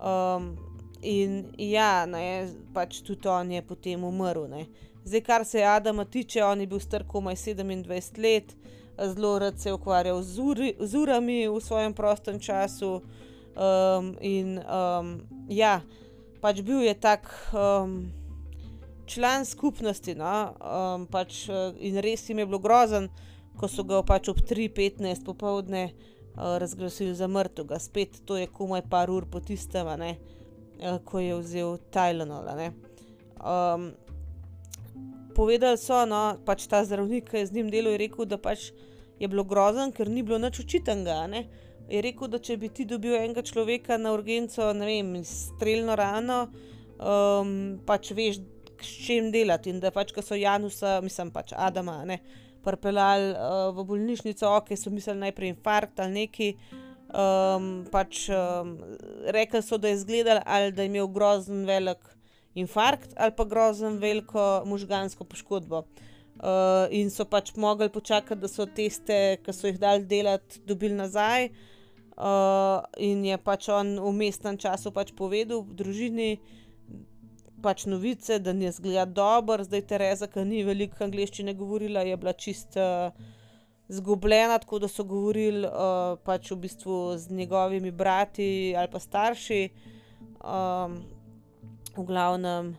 Um, 0.00 0.52
In 1.02 1.54
ja, 1.56 2.06
ne, 2.06 2.48
pač 2.74 3.00
tudi 3.04 3.28
on 3.28 3.50
je 3.50 3.62
potem 3.64 4.04
umrl. 4.04 4.48
Ne. 4.48 4.66
Zdaj, 5.04 5.22
kar 5.24 5.44
se 5.48 5.64
Adama 5.64 6.04
tiče, 6.04 6.44
on 6.44 6.60
je 6.60 6.66
bil 6.66 6.80
star 6.80 7.06
komaj 7.08 7.36
27 7.36 8.18
let, 8.20 8.56
zelo 9.14 9.38
rad 9.38 9.58
se 9.58 9.68
je 9.68 9.74
ukvarjal 9.74 10.22
z, 10.22 10.38
uri, 10.38 10.74
z 10.80 10.94
urami 10.94 11.48
v 11.48 11.60
svojem 11.60 11.94
prostem 11.94 12.40
času. 12.40 13.00
Um, 13.56 14.14
in 14.20 14.60
um, 14.60 15.20
ja, 15.48 15.80
pač 16.40 16.60
bil 16.62 16.84
je 16.84 16.94
tak 16.94 17.26
um, 17.52 18.12
član 19.06 19.44
skupnosti. 19.44 20.14
No, 20.14 20.54
um, 20.60 21.06
pač, 21.10 21.48
in 21.80 21.98
res 21.98 22.28
jim 22.28 22.38
je 22.38 22.46
bilo 22.46 22.60
grozen, 22.62 23.08
ko 23.58 23.68
so 23.68 23.84
ga 23.84 24.04
pač 24.06 24.30
ob 24.30 24.38
3:15 24.38 25.24
popovdne 25.24 25.90
uh, 25.90 26.56
razglasili 26.62 27.14
za 27.14 27.28
mrtvega. 27.28 27.80
Spet 27.80 28.20
to 28.24 28.36
je 28.36 28.46
komaj 28.46 28.86
par 28.88 29.10
ur 29.10 29.26
po 29.26 29.40
tistem. 29.40 29.88
Eh, 30.00 30.16
ko 31.04 31.20
je 31.20 31.36
vzel 31.40 31.78
Tylenol. 31.92 32.48
Um, 33.40 33.92
povedali 35.34 35.78
so, 35.80 36.04
no, 36.06 36.36
pač 36.44 36.66
ta 36.68 36.82
zdravnik, 36.84 37.30
ki 37.30 37.40
je 37.42 37.46
z 37.48 37.58
njim 37.58 37.70
delal, 37.72 37.94
je 37.96 38.02
rekel, 38.04 38.28
da 38.28 38.38
pač 38.40 38.70
je 39.20 39.28
bilo 39.28 39.44
grozen, 39.44 39.92
ker 39.92 40.08
ni 40.08 40.24
bilo 40.24 40.40
nič 40.40 40.60
očitnega. 40.64 41.24
Ne? 41.30 41.46
Je 41.90 42.02
rekel, 42.04 42.28
da 42.32 42.40
če 42.42 42.56
bi 42.60 42.70
ti 42.72 42.86
dobil 42.88 43.16
enega 43.18 43.44
človeka 43.44 43.98
na 44.00 44.14
urgenco, 44.16 44.72
ne 44.76 44.88
vem, 44.88 45.14
streljno 45.26 45.96
rano, 45.98 46.42
um, 47.00 47.80
pač 47.86 48.12
veš, 48.16 48.42
s 48.80 48.92
čim 49.06 49.28
delati. 49.32 49.72
In 49.72 49.80
da 49.80 49.92
pač, 49.92 50.14
ko 50.16 50.24
so 50.24 50.38
Janusa, 50.38 50.98
mislim 51.04 51.32
pač 51.34 51.52
Adama, 51.56 52.00
ne, 52.08 52.20
pripeljali 52.64 53.32
uh, 53.32 53.70
v 53.76 53.84
bolnišnico, 53.88 54.48
ok, 54.60 54.72
so 54.76 54.92
mislili 54.92 55.26
najprej 55.26 55.54
infarkt 55.54 56.00
ali 56.00 56.24
neki 56.24 56.54
um, 57.12 57.86
pač 57.90 58.28
um, 58.28 58.76
rekli 59.26 59.62
so, 59.62 59.78
da 59.78 59.88
je 59.88 59.94
izgledal 59.94 60.40
ali 60.46 60.72
da 60.72 60.82
je 60.82 60.86
imel 60.86 61.08
grozen 61.08 61.64
velik 61.66 61.98
infarkt 62.54 63.14
ali 63.16 63.34
pa 63.36 63.44
grozen 63.44 63.98
veliko 63.98 64.62
možgansko 64.66 65.24
poškodbo. 65.24 65.84
Uh, 66.40 66.88
in 66.90 67.10
so 67.10 67.26
pač 67.28 67.52
mogli 67.56 67.90
počakati, 67.92 68.40
da 68.40 68.48
so 68.48 68.64
teste, 68.66 69.36
ki 69.44 69.52
so 69.52 69.68
jih 69.68 69.76
dali 69.78 70.06
delati, 70.08 70.62
dobili 70.64 70.94
nazaj. 70.96 71.50
Uh, 72.16 72.80
in 72.96 73.24
je 73.24 73.36
pač 73.36 73.68
on 73.68 73.98
v 74.00 74.12
mestnem 74.16 74.56
času 74.56 74.92
pač 74.92 75.12
povedal 75.16 75.64
družini 75.64 76.38
pač 77.60 77.84
novice, 77.84 78.38
da 78.40 78.54
ni 78.56 78.72
zgleda 78.72 79.04
dobro, 79.04 79.64
zdaj 79.64 79.84
Tereza, 79.84 80.30
ki 80.32 80.46
ni 80.48 80.62
veliko 80.64 81.04
angliščine 81.04 81.52
govorila, 81.54 82.06
je 82.08 82.16
bila 82.16 82.32
čista. 82.32 83.12
Uh, 83.12 83.36
zgubljena, 83.90 84.58
tako 84.58 84.78
da 84.78 84.88
so 84.88 85.04
govorili 85.04 85.66
uh, 85.66 86.18
pač 86.24 86.50
v 86.50 86.56
bistvu 86.56 86.98
z 87.18 87.34
njegovimi 87.34 87.90
brati 87.90 88.74
ali 88.78 88.88
pa 88.90 89.00
starši. 89.00 89.68
Um, 90.40 91.00
v 91.96 92.04
glavnem, 92.06 92.76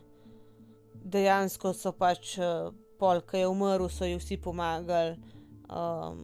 dejansko 1.04 1.74
so 1.76 1.92
pač 1.92 2.38
uh, 2.40 2.72
pol, 2.98 3.20
ki 3.28 3.44
je 3.44 3.50
umrl, 3.50 3.88
so 3.92 4.08
ji 4.08 4.16
vsi 4.16 4.38
pomagali. 4.40 5.18
Um, 5.68 6.22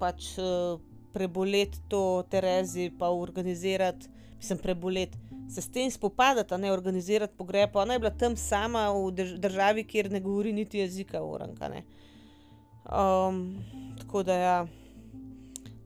pač 0.00 0.32
uh, 0.40 0.80
preboleti 1.12 1.82
to 1.88 2.24
Terezi, 2.30 2.90
pa 2.98 3.10
organizirati, 3.12 4.08
mislim, 4.36 4.58
preboleti. 4.58 5.18
Se 5.48 5.62
s 5.62 5.70
tem 5.72 5.90
spopadati, 5.90 6.56
ne 6.60 6.72
organizirati 6.72 7.36
pogreb. 7.36 7.76
Ona 7.76 7.96
je 7.96 7.98
bila 7.98 8.10
tam 8.10 8.36
sama 8.36 8.88
v 8.92 9.36
državi, 9.40 9.84
kjer 9.84 10.10
ne 10.12 10.20
govori 10.20 10.52
niti 10.52 10.78
jezika, 10.78 11.22
uranka. 11.24 11.70
Um, 12.88 13.64
tako 13.98 14.22
da 14.22 14.34
ja. 14.34 14.66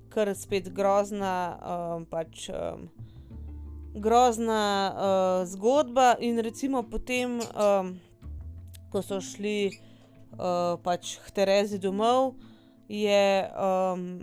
kar 0.09 0.35
spet 0.37 0.69
grozna, 0.75 1.59
um, 1.65 2.05
pač 2.05 2.49
um, 2.53 2.88
grozna 3.95 4.93
uh, 4.93 5.49
zgodba. 5.49 6.17
In 6.21 6.38
recimo 6.38 6.83
potem, 6.83 7.41
um, 7.57 7.95
ko 8.93 9.03
so 9.03 9.21
šli 9.21 9.73
uh, 10.37 10.77
pač 10.85 11.17
k 11.25 11.33
Terezi 11.33 11.81
domov, 11.81 12.37
je 12.93 13.49
um, 13.57 14.21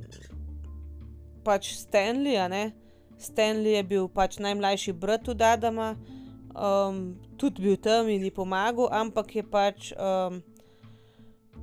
pač 1.44 1.74
Stanley, 1.74 2.38
ne. 2.50 2.70
Stanley 3.18 3.76
je 3.80 3.84
bil 3.84 4.06
pač 4.08 4.38
najmlajši 4.40 4.94
brat 4.94 5.28
od 5.28 5.42
Adama, 5.42 5.96
um, 6.54 7.18
tudi 7.36 7.66
bil 7.66 7.78
tam 7.82 8.08
in 8.14 8.24
ji 8.24 8.32
pomagal, 8.32 8.88
ampak 8.94 9.36
je 9.36 9.44
pač 9.44 9.92
um, 9.98 10.40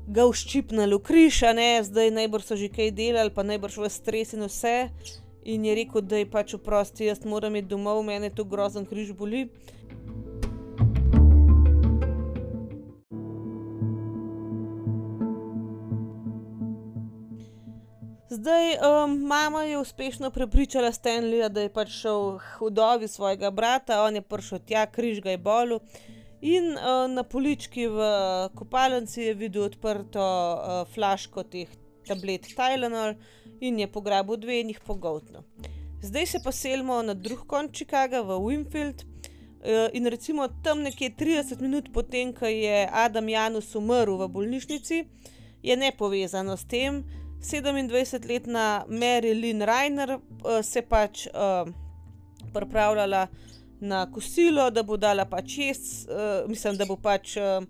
ga 0.07 0.27
uščipnil 0.31 0.97
v 0.99 1.03
križ, 1.03 1.43
ne, 1.59 1.83
zdaj 1.83 2.13
najbrž 2.15 2.45
so 2.47 2.57
že 2.59 2.71
kaj 2.71 2.95
delali, 2.95 3.35
pa 3.35 3.43
najbrž 3.43 3.79
v 3.83 3.91
stres 3.91 4.35
in 4.37 4.47
vse. 4.47 4.91
In 5.47 5.63
je 5.63 5.75
rekel, 5.79 6.03
da 6.03 6.19
je 6.19 6.27
pač 6.27 6.55
oprosti, 6.59 7.07
jaz 7.07 7.23
moram 7.23 7.55
iti 7.55 7.71
domov, 7.71 8.03
meni 8.03 8.31
to 8.35 8.43
grozen 8.45 8.87
križ 8.87 9.15
boli. 9.15 9.47
Zdaj, 18.27 18.67
um, 18.83 19.23
mama 19.23 19.63
je 19.63 19.79
uspešno 19.79 20.31
prepričala 20.31 20.93
Stanleya, 20.93 21.49
da 21.49 21.63
je 21.63 21.71
pač 21.73 21.95
šel 22.03 22.39
hudovi 22.59 23.09
svojega 23.09 23.51
brata, 23.51 24.03
on 24.03 24.19
je 24.19 24.23
prišel 24.23 24.59
tja, 24.67 24.87
križ 24.87 25.23
ga 25.23 25.31
je 25.31 25.39
bolel. 25.39 25.79
In 26.41 26.77
uh, 26.77 27.07
na 27.09 27.23
polički 27.23 27.87
v 27.89 27.99
kopalnici 28.55 29.23
je 29.23 29.35
videl 29.35 29.71
odprto 29.71 30.21
uh, 30.21 30.85
flaško 30.95 31.43
teh 31.49 31.69
tablet 32.07 32.47
Tylenol 32.57 33.17
in 33.61 33.79
je 33.81 33.89
pograbil 33.89 34.37
dve 34.37 34.61
in 34.61 34.69
jih 34.69 34.81
pogotno. 34.85 35.45
Zdaj 36.03 36.27
se 36.27 36.41
pa 36.45 36.53
selimo 36.53 37.01
na 37.03 37.15
drug 37.15 37.47
konc 37.47 37.73
Chicaga, 37.73 38.21
v 38.23 38.37
Winfield. 38.39 39.05
Uh, 39.67 39.89
in 39.93 40.07
recimo 40.07 40.49
tam 40.63 40.85
nekje 40.85 41.11
30 41.19 41.61
minut 41.61 41.89
potem, 41.93 42.33
ko 42.33 42.47
je 42.47 42.89
Adam 42.93 43.29
Janus 43.29 43.75
umrl 43.75 44.19
v 44.21 44.29
bolnišnici, 44.29 45.05
je 45.63 45.77
nepovezano 45.77 46.57
s 46.57 46.65
tem, 46.69 47.03
27-letna 47.41 48.85
Mary 48.89 49.35
Lynn 49.35 49.63
Reiner 49.63 50.19
uh, 50.19 50.61
se 50.63 50.83
pač 50.83 51.27
uh, 51.27 51.67
pripravljala 52.53 53.27
na 53.81 54.07
kosilo, 54.13 54.71
da 54.71 54.83
bo 54.83 54.97
dala 54.97 55.25
pač 55.25 55.59
jesti, 55.59 56.07
uh, 56.09 56.49
mislim, 56.49 56.77
da 56.77 56.87
bo 56.87 56.97
pač 56.97 57.37
uh, 57.37 57.65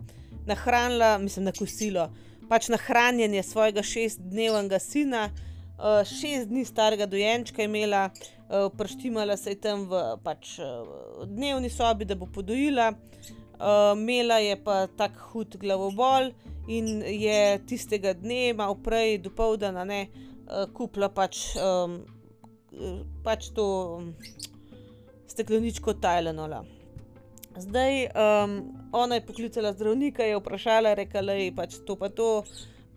nahranila, 0.47 1.19
mislim, 1.19 1.45
na 1.49 1.53
kosilo, 1.53 2.09
pač 2.49 2.69
na 2.69 2.79
hranjenje 2.79 3.43
svojega 3.43 3.83
šestdnevnega 3.83 4.79
sina, 4.79 5.29
uh, 5.79 6.03
šest 6.07 6.49
dni 6.51 6.65
starega 6.65 7.07
dojenčka 7.07 7.63
je 7.63 7.69
imela, 7.71 8.09
uh, 8.11 8.71
prštimala 8.79 9.37
se 9.37 9.57
je 9.57 9.61
tam 9.61 9.87
v 9.91 10.03
pač, 10.25 10.59
uh, 10.59 11.27
dnevni 11.27 11.71
sobi, 11.71 12.05
da 12.05 12.15
bo 12.15 12.27
podojila, 12.27 12.93
uh, 12.93 13.93
imela 13.99 14.39
je 14.39 14.57
pa 14.65 14.87
tako 14.87 15.31
hud 15.33 15.57
glavobol 15.61 16.31
in 16.69 17.03
je 17.03 17.59
tistega 17.67 18.15
dne, 18.15 18.55
malo 18.55 18.79
prej, 18.83 19.19
do 19.19 19.31
povdana, 19.31 19.85
ne, 19.85 20.07
uh, 20.47 20.67
kupila 20.75 21.11
pač, 21.11 21.49
um, 21.59 22.01
pač 23.25 23.51
to 23.55 23.67
um, 23.99 24.15
stekleničko 25.27 25.93
Tylenola. 25.93 26.65
Zdaj, 27.57 28.05
um, 28.05 28.75
ona 28.93 29.15
je 29.15 29.27
poklicala 29.27 29.73
zdravnika, 29.73 30.23
je 30.23 30.37
vprašala, 30.37 30.95
rekla 30.95 31.33
je 31.33 31.53
pač 31.57 31.79
to 31.87 31.97
pa 31.97 32.09
to, 32.09 32.45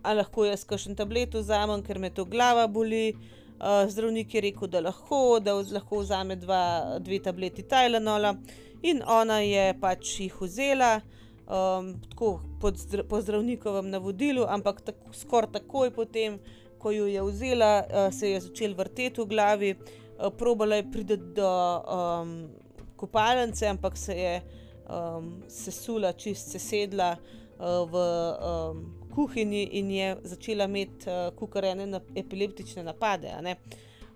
ali 0.03 0.19
lahko 0.19 0.45
jaz 0.45 0.65
kakšen 0.67 0.95
tablet 0.99 1.33
vzamem, 1.33 1.83
ker 1.83 1.99
me 1.99 2.09
to 2.09 2.25
glava 2.25 2.67
boli. 2.67 3.13
Uh, 3.59 3.83
zdravnik 3.91 4.33
je 4.33 4.41
rekel, 4.41 4.67
da 4.71 4.79
lahko, 4.79 5.39
da 5.43 5.53
lahko 5.59 5.99
vzame 5.99 6.35
dva, 6.39 6.99
dve 7.03 7.19
tableti 7.23 7.63
Tylenola, 7.63 8.35
in 8.83 9.01
ona 9.03 9.41
je 9.43 9.73
pač 9.79 10.13
jih 10.19 10.35
vzela 10.41 11.01
um, 11.43 11.93
tako 12.11 12.39
zdra, 12.75 13.03
po 13.03 13.19
zdravnikovem 13.21 13.89
navodilu, 13.91 14.45
ampak 14.47 14.79
tako, 14.81 15.11
skoraj 15.13 15.51
takoj 15.59 15.91
potem, 15.91 16.39
ko 16.79 16.91
jo 16.95 17.07
je 17.07 17.23
vzela, 17.23 17.83
uh, 17.83 18.13
se 18.15 18.31
je 18.31 18.39
začel 18.47 18.75
vrteti 18.79 19.19
v 19.19 19.27
glavi, 19.27 19.73
uh, 19.75 20.08
probala 20.37 20.75
je 20.75 20.91
priti 20.91 21.17
do 21.17 21.49
um, 21.79 22.49
kopalnice, 22.95 23.67
ampak 23.67 23.97
se 23.97 24.15
je 24.15 24.41
um, 24.41 25.43
sesula, 25.47 26.13
čist 26.13 26.51
se 26.51 26.59
sedla 26.59 27.15
uh, 27.15 27.89
v 27.89 27.95
um, 27.99 28.81
kuhinji 29.15 29.63
in 29.63 29.91
je 29.91 30.17
začela 30.23 30.65
imeti 30.65 31.09
uh, 31.09 31.35
kukarene 31.35 31.85
na, 31.87 32.01
epileptične 32.15 32.83
napade. 32.83 33.31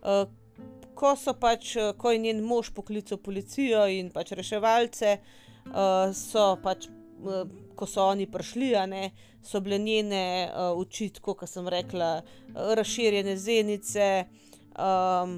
Uh, 0.02 0.26
ko 0.94 1.16
so 1.18 1.34
pač, 1.34 1.76
ko 1.98 2.12
je 2.12 2.20
njen 2.20 2.44
mož 2.46 2.70
poklical 2.76 3.18
policijo 3.18 3.88
in 3.88 4.12
pač 4.12 4.36
reševalce, 4.38 5.18
uh, 5.72 6.12
so 6.13 6.54
pač 6.63 6.89
Eh, 7.24 7.46
ko 7.76 7.86
so 7.86 8.04
oni 8.06 8.28
prišli, 8.32 8.72
ne, 8.88 9.12
so 9.42 9.60
bile 9.63 9.80
njene 9.80 10.48
uh, 10.48 10.78
oči, 10.78 11.10
kot 11.22 11.42
sem 11.50 11.68
rekla, 11.68 12.22
razširjene 12.78 13.34
zenice, 13.38 14.08
um, 14.78 15.34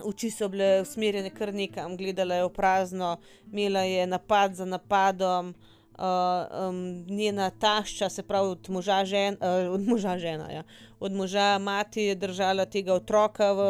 oči 0.00 0.30
so 0.30 0.48
bile 0.48 0.80
usmerjene 0.82 1.30
kar 1.30 1.54
nekam, 1.54 1.96
gledala 1.96 2.34
je 2.34 2.46
v 2.46 2.52
prazno, 2.54 3.16
imela 3.52 3.80
je 3.80 4.06
napad 4.06 4.54
za 4.54 4.64
napadom. 4.64 5.54
Uh, 5.92 6.68
um, 6.68 7.04
njena 7.04 7.50
tašča, 7.50 8.08
se 8.08 8.22
pravi, 8.22 8.48
od 8.48 8.70
moža, 8.70 9.04
žen, 9.04 9.36
uh, 9.40 9.74
od 9.74 9.82
moža 9.86 10.16
žena, 10.18 10.50
ja. 10.50 10.62
od 11.00 11.12
moža 11.12 11.58
mati 11.58 12.02
je 12.02 12.14
držala 12.14 12.64
tega 12.64 12.94
otroka 12.94 13.52
v 13.52 13.66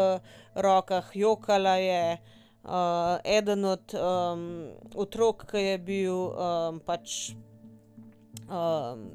rokah, 0.54 1.10
jokala 1.14 1.74
je, 1.76 2.12
uh, 2.12 2.42
uh, 2.64 3.18
eden 3.24 3.64
od 3.64 3.94
um, 3.94 4.68
otrok, 4.94 5.46
ki 5.50 5.58
je 5.58 5.78
bil 5.78 6.14
um, 6.14 6.80
pač, 6.84 7.34
um, 8.46 9.06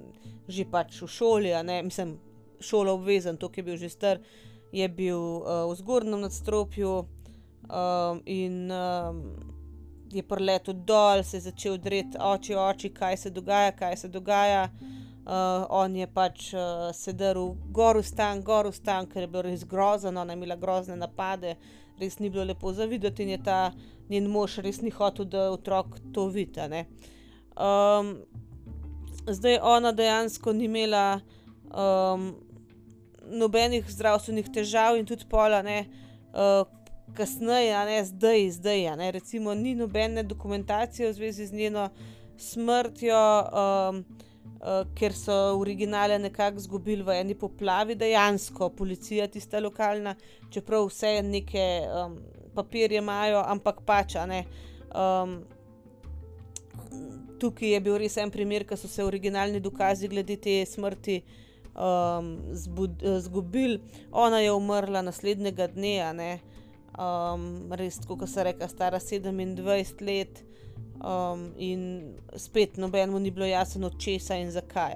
že 0.47 0.67
pač 0.67 1.01
v 1.01 1.09
šoli, 1.11 1.53
ne, 1.63 1.81
mislim, 1.83 2.17
šolo 2.59 2.97
obvezen, 2.97 3.37
to, 3.37 3.51
je 3.55 3.63
bil 3.63 3.77
že 3.77 3.89
star, 3.89 4.19
je 4.71 4.87
bil 4.89 5.19
uh, 5.19 5.71
v 5.71 5.75
zgornjem 5.75 6.21
nadstropju 6.21 6.97
um, 6.97 8.21
in 8.25 8.71
um, 8.71 9.21
je 10.11 10.23
preletel 10.23 10.73
dol, 10.73 11.23
se 11.23 11.37
je 11.37 11.41
začel 11.41 11.77
dreti 11.77 12.17
oči, 12.19 12.55
oči, 12.55 12.89
kaj 12.89 13.17
se 13.17 13.29
dogaja, 13.29 13.71
kaj 13.71 13.97
se 13.97 14.07
dogaja. 14.07 14.69
Uh, 15.27 15.65
on 15.69 15.95
je 15.95 16.07
pač 16.07 16.53
uh, 16.53 16.87
sedel 16.95 17.55
gor 17.75 17.97
v 17.99 18.03
stan, 18.07 18.39
gor 18.41 18.69
v 18.69 18.75
stan, 18.75 19.09
ker 19.11 19.25
je 19.25 19.27
bilo 19.27 19.43
res 19.43 19.65
grozno, 19.67 20.13
ona 20.21 20.31
je 20.31 20.37
imela 20.39 20.55
grozne 20.55 20.95
napade, 20.95 21.57
res 21.99 22.15
ni 22.19 22.29
bilo 22.31 22.45
lepo 22.47 22.71
za 22.71 22.87
videti 22.87 23.25
in 23.25 23.35
je 23.35 23.41
ta 23.43 23.57
njen 24.07 24.29
mož 24.31 24.61
res 24.63 24.79
ni 24.81 24.89
hotel, 24.89 25.27
da 25.27 25.49
otrok 25.51 25.99
to 26.15 26.29
vidi. 26.31 26.85
Um, 27.59 28.13
zdaj 29.27 29.59
ona 29.61 29.91
dejansko 29.91 30.53
ni 30.53 30.65
imela 30.71 31.19
um, 31.75 32.31
nobenih 33.31 33.85
zdravstvenih 33.91 34.51
težav 34.53 34.97
in 34.97 35.05
tudi 35.05 35.27
pola, 35.29 35.61
ne, 35.61 35.85
uh, 36.33 36.63
kasneje, 37.17 37.73
ne, 37.89 37.97
zdaj, 38.05 38.49
zdaj, 38.59 38.85
ne, 38.99 39.11
recimo, 39.11 39.53
ni 39.53 39.75
nobene 39.75 40.23
dokumentacije 40.23 41.09
v 41.09 41.13
zvezi 41.13 41.47
z 41.47 41.53
njeno 41.53 41.89
smrtjo. 42.37 43.21
Um, 43.51 44.05
uh, 44.61 44.85
ker 44.95 45.13
so 45.13 45.33
originale 45.59 46.19
nekako 46.19 46.57
izgubili 46.57 47.03
v 47.03 47.19
eni 47.21 47.35
poplavi, 47.35 47.95
dejansko 47.95 48.69
policija, 48.69 49.27
tista 49.27 49.59
lokalna, 49.59 50.15
čeprav 50.51 50.87
vse 50.87 51.21
neke 51.23 51.67
um, 51.87 52.17
papirje 52.55 53.01
imajo, 53.01 53.43
ampak 53.45 53.83
pač 53.85 54.17
ne. 54.27 54.43
Um, 54.95 55.39
tukaj 57.39 57.75
je 57.75 57.81
bil 57.85 57.97
res 58.01 58.17
en 58.17 58.31
primer, 58.33 58.65
ko 58.65 58.77
so 58.77 58.89
se 58.89 59.05
originalni 59.05 59.59
dokazi 59.61 60.09
glede 60.09 60.39
te 60.41 60.63
smrti 60.65 61.21
um, 61.77 62.37
izgubili. 63.17 63.79
Ona 64.11 64.39
je 64.39 64.51
umrla 64.53 65.01
naslednjega 65.01 65.67
dne, 65.67 66.39
um, 66.97 67.71
res, 67.71 67.99
kot 68.07 68.29
se 68.29 68.43
reka, 68.43 68.67
stara 68.67 68.99
27 68.99 70.01
let 70.01 70.43
um, 71.03 71.51
in 71.57 72.13
spet 72.35 72.77
nobeno 72.77 73.19
ni 73.19 73.31
bilo 73.31 73.45
jasno, 73.45 73.89
česa 73.89 74.35
in 74.35 74.51
zakaj. 74.51 74.93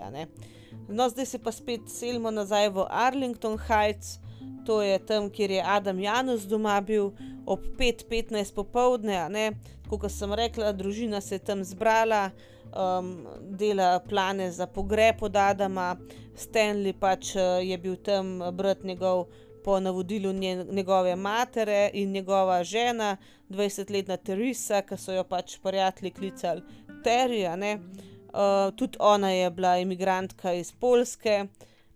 No, 0.88 1.10
zdaj 1.10 1.26
se 1.26 1.40
pa 1.40 1.52
spet 1.52 1.82
selimo 1.88 2.32
nazaj 2.32 2.70
v 2.70 2.86
Arlington 2.90 3.58
Heights, 3.68 4.20
to 4.66 4.82
je 4.82 5.00
tam, 5.06 5.30
kjer 5.30 5.52
je 5.52 5.64
Adam 5.66 6.00
Janus 6.00 6.42
doma 6.42 6.82
bil 6.82 7.12
ob 7.46 7.60
5:15 7.78 8.54
popovdne. 8.54 9.54
Kot 9.90 10.12
sem 10.12 10.34
rekla, 10.34 10.72
družina 10.72 11.22
se 11.22 11.36
je 11.36 11.40
tam 11.40 11.64
zbrala. 11.64 12.30
Um, 12.72 13.28
dela 13.42 14.00
plane 14.00 14.52
za 14.52 14.68
pogreb 14.68 15.24
od 15.24 15.36
Adama, 15.36 15.98
Stanley 16.36 16.94
pač 16.94 17.36
uh, 17.36 17.60
je 17.60 17.78
bil 17.78 17.96
tam, 18.00 18.40
brat 18.56 18.84
njegov, 18.84 19.26
po 19.64 19.80
navodilu 19.80 20.34
njegove 20.72 21.16
matere 21.16 21.90
in 21.94 22.12
njegova 22.12 22.64
žena, 22.64 23.18
20-letna 23.50 24.18
Teresa, 24.18 24.82
ki 24.82 24.98
so 24.98 25.14
jo 25.14 25.24
pač 25.24 25.58
prijatelji 25.64 26.12
klicali 26.12 26.62
Terija. 27.04 27.56
Uh, 27.56 28.72
tudi 28.76 28.98
ona 29.00 29.32
je 29.32 29.50
bila 29.52 29.78
imigrantka 29.78 30.54
iz 30.54 30.72
Polske 30.72 31.46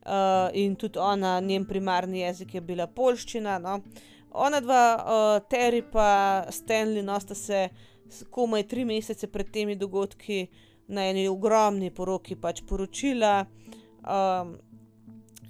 uh, 0.06 0.12
in 0.54 0.76
tudi 0.76 1.00
ona, 1.00 1.40
njen 1.40 1.66
primarni 1.66 2.20
jezik 2.20 2.54
je 2.56 2.62
bila 2.62 2.88
polščina. 2.88 3.60
No. 3.60 3.80
Ona 4.32 4.60
dva, 4.60 4.84
uh, 5.00 5.48
Terry 5.50 5.82
pa 5.92 6.44
Stanley, 6.52 7.02
no 7.02 7.20
sta 7.20 7.36
se 7.36 7.70
komaj 8.30 8.68
tri 8.68 8.86
mesece 8.86 9.28
pred 9.28 9.52
temi 9.52 9.76
dogodki 9.76 10.48
na 10.88 11.08
eni 11.10 11.28
ogromni 11.28 11.92
poroki 11.92 12.36
pač 12.36 12.62
poročila. 12.68 13.46
Um, 14.06 14.56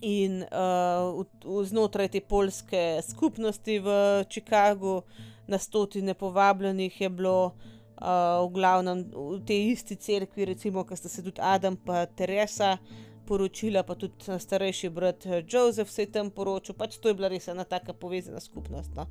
in 0.02 0.44
uh, 0.44 1.16
v, 1.18 1.26
v, 1.46 1.64
znotraj 1.66 2.12
te 2.14 2.22
polske 2.22 3.02
skupnosti 3.04 3.80
v 3.80 3.96
Chicagu, 4.30 5.02
na 5.48 5.58
stotine 5.58 6.14
povabljenih 6.14 7.02
je 7.02 7.10
bilo, 7.10 7.56
uh, 7.98 8.46
v 8.46 8.52
glavnem 8.54 9.06
v 9.10 9.42
tej 9.46 9.72
isti 9.74 9.96
cerkvi, 9.96 10.46
recimo, 10.54 10.86
ki 10.86 10.98
sta 10.98 11.10
se 11.10 11.24
tudi 11.24 11.42
Adam 11.42 11.78
in 11.78 12.08
Teresa 12.16 12.78
poročila, 13.26 13.84
pa 13.84 13.96
tudi 13.96 14.38
starejši 14.40 14.90
brat 14.90 15.26
Joseph 15.50 15.90
se 15.90 16.06
je 16.06 16.12
tam 16.12 16.30
poročil, 16.30 16.76
pač 16.78 16.98
to 17.02 17.10
je 17.10 17.18
bila 17.18 17.28
res 17.28 17.48
ena 17.48 17.64
taka 17.64 17.94
povezana 17.94 18.40
skupnost. 18.40 18.94
No. 18.96 19.10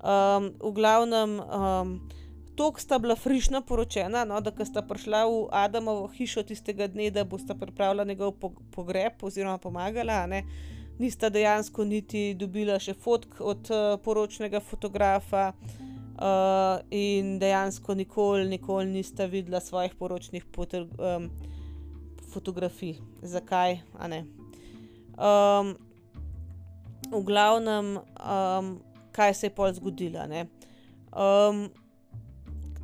Um, 0.00 0.54
v 0.62 0.72
glavnem. 0.72 1.40
Um, 1.40 2.08
Tok 2.60 2.80
sta 2.80 2.98
bila 2.98 3.14
frišna 3.16 3.62
poročena, 3.64 4.26
no, 4.28 4.36
da 4.44 4.52
sta 4.68 4.82
prišla 4.84 5.22
v 5.24 5.36
Adamovo 5.56 6.10
hišo 6.12 6.42
tistega 6.44 6.90
dne, 6.92 7.06
da 7.10 7.24
bosta 7.24 7.54
pripravila 7.56 8.04
njegov 8.04 8.34
pogreb 8.74 9.24
oziroma 9.24 9.56
pomagala. 9.58 10.26
Ne. 10.26 10.42
Nista 10.98 11.30
dejansko 11.32 11.86
niti 11.88 12.34
dobila 12.36 12.76
še 12.76 12.92
fotk 12.92 13.40
od 13.40 13.72
uh, 13.72 13.96
poročnega 14.04 14.60
fotografa, 14.60 15.54
uh, 16.20 16.84
in 16.92 17.38
dejansko 17.40 17.94
nikoli, 17.94 18.44
nikoli 18.48 18.86
nista 18.92 19.24
videla 19.24 19.60
svojih 19.60 19.94
poročnih 19.96 20.44
um, 20.56 21.30
fotografij. 22.32 23.00
Zakaj? 23.22 23.80
Um, 25.16 25.76
v 27.08 27.24
glavnem, 27.24 27.96
um, 27.96 28.74
kaj 29.12 29.34
se 29.34 29.46
je 29.46 29.54
pol 29.54 29.72
zgodilo 29.72 30.28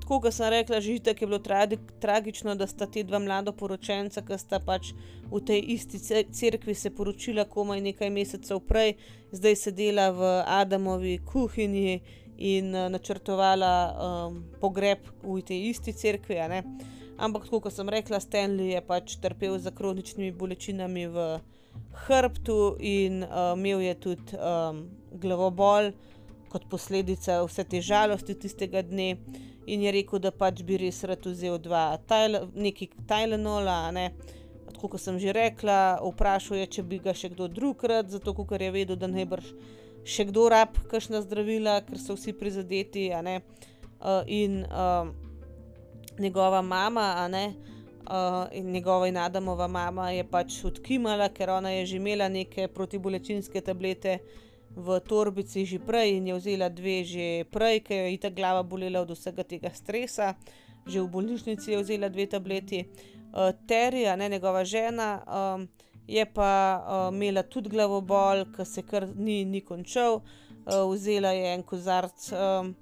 tako 0.07 0.21
kot 0.23 0.35
sem 0.35 0.47
rekla, 0.51 0.79
že 0.81 1.01
tako 1.03 1.25
je 1.25 1.27
bilo 1.27 1.39
tra 1.39 1.67
tragično, 2.01 2.55
da 2.55 2.67
sta 2.67 2.87
ti 2.87 3.03
dva 3.03 3.19
mlada 3.19 3.51
poročenca, 3.53 4.23
ki 4.23 4.39
sta 4.39 4.61
pač 4.63 4.93
v 5.33 5.41
tej 5.43 5.65
isti 5.75 5.99
cerkvi 6.31 6.75
se 6.75 6.93
poročila 6.95 7.45
komaj 7.45 7.81
nekaj 7.83 8.11
mesecev 8.15 8.61
prej, 8.69 8.95
zdaj 9.35 9.57
sedela 9.57 10.13
v 10.15 10.29
Adamovi 10.47 11.19
kuhinji 11.27 11.99
in 12.39 12.71
uh, 12.71 12.87
načrtovala 12.87 13.73
um, 13.91 14.37
pogreb 14.61 15.03
v 15.25 15.43
tej 15.43 15.73
isti 15.73 15.93
cerkvi. 15.93 16.39
Ampak, 17.19 17.51
kot 17.51 17.75
sem 17.75 17.91
rekla, 17.91 18.23
Stanley 18.23 18.77
je 18.77 18.85
pač 18.87 19.17
trpel 19.19 19.59
za 19.59 19.75
kroničnimi 19.75 20.31
bolečinami 20.31 21.07
v 21.11 21.27
hrbtu 22.07 22.77
in 22.79 23.25
uh, 23.27 23.59
imel 23.59 23.83
je 23.83 23.95
tudi 24.07 24.39
um, 24.39 24.87
glavobol 25.19 25.91
kot 26.47 26.71
posledica 26.71 27.43
vse 27.43 27.67
te 27.67 27.83
žalosti 27.83 28.39
tistega 28.39 28.87
dne 28.87 29.17
in 29.67 29.83
je 29.83 29.93
rekel, 29.93 30.21
da 30.23 30.31
pač 30.31 30.63
bi 30.67 30.79
res 30.81 31.03
rad 31.05 31.27
vzel 31.27 31.59
dva, 31.63 31.99
nekaj 32.55 32.89
Tylenola. 33.09 33.91
Ne. 33.93 34.11
Tako 34.73 34.93
kot 34.95 35.01
sem 35.01 35.19
že 35.19 35.33
rekla, 35.33 35.99
vprašal 36.03 36.61
je, 36.61 36.67
če 36.79 36.83
bi 36.83 36.99
ga 37.03 37.15
še 37.17 37.33
kdo 37.33 37.49
drug 37.49 37.85
rad, 37.85 38.11
zato 38.13 38.35
ker 38.35 38.63
je 38.63 38.71
vedel, 38.71 38.97
da 38.97 39.09
najbrž 39.09 39.53
še 40.07 40.29
kdo 40.31 40.49
rab 40.53 40.77
kakšna 40.91 41.23
zdravila, 41.25 41.81
ker 41.87 41.99
so 41.99 42.15
vsi 42.15 42.35
prizadeti. 42.37 43.09
Uh, 43.11 44.23
in 44.27 44.63
uh, 44.69 45.09
njegova 46.21 46.63
mama, 46.63 47.27
uh, 47.27 48.47
in 48.53 48.71
njegova 48.71 49.09
in 49.09 49.17
Adamova 49.17 49.67
mama 49.67 50.11
je 50.11 50.25
pač 50.25 50.61
odkimala, 50.65 51.29
ker 51.29 51.51
ona 51.51 51.71
je 51.71 51.87
že 51.87 51.97
imela 51.97 52.29
neke 52.29 52.69
protibolečinske 52.69 53.61
tablete 53.61 54.21
v 54.77 55.01
torbici 55.01 55.65
že 55.65 55.81
prej 55.81 56.21
in 56.21 56.29
je 56.29 56.35
vzela 56.37 56.69
dve 56.69 57.01
že 57.05 57.49
prej, 57.49 57.81
ker 57.81 58.13
je 58.13 58.21
ta 58.21 58.29
glava 58.29 58.63
bolela 58.63 59.01
od 59.01 59.17
vsega 59.17 59.43
tega 59.43 59.73
stresa, 59.73 60.37
že 60.85 61.01
v 61.01 61.09
bolnišnici 61.09 61.73
je 61.73 61.81
vzela 61.81 62.13
dve 62.13 62.29
tableti. 62.29 62.85
Uh, 63.37 63.53
Terija, 63.67 64.17
ne 64.17 64.29
njegova 64.29 64.65
žena, 64.65 65.21
um, 65.25 65.69
je 66.07 66.25
pa 66.25 66.53
uh, 66.79 67.15
imela 67.15 67.43
tudi 67.43 67.69
glavobol, 67.69 68.45
ki 68.55 68.65
se 68.65 68.83
kar 68.83 69.09
ni, 69.17 69.45
ni 69.45 69.61
končal. 69.61 70.21
Uh, 70.67 70.87
vzela 70.93 71.33
je 71.33 71.55
en 71.55 71.63
kozarc 71.63 72.31
um, 72.33 72.75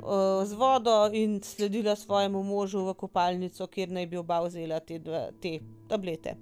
uh, 0.00 0.42
z 0.44 0.52
vodo 0.52 1.10
in 1.12 1.40
sledila 1.42 1.96
svojemu 1.96 2.42
možu 2.42 2.84
v 2.88 2.94
kopalnico, 2.94 3.66
kjer 3.66 3.92
naj 3.92 4.06
bi 4.06 4.16
oba 4.16 4.40
vzela 4.44 4.80
te, 4.80 4.98
dve, 4.98 5.28
te 5.40 5.58
tablete. 5.88 6.36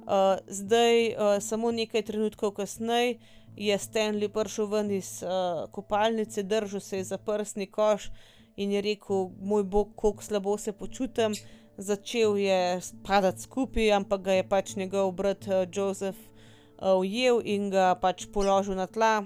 Uh, 0.00 0.40
zdaj, 0.48 1.14
uh, 1.14 1.38
samo 1.38 1.70
nekaj 1.70 2.02
trenutkov 2.02 2.56
kasneje, 2.58 3.18
je 3.56 3.78
Stanley 3.78 4.28
prišel 4.28 4.66
ven 4.66 4.90
iz 4.90 5.22
uh, 5.22 5.70
kopalnice, 5.70 6.42
držal 6.42 6.80
se 6.80 6.96
je 6.96 7.04
za 7.04 7.18
prsni 7.18 7.66
koš 7.66 8.10
in 8.56 8.72
je 8.72 8.80
rekel: 8.80 9.30
Moj 9.40 9.64
bog, 9.64 9.94
kako 9.96 10.22
slabo 10.22 10.58
se 10.58 10.72
počutim. 10.72 11.34
Začel 11.76 12.36
je 12.36 12.80
padati 13.06 13.40
skupaj, 13.40 13.92
ampak 13.92 14.20
ga 14.20 14.32
je 14.32 14.48
pač 14.48 14.76
njegov 14.76 15.12
brat 15.12 15.46
uh, 15.46 15.64
Joseph 15.72 16.18
uh, 16.18 16.98
ujel 16.98 17.40
in 17.44 17.70
ga 17.70 17.94
pač 17.94 18.26
položil 18.32 18.74
na 18.74 18.86
tla. 18.86 19.24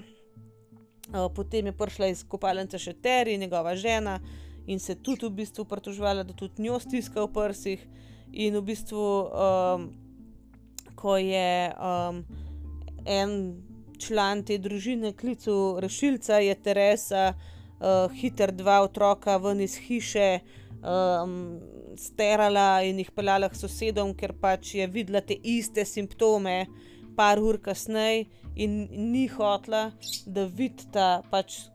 Uh, 1.13 1.27
potem 1.35 1.65
je 1.65 1.77
prišla 1.77 2.07
iz 2.07 2.23
kopalnice 2.23 2.79
še 2.79 2.93
Terry, 2.93 3.37
njegova 3.37 3.75
žena, 3.75 4.19
in 4.67 4.79
se 4.79 4.95
tudi 4.95 5.27
v 5.27 5.43
bistvu 5.43 5.65
pritožvala, 5.65 6.23
da 6.23 6.33
tudi 6.33 6.63
njo 6.63 6.79
stiska 6.79 7.21
v 7.21 7.31
prsih. 7.33 7.87
In 8.33 8.57
v 8.57 8.61
bistvu, 8.65 9.03
um, 9.29 9.85
ko 10.95 11.17
je 11.17 11.71
um, 11.77 12.25
en 13.05 13.31
član 13.97 14.43
te 14.43 14.57
družine 14.57 15.13
klical 15.13 15.79
rešilca, 15.83 16.39
je 16.43 16.55
Teresa 16.55 17.33
uh, 17.33 18.11
hiter 18.13 18.51
dva 18.51 18.81
otroka 18.85 19.37
ven 19.37 19.61
iz 19.61 19.75
hiše 19.87 20.39
um, 20.85 21.59
sterala 21.97 22.81
in 22.83 22.99
jih 22.99 23.11
peljala 23.11 23.49
k 23.49 23.59
sosedom, 23.59 24.13
ker 24.17 24.33
pač 24.41 24.75
je 24.79 24.87
videla 24.87 25.21
te 25.21 25.35
iste 25.35 25.85
simptome, 25.85 26.65
par 27.15 27.39
ur 27.39 27.59
kasneje, 27.63 28.25
in 28.55 28.87
ni 29.11 29.27
hotla, 29.27 29.89
da 30.25 30.45
vidita 30.45 31.21
pač. 31.31 31.65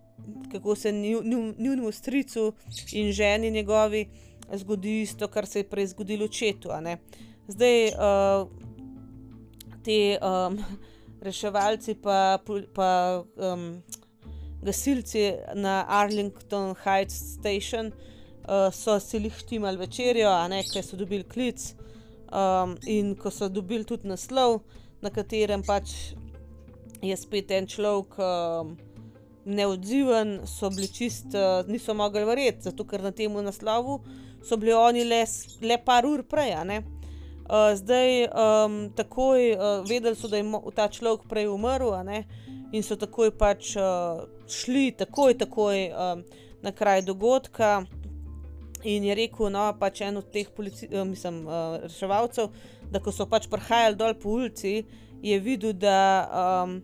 Kako 0.52 0.74
se 0.76 0.90
njunemu 0.92 1.92
stricu 1.92 2.52
in 2.92 3.08
ženi 3.12 3.50
njegovi 3.50 4.04
zgodi 4.52 5.00
isto, 5.02 5.28
kar 5.28 5.46
se 5.46 5.58
je 5.58 5.68
prej 5.68 5.86
zgodilo 5.86 6.24
očetu. 6.24 6.68
Zdaj, 7.48 7.86
uh, 7.88 8.48
te 9.84 10.18
um, 10.20 10.58
reševalci, 11.20 11.94
pa, 12.02 12.38
pa 12.74 13.22
um, 13.36 13.82
gasilci 14.62 15.32
na 15.54 15.84
Arlington 15.88 16.74
Heights 16.84 17.14
Station 17.38 17.92
uh, 17.92 18.72
so 18.72 18.98
si 19.00 19.18
jih 19.18 19.36
štimali 19.36 19.80
večerjo, 19.80 20.28
a 20.30 20.48
ne, 20.48 20.62
ker 20.64 20.84
so 20.84 20.96
dobili 20.96 21.24
klic. 21.24 21.74
Um, 22.30 22.76
in 22.86 23.16
ko 23.18 23.30
so 23.34 23.48
dobili 23.50 23.84
tudi 23.84 24.08
naslov, 24.08 24.60
na 25.02 25.10
katerem 25.10 25.64
pač 25.66 26.14
je 27.02 27.16
spet 27.16 27.50
en 27.56 27.66
človek 27.66 28.18
um, 28.22 28.76
neodziven, 29.50 30.38
so 30.46 30.70
bili 30.70 30.88
čist, 30.94 31.34
uh, 31.34 31.66
niso 31.66 31.96
mogli 31.96 32.22
verjeti, 32.28 32.68
zato 32.68 32.86
ker 32.86 33.02
na 33.02 33.10
tem 33.10 33.34
naslovu 33.44 33.98
so 34.46 34.56
bili 34.56 34.72
oni 34.72 35.04
le, 35.04 35.24
le 35.66 35.76
par 35.84 36.06
ur 36.06 36.22
prej. 36.22 36.54
Uh, 36.60 36.99
zdaj, 37.74 38.24
um, 38.24 38.90
takoj 38.94 39.52
uh, 39.52 39.88
vedeli 39.88 40.16
so, 40.16 40.28
da 40.28 40.36
je 40.36 40.44
ta 40.74 40.88
človek 40.88 41.26
prej 41.28 41.48
umrl, 41.50 41.90
in 42.72 42.82
so 42.82 42.96
takoj 42.96 43.32
pač 43.34 43.74
uh, 43.76 44.22
šli, 44.46 44.92
takoj, 44.98 45.34
takoj 45.38 45.90
um, 45.90 46.22
na 46.62 46.72
kraj 46.72 47.02
dogodka. 47.02 47.82
In 48.84 49.04
je 49.04 49.14
rekel, 49.14 49.50
no, 49.52 49.66
pač 49.80 50.00
en 50.06 50.16
od 50.16 50.30
teh 50.32 50.48
uh, 50.48 51.04
mislim, 51.04 51.42
uh, 51.46 51.82
reševalcev, 51.82 52.48
da 52.90 53.00
ko 53.02 53.12
so 53.12 53.26
pač 53.26 53.48
prihajali 53.50 53.98
dol 53.98 54.14
po 54.14 54.36
ulici, 54.38 54.84
je 55.22 55.38
videl, 55.38 55.72
da, 55.72 56.30
um, 56.64 56.80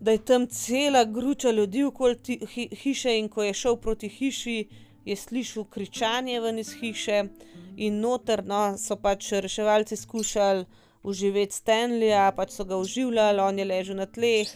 da 0.00 0.12
je 0.12 0.24
tam 0.24 0.46
cela 0.46 1.04
gruča 1.04 1.50
ljudi 1.50 1.84
okoli 1.84 2.38
hi 2.54 2.68
hiše, 2.82 3.18
in 3.18 3.28
ko 3.28 3.46
je 3.46 3.54
šel 3.54 3.76
proti 3.76 4.08
hiši, 4.08 4.58
je 5.04 5.16
slišal 5.16 5.64
kričanje 5.64 6.40
ven 6.40 6.58
iz 6.58 6.72
hiše 6.80 7.24
in 7.76 8.00
noter 8.00 8.44
no, 8.46 8.78
so 8.78 8.96
pač 8.96 9.32
reševalci 9.32 9.96
skušali 9.96 10.64
uživeti 11.02 11.56
Stanleya, 11.56 12.30
pač 12.36 12.54
so 12.56 12.64
ga 12.64 12.78
uživljali, 12.78 13.42
on 13.42 13.58
je 13.58 13.66
ležal 13.66 13.98
na 13.98 14.06
tleh. 14.06 14.50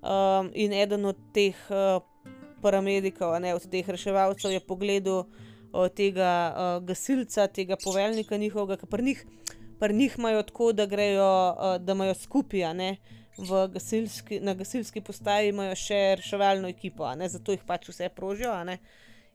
Um, 0.00 0.48
in 0.54 0.72
eden 0.72 1.04
od 1.04 1.18
teh 1.34 1.56
uh, 1.68 2.00
paramedikov, 2.62 3.34
ne 3.42 3.52
od 3.54 3.66
teh 3.68 3.88
reševalcev, 3.88 4.54
je 4.54 4.60
pogledal 4.64 5.26
uh, 5.26 5.88
tega 5.92 6.30
uh, 6.48 6.68
gasilca, 6.86 7.48
tega 7.52 7.76
poveljnika 7.76 8.38
njihovega, 8.40 8.78
ki 8.80 8.88
pri 8.88 9.04
njih, 9.04 9.24
pri 9.80 9.96
njih 9.96 10.14
imajo 10.18 10.46
tako, 10.48 10.72
da 10.72 10.86
grejo, 10.86 11.32
uh, 11.50 11.76
da 11.84 11.92
imajo 11.92 12.14
skupaj, 12.14 12.70
ne. 12.74 12.94
Gasilski, 13.40 14.40
na 14.44 14.52
gasilski 14.54 15.00
postaji 15.00 15.48
imajo 15.48 15.76
še 15.78 16.00
reševalno 16.20 16.68
ekipo, 16.68 17.08
zato 17.28 17.52
jih 17.52 17.62
pač 17.66 17.88
vse 17.88 18.08
prožijo. 18.12 18.52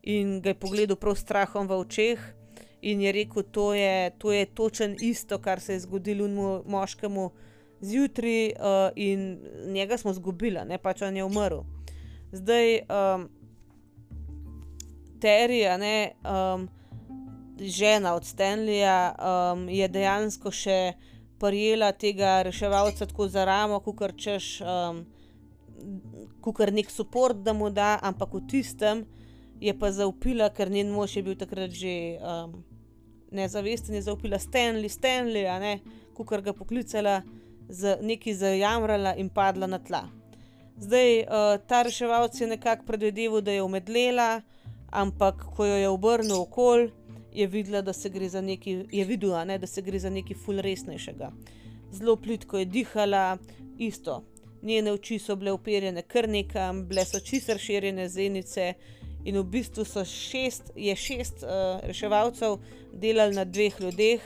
In 0.05 0.39
ga 0.41 0.53
je 0.53 0.59
pogledal 0.59 0.97
prav 1.01 1.17
strahom 1.17 1.67
v 1.67 1.79
očeh, 1.81 2.21
in 2.85 3.01
je 3.01 3.11
rekel, 3.11 3.43
to 3.43 3.73
je, 3.73 4.11
to 4.17 4.31
je 4.31 4.45
točen 4.45 4.95
isto, 5.01 5.39
kar 5.41 5.59
se 5.59 5.73
je 5.73 5.79
zgodilo 5.79 6.27
moškemu 6.65 7.31
zjutraj 7.81 8.45
uh, 8.45 8.53
in 8.95 9.39
njega 9.67 9.97
smo 9.97 10.11
izgubili, 10.11 10.59
ne 10.65 10.77
pač 10.77 11.01
on 11.01 11.17
je 11.17 11.23
umrl. 11.23 11.63
Zdaj, 12.31 12.79
um, 12.79 13.29
Terija, 15.19 15.77
ne, 15.77 16.11
um, 16.23 16.69
žena 17.59 18.13
od 18.15 18.25
Stanleya, 18.25 19.15
um, 19.17 19.69
je 19.69 19.87
dejansko 19.87 20.51
še 20.51 20.93
prijela 21.39 21.91
tega 21.91 22.41
reševalca 22.45 23.05
tako 23.05 23.27
za 23.27 23.45
ramo, 23.45 23.79
kot 23.79 24.17
češ, 24.17 24.59
um, 24.61 25.05
kot 26.41 26.59
nek 26.71 26.91
support, 26.91 27.41
da 27.41 27.53
mu 27.53 27.69
da, 27.69 27.97
ampak 28.01 28.33
v 28.33 28.45
tistem 28.51 29.05
je 29.61 29.73
pa 29.79 29.91
zaupila, 29.91 30.49
ker 30.49 30.71
njen 30.71 30.91
mož 30.91 31.15
je 31.15 31.23
bil 31.23 31.35
takrat 31.35 31.71
že 31.71 32.19
um, 32.19 32.63
nezavesten, 33.31 33.95
je 33.95 34.01
zaupila 34.01 34.39
Stanley, 34.39 34.89
Stanley, 34.89 35.47
ne, 35.59 35.79
kot 36.13 36.41
ga 36.43 36.53
poklicala, 36.53 37.21
z 37.69 37.97
neki 38.01 38.33
zajamrala 38.33 39.15
in 39.17 39.29
padla 39.29 39.67
na 39.67 39.79
tla. 39.79 40.05
Zdaj, 40.77 41.23
uh, 41.23 41.55
ta 41.67 41.81
reševalec 41.83 42.41
je 42.41 42.47
nekako 42.47 42.85
predvideval, 42.85 43.41
da 43.41 43.51
je 43.51 43.63
umedlela, 43.63 44.41
ampak 44.91 45.45
ko 45.55 45.65
jo 45.65 45.75
je 45.75 45.89
obrnil 45.89 46.41
okol, 46.41 46.89
je 47.33 47.47
videla, 47.47 47.81
da 47.81 47.93
se 47.93 48.09
gre 48.09 48.29
za 48.29 48.41
nekaj, 48.41 48.85
je 48.91 49.05
videla, 49.05 49.45
ne, 49.45 49.57
da 49.57 49.67
se 49.67 49.81
gre 49.81 49.99
za 49.99 50.09
nekaj 50.09 50.37
ful 50.45 50.61
resnejšega. 50.61 51.31
Zelo 51.91 52.15
plitko 52.15 52.57
je 52.57 52.65
dihala, 52.65 53.37
isto. 53.77 54.23
Njene 54.61 54.91
oči 54.91 55.19
so 55.19 55.35
bile 55.35 55.51
uperjene 55.51 56.01
kar 56.01 56.29
nekam, 56.29 56.85
bile 56.87 57.05
so 57.05 57.19
čisto 57.19 57.57
širjene 57.57 58.07
zenice, 58.09 58.73
in 59.25 59.39
v 59.41 59.43
bistvu 59.57 59.85
šest, 60.05 60.71
je 60.75 60.95
šest 60.95 61.43
uh, 61.43 61.81
reševalcev 61.83 62.59
delali 62.93 63.35
na 63.35 63.45
dveh 63.45 63.79
ljudeh, 63.81 64.21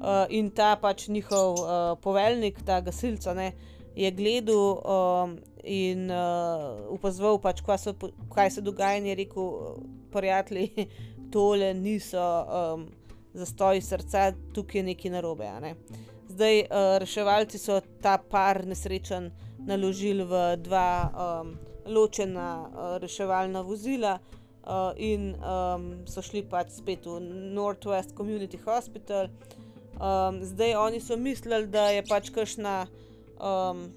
uh, 0.00 0.26
in 0.30 0.50
ta 0.50 0.76
pač 0.80 1.08
njihov 1.08 1.58
uh, 1.58 1.98
poveljnik, 2.02 2.62
ta 2.66 2.80
gasilca, 2.80 3.34
ne, 3.34 3.52
je 3.98 4.10
gledal 4.14 4.78
um, 4.78 5.38
in 5.64 6.06
uh, 6.10 6.86
opazoval, 6.94 7.40
pač, 7.42 7.62
kaj, 7.66 7.80
so, 7.82 7.94
kaj 8.34 8.52
se 8.54 8.62
dogaja, 8.62 9.00
in 9.00 9.10
je 9.10 9.16
rekel, 9.24 9.48
prijatelji, 10.14 10.86
tole 11.34 11.72
niso 11.74 12.22
um, 12.46 12.86
zastoji 13.34 13.82
srca, 13.82 14.30
tukaj 14.54 14.80
je 14.80 14.86
nekaj 14.92 15.14
narobe. 15.18 15.50
Ne. 15.60 15.74
Zdaj, 16.28 16.60
uh, 16.62 16.94
reševalci 17.02 17.58
so 17.58 17.80
ta 18.02 18.18
par 18.18 18.62
nesrečen 18.66 19.32
naložili 19.66 20.24
v 20.24 20.44
dva. 20.62 20.90
Um, 21.10 21.56
ločena 21.88 22.48
uh, 22.62 22.96
reševalna 23.02 23.62
vozila 23.66 24.18
uh, 24.18 24.92
in 24.96 25.34
um, 25.34 25.88
so 26.06 26.22
šli 26.22 26.44
pač 26.48 26.76
spet 26.78 27.06
v 27.06 27.20
Northwest 27.56 28.14
Community 28.16 28.60
Hospital. 28.64 29.32
Um, 29.98 30.42
zdaj 30.44 30.76
oni 30.76 31.00
so 31.00 31.16
mislili, 31.16 31.66
da 31.66 31.88
je 31.90 32.04
pač 32.06 32.30
kakšna 32.30 32.86
um, 33.40 33.88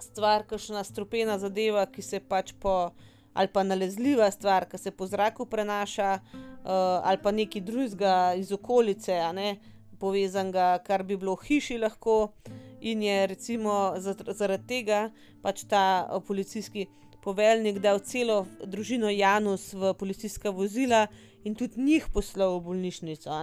stvar, 0.00 0.46
kakšna 0.48 0.84
strupena 0.84 1.38
zadeva, 1.38 1.86
ki 1.86 2.02
se 2.02 2.20
pač 2.20 2.54
po. 2.60 2.92
Ali 3.36 3.50
pa 3.52 3.60
nalezljiva 3.60 4.30
stvar, 4.32 4.64
ki 4.64 4.78
se 4.80 4.90
po 4.96 5.04
zraku 5.04 5.44
prenaša, 5.44 6.14
uh, 6.32 7.04
ali 7.04 7.18
pa 7.20 7.34
nekaj 7.36 7.60
drugega 7.68 8.14
iz 8.40 8.48
okolice, 8.52 9.12
ne, 9.36 9.58
povezanega, 10.00 10.78
kar 10.86 11.04
bi 11.04 11.18
bilo 11.20 11.34
v 11.36 11.44
hiši 11.50 11.76
lahko. 11.82 12.32
In 12.80 13.02
je 13.02 13.26
recimo 13.26 13.94
zaradi 13.98 14.66
tega 14.66 15.10
pač 15.42 15.64
ta 15.68 16.08
policijski 16.26 16.86
poveljnik 17.26 17.80
dal 17.82 17.98
celo 18.06 18.44
družino 18.62 19.10
Janus 19.10 19.72
v 19.74 19.94
policijska 19.98 20.50
vozila 20.54 21.06
in 21.44 21.54
tudi 21.54 21.82
njih 21.82 22.06
poslal 22.14 22.58
v 22.58 22.64
bolnišnico, 22.68 23.40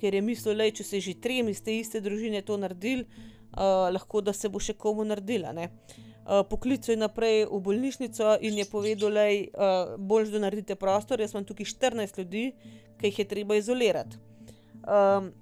ker 0.00 0.14
je 0.14 0.22
mislil, 0.24 0.58
da 0.58 0.68
če 0.68 0.84
se 0.84 1.00
že 1.00 1.14
trem 1.20 1.48
iz 1.48 1.62
te 1.64 1.78
iste 1.78 2.00
družine 2.04 2.42
to 2.42 2.56
naredil, 2.60 3.04
uh, 3.04 3.88
lahko 3.92 4.20
da 4.20 4.32
se 4.32 4.48
bo 4.48 4.60
še 4.60 4.74
komu 4.74 5.04
naredila. 5.04 5.54
Uh, 5.54 6.42
poklical 6.48 6.94
je 6.94 7.00
naprej 7.00 7.44
v 7.50 7.60
bolnišnico 7.68 8.36
in 8.40 8.58
je 8.60 8.68
povedal, 8.68 9.12
da 9.12 9.24
je 9.28 9.48
uh, 9.48 9.96
bolj, 9.96 10.32
da 10.32 10.44
naredite 10.44 10.76
prostor, 10.76 11.20
jaz 11.20 11.32
imam 11.32 11.44
tukaj 11.48 11.68
14 11.72 12.20
ljudi, 12.20 12.46
ki 13.00 13.12
jih 13.12 13.18
je 13.22 13.28
treba 13.28 13.56
izolirati. 13.60 14.20
Um, 14.84 15.32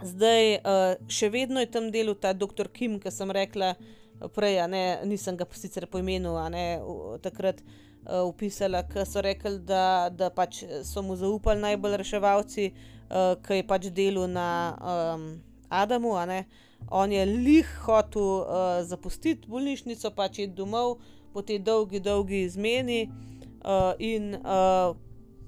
zdaj, 0.00 0.54
uh, 0.56 0.94
še 1.10 1.28
vedno 1.32 1.60
je 1.60 1.70
tam 1.70 1.90
delal 1.92 2.16
ta 2.18 2.32
doktor 2.32 2.70
Kim, 2.72 2.98
ki 3.00 3.12
sem 3.12 3.30
rekla 3.30 3.74
prej, 4.34 4.60
ne, 4.70 5.02
nisem 5.08 5.36
ga 5.36 5.46
sicer 5.52 5.86
po 5.90 5.98
imenu, 5.98 6.34
ne, 6.52 6.80
takrat 7.22 7.62
uh, 7.62 8.22
upisala, 8.28 8.82
ker 8.88 9.06
so 9.08 9.22
rekli, 9.24 9.58
da, 9.66 10.10
da 10.10 10.30
pač 10.30 10.62
so 10.86 11.02
mu 11.02 11.16
zaupali 11.18 11.62
najbolj 11.62 11.98
reševalci, 12.02 12.72
uh, 12.72 13.34
ki 13.42 13.60
je 13.60 13.68
pač 13.68 13.88
delal 13.94 14.30
na 14.30 14.48
um, 14.78 15.26
Adamu. 15.72 16.14
On 16.90 17.12
je 17.12 17.24
lih 17.26 17.68
hotel 17.86 18.22
uh, 18.22 18.82
zapustiti 18.86 19.48
bolnišnico, 19.48 20.10
pač 20.14 20.42
je 20.42 20.50
domov 20.50 21.00
po 21.32 21.42
tej 21.42 21.62
dolgi, 21.64 22.00
dolgi 22.00 22.44
izmeni 22.44 23.06
uh, 23.64 23.94
in 23.98 24.34
uh, 24.36 24.92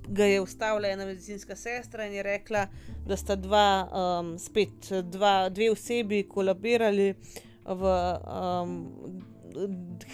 ga 0.09 0.25
je 0.25 0.41
ustavila 0.41 0.89
ena 0.89 1.07
medicinska 1.07 1.57
sestra 1.57 2.07
in 2.07 2.15
je 2.15 2.23
rekla, 2.23 2.67
da 3.07 3.17
sta 3.17 3.37
dva, 3.37 3.89
um, 3.89 4.39
spet 4.39 4.93
dva, 5.03 5.49
dve 5.49 5.71
osebi 5.71 6.23
kolabirali 6.29 7.15
v 7.65 7.93
um, 8.27 8.75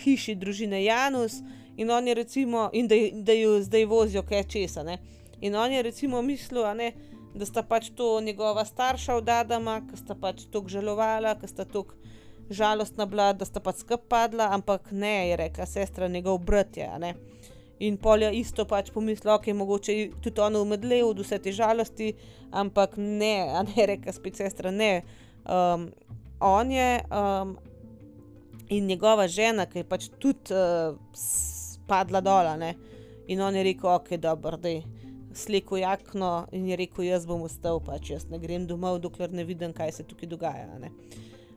hiši 0.03 0.35
družine 0.35 0.85
Janus 0.85 1.41
in, 1.77 1.91
recimo, 2.15 2.71
in 2.73 2.89
da, 2.89 2.95
da 3.13 3.33
jo 3.33 3.61
zdaj 3.63 3.85
vozijo 3.85 4.23
kaj 4.23 4.45
česa. 4.45 4.83
Ne? 4.83 4.99
In 5.41 5.57
on 5.57 5.73
je 5.73 5.83
recimo 5.83 6.23
mislil, 6.23 6.75
ne, 6.75 6.93
da 7.35 7.47
sta 7.47 7.63
pač 7.63 7.91
to 7.97 8.21
njegova 8.21 8.65
starša 8.65 9.15
od 9.15 9.29
Adama, 9.29 9.81
ki 9.91 9.97
sta 9.97 10.15
pač 10.15 10.45
tako 10.53 10.69
žalovala, 10.69 11.35
ki 11.41 11.49
sta 11.49 11.65
tako 11.65 11.97
žalostna 12.51 13.07
bila, 13.07 13.33
da 13.33 13.45
sta 13.45 13.61
pač 13.61 13.85
skup 13.85 14.09
padla, 14.09 14.51
ampak 14.53 14.91
ne, 14.93 15.29
je 15.31 15.37
rekla 15.37 15.67
sestra, 15.67 16.09
njegov 16.09 16.39
brat 16.39 16.77
je. 16.77 17.15
In 17.81 17.97
polja 17.97 18.29
isto 18.37 18.67
pač 18.69 18.91
pomislil, 18.93 19.33
ok, 19.33 19.47
mogoče 19.57 19.95
tudi 20.21 20.43
ono 20.45 20.61
umedle 20.63 21.01
od 21.05 21.23
vse 21.23 21.39
te 21.41 21.53
žalosti, 21.53 22.13
ampak 22.53 22.99
ne, 23.01 23.35
a 23.49 23.63
ne 23.65 23.87
reka 23.89 24.13
spet 24.13 24.37
sestra, 24.37 24.71
ne. 24.71 25.03
Um, 25.49 25.89
on 26.45 26.71
je 26.71 26.91
um, 27.09 27.57
in 28.69 28.87
njegova 28.87 29.29
žena, 29.29 29.65
ki 29.67 29.81
je 29.81 29.89
pač 29.89 30.11
tudi 30.21 30.53
uh, 30.53 30.93
padla 31.89 32.21
dol, 32.21 32.53
ne. 32.61 32.75
In 33.33 33.41
on 33.41 33.57
je 33.57 33.65
rekel, 33.65 33.89
ok, 33.95 34.13
dobro, 34.21 34.61
da 34.61 34.69
je 34.69 34.83
sliko 35.35 35.77
jakno 35.77 36.47
in 36.53 36.69
je 36.69 36.77
rekel, 36.77 37.05
jaz 37.05 37.27
bom 37.27 37.43
ostal, 37.49 37.81
pač 37.81 38.11
jaz 38.11 38.29
ne 38.31 38.39
grem 38.43 38.67
domov, 38.67 39.01
dokler 39.01 39.33
ne 39.33 39.45
vidim, 39.49 39.73
kaj 39.73 39.93
se 39.93 40.05
tukaj 40.05 40.29
dogaja. 40.29 40.67
Ne. 40.83 40.93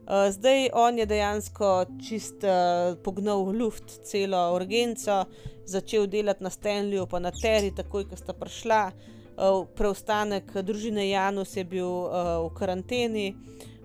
Uh, 0.04 0.28
zdaj 0.30 0.68
on 0.72 0.98
je 0.98 1.06
dejansko 1.06 1.86
čist 2.08 2.44
uh, 2.44 2.92
pognal 3.00 3.44
v 3.48 3.54
luft 3.56 3.88
celo 4.04 4.52
urgenco, 4.52 5.24
začel 5.64 6.06
delati 6.12 6.44
na 6.44 6.50
Stanleyju, 6.52 7.06
pa 7.08 7.18
na 7.24 7.32
Terry, 7.32 7.70
takoj 7.72 8.04
ko 8.10 8.16
sta 8.16 8.36
prišla. 8.36 8.92
Uh, 9.34 9.64
preostanek 9.72 10.52
družine 10.60 11.08
Janus 11.08 11.56
je 11.56 11.64
bil 11.64 11.88
uh, 11.88 12.44
v 12.44 12.52
karanteni, 12.58 13.32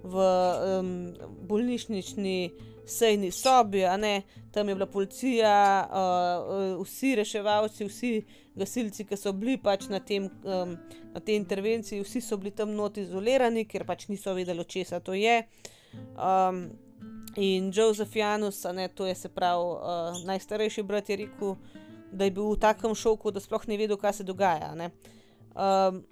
v 0.03 0.15
um, 0.19 0.91
bolnišnični 1.47 2.51
sejni 2.89 3.31
sobi, 3.31 3.83
tam 4.51 4.69
je 4.69 4.75
bila 4.75 4.85
policija, 4.85 5.87
uh, 5.87 6.83
vsi 6.83 7.15
reševalci, 7.15 7.85
vsi 7.85 8.13
gasilci, 8.55 9.05
ki 9.05 9.17
so 9.17 9.31
bili 9.33 9.57
pač 9.57 9.87
na, 9.87 9.99
tem, 9.99 10.27
um, 10.43 10.75
na 11.13 11.19
tej 11.19 11.39
intervenciji, 11.39 12.03
vsi 12.03 12.21
so 12.21 12.37
bili 12.37 12.51
tam 12.51 12.75
noti 12.75 13.07
izolirani, 13.07 13.65
ker 13.65 13.85
pač 13.85 14.07
niso 14.09 14.33
vedeli, 14.33 14.65
česa 14.65 14.99
to 14.99 15.13
je. 15.13 15.43
Um, 15.93 16.69
in 17.35 17.71
Joseph 17.71 18.15
Janus, 18.15 18.63
ne, 18.73 18.87
to 18.87 19.05
je 19.05 19.15
se 19.15 19.29
pravi 19.29 19.63
uh, 19.63 20.25
najstarejši 20.25 20.83
brat, 20.83 21.09
je 21.09 21.15
rekel, 21.15 21.55
da 22.11 22.25
je 22.25 22.31
bil 22.31 22.51
v 22.51 22.59
takem 22.59 22.95
šoku, 22.95 23.31
da 23.31 23.39
sploh 23.39 23.67
ni 23.67 23.77
vedel, 23.77 23.97
kaj 23.97 24.13
se 24.13 24.23
dogaja. 24.23 24.73
Um, 24.75 26.03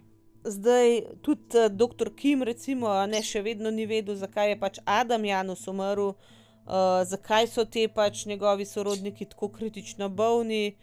zdaj 0.44 1.02
tudi 1.22 1.58
uh, 1.58 1.72
dr. 1.72 2.14
Kim, 2.16 2.44
recimo, 2.44 2.94
ne, 3.08 3.22
še 3.24 3.42
vedno 3.42 3.72
ni 3.72 3.86
vedel, 3.86 4.16
zakaj 4.16 4.54
je 4.54 4.60
pač 4.60 4.80
Adam 4.86 5.26
Janus 5.26 5.68
umrl, 5.68 6.14
uh, 6.14 7.02
zakaj 7.06 7.50
so 7.52 7.66
te 7.66 7.88
pač 7.88 8.26
njegovi 8.26 8.66
sorodniki 8.66 9.26
tako 9.26 9.50
kritično 9.50 10.10
bolni. 10.10 10.78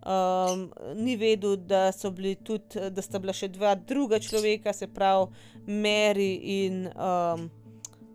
Um, 0.00 0.70
ni 0.96 1.12
vedel, 1.20 1.58
da, 1.68 1.90
tudi, 1.92 2.88
da 2.88 3.02
sta 3.04 3.18
bila 3.20 3.34
še 3.36 3.50
dva 3.52 3.74
druga 3.74 4.16
človeka, 4.16 4.72
se 4.72 4.86
pravi 4.88 5.28
Mary 5.68 6.38
in 6.40 6.86
um, 6.94 7.50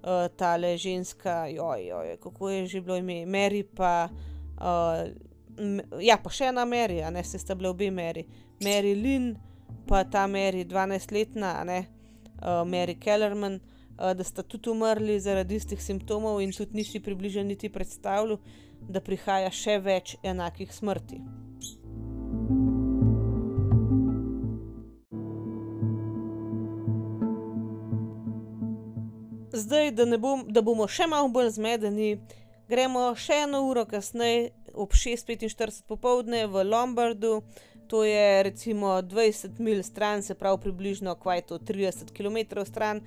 uh, 0.05 0.37
tale 0.37 0.77
ženska, 0.77 1.47
joj, 1.47 1.87
joj, 1.87 2.17
kako 2.23 2.49
je 2.49 2.67
že 2.67 2.81
bilo 2.81 2.97
ime, 2.97 3.25
Mary, 3.25 3.63
pa, 3.63 4.09
uh, 4.61 5.09
ja, 6.01 6.17
pa 6.17 6.29
še 6.29 6.51
ena 6.53 6.65
Mary, 6.65 7.01
a 7.01 7.09
ne 7.09 7.23
se 7.23 7.39
sta 7.39 7.55
bile 7.55 7.69
obe 7.69 7.89
Mary, 7.91 8.25
Mary 8.63 8.93
Lynn, 8.95 9.35
pa 9.87 10.03
ta 10.03 10.27
Mary, 10.27 10.65
12-letna, 10.65 11.55
a 11.61 11.63
ne 11.63 11.79
uh, 11.81 12.61
Mary 12.67 12.99
Kellerman, 12.99 13.59
uh, 13.97 14.13
da 14.13 14.23
sta 14.23 14.43
tudi 14.43 14.69
umrli 14.69 15.19
zaradi 15.19 15.57
istih 15.57 15.81
simptomov 15.81 16.41
in 16.41 16.53
tudi 16.53 16.77
nisi 16.77 16.99
približen 16.99 17.47
niti 17.47 17.69
predstavljal, 17.69 18.37
da 18.85 19.01
prihaja 19.01 19.49
še 19.49 19.79
več 19.81 20.17
enakih 20.23 20.73
smrti. 20.73 21.23
Zdaj, 29.55 29.91
da, 29.91 30.17
bom, 30.17 30.45
da 30.47 30.61
bomo 30.61 30.87
še 30.87 31.07
malo 31.07 31.27
bolj 31.31 31.55
zmedeni, 31.57 32.15
gremo 32.69 33.07
še 33.15 33.43
eno 33.45 33.65
uro 33.69 33.85
kasneje, 33.85 34.51
ob 34.73 34.91
6:45 34.91 35.83
popoldne 35.87 36.45
v 36.47 36.63
Lombardu, 36.63 37.41
to 37.87 38.03
je 38.03 38.43
recimo 38.43 39.01
20 39.01 39.59
milj 39.59 39.83
stran, 39.83 40.21
se 40.21 40.35
pravi 40.35 40.61
približno 40.61 41.15
kvajto 41.15 41.59
30 41.59 42.11
km 42.11 42.65
stran. 42.65 43.01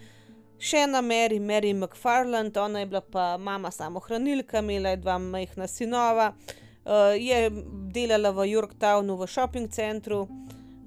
Še 0.58 0.84
ena 0.88 1.02
Mary, 1.02 1.38
Mary 1.38 1.74
McFarland, 1.74 2.56
ona 2.56 2.80
je 2.80 2.86
bila 2.86 3.00
pa 3.00 3.36
mama 3.38 3.70
samohranilka, 3.70 4.58
imela 4.58 4.90
je 4.90 5.02
dva 5.02 5.18
majhna 5.18 5.66
sinova, 5.70 6.32
uh, 6.32 7.14
je 7.14 7.50
delala 7.94 8.32
v 8.34 8.48
Yorktownu 8.54 9.14
v 9.18 9.26
šoping 9.26 9.70
centru 9.70 10.24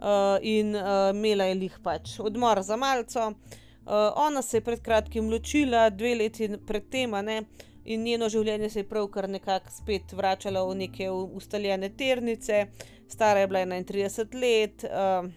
uh, 0.02 0.38
in 0.42 0.76
uh, 0.76 1.12
imela 1.16 1.48
je 1.48 1.56
lih 1.56 1.80
pač 1.84 2.20
odmor 2.20 2.64
za 2.64 2.76
malco. 2.76 3.32
Uh, 3.92 3.98
ona 4.16 4.42
se 4.42 4.58
je 4.58 4.62
pred 4.64 4.80
kratkim 4.80 5.30
ločila, 5.30 5.90
dve 5.90 6.14
leti 6.16 6.48
predtem, 6.68 7.12
in 7.84 8.04
njeno 8.04 8.30
življenje 8.30 8.70
se 8.70 8.80
je 8.80 8.88
pravkar 8.88 9.28
nekako 9.30 9.72
spet 9.76 10.14
vračalo 10.16 10.62
v 10.70 10.78
neke 10.86 11.10
ustaljene 11.12 11.90
ternice, 11.98 12.68
stara 13.12 13.42
je 13.44 13.48
bila 13.52 13.66
31 13.66 14.40
let 14.40 14.86
uh, 14.88 15.28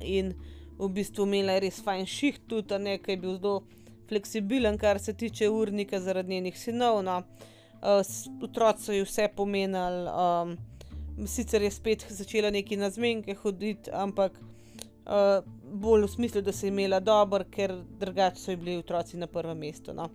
in 0.00 0.30
v 0.78 0.88
bistvu 0.94 1.26
imela 1.26 1.56
je 1.56 1.64
res 1.66 1.80
fajn 1.82 2.06
šiht, 2.06 2.46
tudi 2.46 2.78
nekaj 2.78 3.14
je 3.14 3.20
bil 3.24 3.34
zelo 3.40 3.64
fleksibilen, 4.08 4.78
kar 4.78 5.00
se 5.02 5.16
tiče 5.18 5.48
urnika 5.50 5.98
zaradi 6.00 6.36
njenih 6.36 6.58
sinov. 6.58 7.02
No. 7.02 7.22
Uh, 7.82 7.98
otroci 8.46 8.84
so 8.84 8.92
ji 8.92 9.02
vse 9.02 9.26
pomenili, 9.36 10.06
um, 10.06 10.54
sicer 11.26 11.66
je 11.66 11.70
spet 11.70 12.06
začela 12.08 12.50
neki 12.50 12.76
na 12.76 12.90
zmenke 12.90 13.34
hoditi, 13.42 13.90
ampak 13.90 14.38
uh, 15.06 15.44
bolj 15.62 16.04
v 16.04 16.08
smislu, 16.08 16.40
da 16.42 16.52
se 16.52 16.66
je 16.66 16.68
imela 16.68 17.00
dobro, 17.00 17.44
ker 17.50 17.74
drugače 17.98 18.40
so 18.40 18.56
bili 18.56 18.78
otroci 18.78 19.16
na 19.16 19.26
prvem 19.26 19.58
mestu. 19.58 19.94
No. 19.94 20.08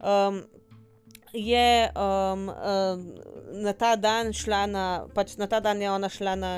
Um, 0.00 0.42
je 1.32 1.90
um, 1.92 2.48
um, 2.48 3.06
na 3.62 3.72
ta 3.72 3.96
dan 3.96 4.32
šla 4.32 4.66
na, 4.66 4.84
pač 5.14 5.36
na 5.36 5.46
ta 5.46 5.60
dan 5.60 5.82
je 5.82 5.90
ona 5.90 6.08
šla 6.08 6.34
na 6.34 6.52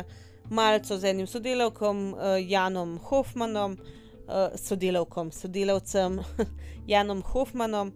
malco 0.51 0.99
z 0.99 1.11
enim 1.11 1.27
sodelavkom, 1.27 2.15
uh, 2.15 2.39
Janom 2.39 2.99
Hoffmanom, 2.99 3.77
uh, 3.77 4.55
sodelavkom, 4.57 5.33
sodelavcem 5.33 6.21
Janom 6.93 7.23
Hoffmanom. 7.23 7.93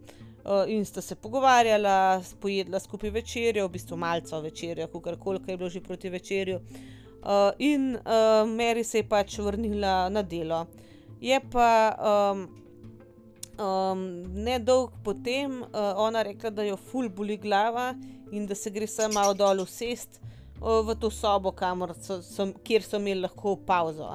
In 0.69 0.85
sta 0.85 1.01
se 1.01 1.15
pogovarjala, 1.17 2.21
pojedla 2.41 2.77
skupaj 2.81 3.11
večerjo, 3.11 3.65
v 3.65 3.73
bistvu 3.79 3.97
malce 3.97 4.41
večerjo, 4.45 4.91
kako 4.93 5.17
koli 5.17 5.41
je 5.47 5.57
bilo 5.57 5.71
že 5.71 5.81
proti 5.81 6.11
večerju. 6.13 6.57
Uh, 6.57 7.04
in 7.59 7.95
uh, 7.97 8.45
Mary 8.49 8.85
se 8.85 8.99
je 8.99 9.09
pač 9.09 9.39
vrnila 9.39 10.09
na 10.09 10.23
delo. 10.23 10.67
Je 11.21 11.41
pa 11.51 11.97
um, 11.97 12.45
um, 13.59 14.03
ne 14.45 14.59
dolgo 14.59 14.93
potem 15.05 15.63
uh, 15.63 15.69
ona 15.97 16.23
rekla, 16.23 16.51
da 16.51 16.63
jo 16.63 16.77
ful 16.77 17.09
boli 17.09 17.37
glava 17.37 17.95
in 18.33 18.47
da 18.47 18.55
se 18.55 18.71
gre 18.71 18.87
sama 18.87 19.25
dol 19.35 19.63
usest 19.63 20.21
uh, 20.61 20.83
v 20.85 20.97
to 21.01 21.11
sobo, 21.11 21.55
so, 22.01 22.21
so, 22.23 22.49
kjer 22.65 22.83
so 22.83 22.99
imeli 22.99 23.21
lahko 23.21 23.57
pauzo. 23.57 24.09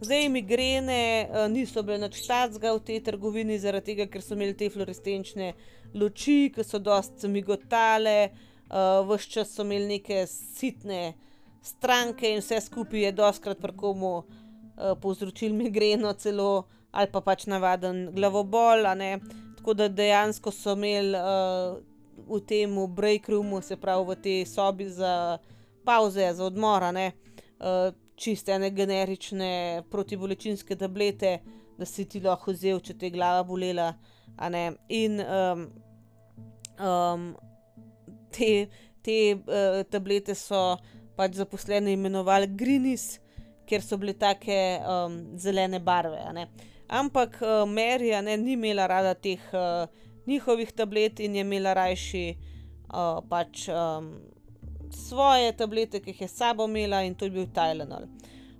Zdaj, 0.00 0.28
migrene 0.28 1.28
uh, 1.30 1.46
niso 1.48 1.82
bile 1.82 1.98
noč 1.98 2.20
štacga 2.24 2.74
v 2.74 2.82
tej 2.84 3.00
trgovini, 3.00 3.58
zaradi 3.58 3.94
tega, 3.94 4.06
ker 4.10 4.22
so 4.22 4.34
imeli 4.34 4.54
te 4.54 4.70
fluorescenčne 4.70 5.52
luči, 5.94 6.50
ki 6.54 6.64
so 6.64 6.78
dosti 6.78 7.28
migotale, 7.28 8.32
uh, 8.70 9.06
vse 9.06 9.30
čas 9.30 9.54
so 9.54 9.64
imeli 9.64 9.96
neke 9.96 10.26
sitne 10.26 11.14
stranke 11.66 12.30
in 12.30 12.40
vse 12.40 12.60
skupaj 12.68 13.08
je 13.08 13.12
doskrat 13.12 13.58
prkomu 13.58 14.14
uh, 14.18 14.94
povzročil 15.02 15.54
migreno 15.54 16.12
celo 16.14 16.66
ali 16.96 17.10
pa 17.12 17.20
pač 17.20 17.44
navaden 17.46 18.08
glavobol. 18.14 18.86
Tako 19.56 19.74
da 19.74 19.88
dejansko 19.88 20.50
so 20.54 20.72
imeli 20.78 21.18
uh, 21.18 21.76
v 22.26 22.40
tem 22.46 22.72
break 22.88 23.28
roomu, 23.28 23.60
se 23.60 23.76
pravi 23.76 24.04
v 24.06 24.16
tej 24.22 24.46
sobi 24.46 24.88
za 24.88 25.38
pauze, 25.84 26.32
za 26.32 26.44
odmor, 26.44 26.82
uh, 26.82 27.92
čiste 28.16 28.52
ene 28.52 28.70
generične 28.70 29.82
protibolečinske 29.90 30.76
tablete, 30.76 31.40
da 31.78 31.84
si 31.84 32.06
ti 32.08 32.20
lahko 32.20 32.54
vzel, 32.56 32.80
če 32.80 32.96
te 32.96 33.10
glava 33.10 33.44
bolela. 33.44 33.92
In 34.88 35.20
um, 35.20 35.66
um, 36.80 37.26
te, 38.32 38.68
te 39.02 39.18
uh, 39.36 39.82
tablete 39.90 40.34
so 40.34 40.78
pač 41.16 41.38
zaposleni 41.40 41.96
imenovali 41.96 42.46
Greenis, 42.46 43.18
ker 43.66 43.82
so 43.82 43.98
bile 43.98 44.14
take 44.14 44.56
um, 44.86 45.18
zelene 45.38 45.80
barve. 45.82 46.20
Ampak 46.86 47.40
uh, 47.42 47.64
Merija 47.68 48.22
ni 48.22 48.52
imela 48.52 48.86
rada 48.86 49.14
teh 49.14 49.42
uh, 49.52 49.88
njihovih 50.26 50.72
tablet 50.72 51.20
in 51.20 51.34
je 51.34 51.40
imela 51.40 51.74
rajši 51.74 52.26
uh, 52.94 53.22
pač, 53.28 53.68
um, 53.68 54.12
svoje 54.90 55.52
tablete, 55.56 56.00
ki 56.00 56.10
jih 56.10 56.20
je 56.20 56.28
sabo 56.28 56.64
imela 56.64 57.02
in 57.02 57.14
to 57.14 57.26
je 57.26 57.30
bil 57.30 57.46
Tylenol. 57.46 58.06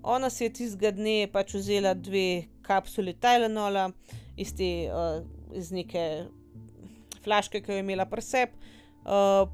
Ona 0.03 0.31
si 0.31 0.45
je 0.45 0.53
tistega 0.53 0.91
dne 0.95 1.27
pač 1.33 1.55
vzela 1.55 1.95
dve 1.95 2.47
kapsuli 2.63 3.15
Tylenola 3.15 3.91
iz, 4.37 4.53
te, 4.55 4.91
uh, 4.91 5.23
iz 5.55 5.73
neke 5.75 6.27
flaške, 7.25 7.61
ki 7.61 7.73
jo 7.73 7.79
je 7.79 7.87
imela 7.87 8.07
pri 8.07 8.23
sebi. 8.23 8.75
Uh, 9.07 9.47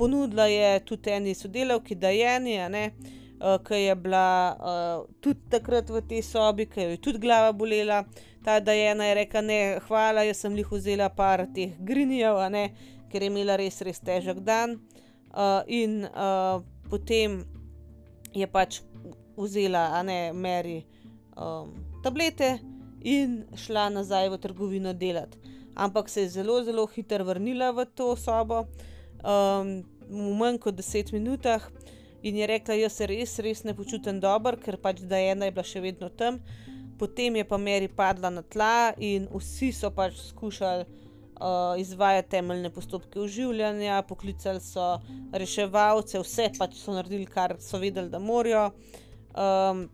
ponudila 0.00 0.48
je 0.48 0.78
tudi 0.88 1.12
eni 1.12 1.34
sodelavki, 1.36 1.94
da 1.94 2.08
je 2.16 2.28
eni, 2.36 2.56
a 2.64 2.68
ne 2.72 2.84
uh, 3.40 3.58
ki 3.64 3.74
je 3.74 3.94
bila 3.94 4.56
uh, 4.60 5.14
tudi 5.20 5.40
takrat 5.50 5.90
v 5.90 6.02
tej 6.08 6.22
sobi, 6.22 6.66
ki 6.66 6.80
jo 6.80 6.90
je 6.94 7.00
tudi 7.00 7.18
glava 7.18 7.52
bolela. 7.52 8.04
Ta 8.44 8.60
da 8.60 8.72
je 8.72 8.90
ena 8.90 9.12
rekla: 9.14 9.40
Ne, 9.40 9.60
hvala, 9.88 10.24
jaz 10.24 10.40
sem 10.44 10.56
jih 10.56 10.72
vzela 10.72 11.08
par 11.08 11.46
teh 11.54 11.76
grinijev, 11.78 12.40
ker 13.10 13.22
je 13.22 13.28
imela 13.28 13.56
res, 13.56 13.80
res 13.82 14.00
težek 14.00 14.40
dan. 14.40 14.78
Uh, 15.30 15.62
in 15.66 16.04
uh, 16.04 16.62
potem 16.90 17.44
je 18.34 18.46
pač 18.46 18.80
vzela, 19.36 19.90
a 19.98 20.02
ne 20.02 20.32
Mary, 20.32 20.84
um, 21.36 21.74
tablete 22.02 22.58
in 23.02 23.44
šla 23.56 23.88
nazaj 23.88 24.28
v 24.30 24.38
trgovino 24.38 24.92
delati. 24.92 25.38
Ampak 25.74 26.08
se 26.08 26.22
je 26.22 26.28
zelo, 26.28 26.62
zelo 26.64 26.86
hitro 26.86 27.24
vrnila 27.24 27.70
v 27.72 27.86
to 27.94 28.16
sobo, 28.16 28.66
um, 29.22 29.80
v 30.10 30.34
manj 30.38 30.58
kot 30.62 30.76
deset 30.78 31.12
minutah, 31.12 31.64
in 32.22 32.36
je 32.36 32.46
rekla, 32.46 32.74
jaz 32.74 32.98
se 32.98 33.06
res, 33.08 33.38
res 33.38 33.62
ne 33.64 33.74
počutim 33.76 34.20
dobro, 34.20 34.58
ker 34.60 34.76
pač 34.80 35.00
da 35.08 35.18
ena 35.18 35.48
je 35.48 35.54
bila 35.56 35.64
še 35.64 35.80
vedno 35.84 36.10
tam. 36.12 36.40
Potem 37.00 37.38
je 37.40 37.44
pa 37.48 37.56
Meri 37.56 37.88
padla 37.88 38.28
na 38.28 38.42
tla 38.42 38.92
in 39.00 39.24
vsi 39.32 39.70
so 39.72 39.88
pač 39.94 40.18
skušali 40.26 40.84
uh, 41.40 41.80
izvajati 41.80 42.28
temeljne 42.36 42.70
postopke 42.70 43.20
oživljanja, 43.20 44.02
poklicali 44.08 44.60
so 44.60 44.98
reševalce, 45.32 46.20
vse 46.20 46.50
pač 46.58 46.76
so 46.76 46.92
naredili, 46.92 47.24
kar 47.24 47.56
so 47.60 47.80
vedeli, 47.80 48.12
da 48.12 48.20
morajo. 48.20 48.68
Um, 49.32 49.88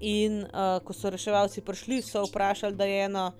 in 0.00 0.42
uh, 0.48 0.80
ko 0.82 0.96
so 0.96 1.12
reševalci 1.12 1.62
prišli, 1.62 2.00
so 2.02 2.24
vprašali, 2.26 2.74
da 2.76 2.88
je 2.88 3.04
ena, 3.04 3.30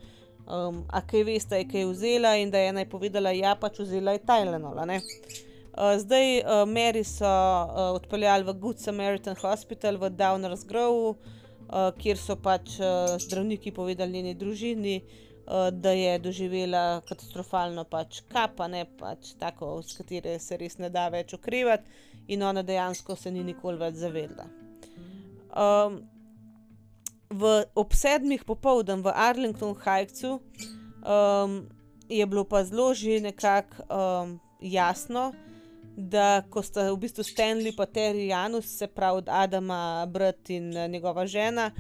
um, 0.51 0.83
a 0.91 1.01
kaj 1.07 1.25
veste, 1.25 1.63
kaj 1.71 1.81
je 1.81 1.87
vzela, 1.93 2.35
in 2.37 2.51
da 2.51 2.59
je 2.59 2.73
ena 2.73 2.85
povedala, 2.89 3.33
ja, 3.37 3.55
pač 3.55 3.79
vzela 3.85 4.17
je 4.17 4.25
Tajlanola. 4.27 4.87
Uh, 4.91 5.97
zdaj, 6.03 6.41
uh, 6.43 6.65
Mary 6.69 7.05
so 7.07 7.31
uh, 7.31 7.95
odpeljali 7.95 8.45
v 8.45 8.57
Good 8.59 8.83
Samaritan 8.83 9.39
Hospital 9.41 9.97
v 10.03 10.11
Downers 10.11 10.67
Grove, 10.69 11.15
uh, 11.15 11.91
kjer 11.99 12.19
so 12.19 12.37
pač 12.37 12.77
uh, 12.83 13.17
zdravniki 13.23 13.73
povedali 13.73 14.19
njeni 14.19 14.35
družini, 14.35 14.97
uh, 15.01 15.71
da 15.71 15.95
je 15.95 16.19
doživela 16.19 17.01
katastrofalno 17.09 17.87
pač 17.89 18.23
kapa, 18.29 18.69
ne 18.69 18.85
pač 18.99 19.35
tako, 19.39 19.79
s 19.83 19.97
katero 19.99 20.39
se 20.39 20.59
res 20.59 20.79
ne 20.79 20.91
da 20.91 21.09
več 21.09 21.35
okrevati, 21.39 21.87
in 22.31 22.43
ona 22.43 22.63
dejansko 22.63 23.17
se 23.17 23.31
ni 23.31 23.45
nikoli 23.47 23.79
več 23.79 24.03
zavedla. 24.03 24.51
Um, 25.51 26.03
v, 27.31 27.65
ob 27.75 27.95
sedmih 27.95 28.43
popoldan 28.45 29.03
v 29.03 29.15
Arlington 29.15 29.75
Hajcu 29.75 30.41
um, 31.07 31.69
je 32.11 32.27
bilo 32.27 32.45
pa 32.45 32.65
zelo 32.67 32.91
že 32.95 33.21
nekako 33.23 33.87
um, 33.87 34.41
jasno, 34.61 35.33
da 35.97 36.43
ko 36.51 36.63
sta 36.63 36.91
v 36.91 36.99
bistvu 36.99 37.23
Stanley 37.23 37.71
in 37.71 37.87
Terry 37.95 38.27
Janus, 38.27 38.67
se 38.67 38.87
pravi 38.87 39.19
od 39.19 39.29
Adama, 39.29 40.07
brat 40.07 40.51
in 40.51 40.77
eh, 40.77 40.89
njegova 40.89 41.27
žena, 41.27 41.71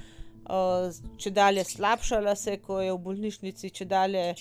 uh, 0.47 0.91
če 1.19 1.31
dalje 1.31 1.65
slabšala 1.65 2.35
se, 2.37 2.57
ko 2.59 2.81
je 2.81 2.93
v 2.93 2.99
bolnišnici, 2.99 3.71
če 3.71 3.85
dalje 3.85 4.35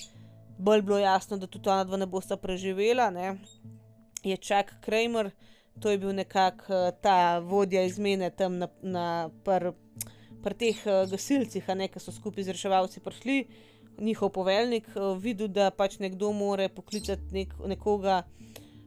bolj 0.58 0.82
bilo 0.82 1.00
jasno, 1.00 1.38
da 1.38 1.48
tudi 1.48 1.70
ona 1.70 1.84
dva 1.84 1.98
ne 1.98 2.06
bosta 2.06 2.38
preživela, 2.38 3.10
ne, 3.10 3.38
je 4.24 4.38
Chuck 4.38 4.80
Kramer, 4.82 5.32
to 5.80 5.90
je 5.90 5.98
bil 5.98 6.14
nekako 6.14 6.74
uh, 6.74 6.92
ta 7.02 7.40
vodja 7.40 7.84
izmene 7.84 8.30
tam 8.30 8.58
na, 8.60 8.68
na 8.82 9.30
pr, 9.46 9.72
pr 10.44 10.56
teh 10.56 10.78
uh, 10.86 11.04
gasilcih, 11.10 11.66
ki 11.66 12.00
so 12.00 12.12
skupaj 12.12 12.44
z 12.44 12.56
reševalci 12.56 13.00
prišli. 13.04 13.46
Njihov 14.00 14.30
poveljnik 14.32 14.88
uh, 14.96 15.18
videl, 15.20 15.48
da 15.48 15.72
pač 15.72 16.00
nekdo 16.00 16.32
more 16.32 16.70
poklicati 16.70 17.34
nek, 17.36 17.54
nekoga, 17.68 18.24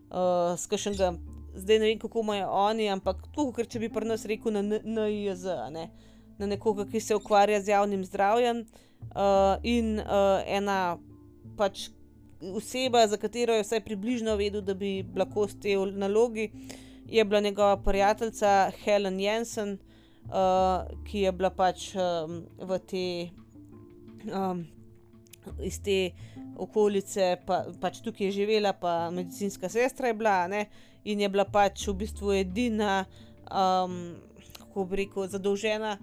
uh, 0.09 0.57
s 0.57 0.67
kašnega, 0.67 1.13
zdaj 1.55 1.79
ne 1.79 1.91
vem, 1.91 1.99
kako 2.01 2.23
imajo 2.25 2.49
oni, 2.49 2.89
ampak 2.89 3.27
to, 3.35 3.51
ker 3.53 3.69
če 3.69 3.83
bi 3.83 3.93
pri 3.93 4.09
nas 4.09 4.25
rekel 4.25 4.57
na 4.57 4.63
NIJZ, 4.65 5.45
na 6.39 6.49
nekoga, 6.49 6.89
ki 6.89 7.01
se 7.01 7.17
ukvarja 7.17 7.61
z 7.61 7.75
javnim 7.75 8.07
zdravjem, 8.09 8.65
uh, 9.13 9.61
in 9.63 9.99
uh, 10.01 10.41
ena 10.49 10.97
pač 11.61 11.91
oseba, 12.41 13.05
za 13.07 13.21
katero 13.21 13.53
je 13.55 13.67
vsaj 13.67 13.85
približno 13.85 14.39
vedel, 14.41 14.65
da 14.65 14.73
bi 14.75 15.03
lahko 15.17 15.45
s 15.45 15.61
te 15.61 15.77
nalogi, 15.77 16.49
je 17.13 17.25
bila 17.25 17.45
njegova 17.45 17.77
prijateljica 17.85 18.71
Helen 18.81 19.21
Jensen, 19.21 19.77
uh, 19.77 19.92
ki 21.09 21.25
je 21.27 21.33
bila 21.33 21.51
pač 21.51 21.93
um, 21.97 22.43
v 22.59 22.79
te. 22.87 23.07
Um, 24.31 24.67
Iz 25.59 25.81
te 25.83 26.13
okolice, 26.55 27.33
pa, 27.43 27.65
pač 27.83 27.97
tukaj 27.99 28.29
je 28.29 28.35
živela, 28.37 28.71
pa 28.79 29.11
medicinska 29.11 29.67
sestra 29.67 30.13
je 30.13 30.15
bila, 30.15 30.47
ne? 30.47 30.69
in 31.03 31.19
je 31.19 31.27
bila 31.27 31.43
pač 31.43 31.89
v 31.89 31.97
bistvu 31.99 32.31
edina, 32.39 33.01
um, 33.51 34.15
kako 34.55 34.85
bi 34.87 35.01
rekel, 35.03 35.27
zadolžena 35.27 35.97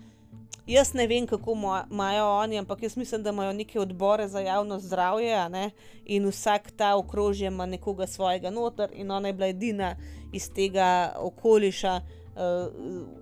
Jaz 0.70 0.94
ne 0.94 1.08
vem, 1.08 1.28
kako 1.28 1.56
imajo 1.92 2.26
oni, 2.26 2.60
ampak 2.60 2.84
jaz 2.84 2.98
mislim, 2.98 3.24
da 3.24 3.30
imajo 3.30 3.54
neke 3.54 3.80
odbore 3.80 4.28
za 4.28 4.40
javno 4.40 4.80
zdravje 4.80 5.50
ne? 5.50 5.72
in 6.06 6.28
vsak 6.28 6.72
ta 6.72 6.96
okrožje 6.96 7.48
ima 7.48 7.66
nekoga 7.66 8.08
svojega 8.08 8.50
noter, 8.50 8.90
in 8.94 9.12
ona 9.12 9.28
je 9.28 9.34
bila 9.34 9.48
edina 9.48 9.96
iz 10.34 10.52
tega 10.54 11.16
okoliša 11.18 11.96
uh, 11.96 12.19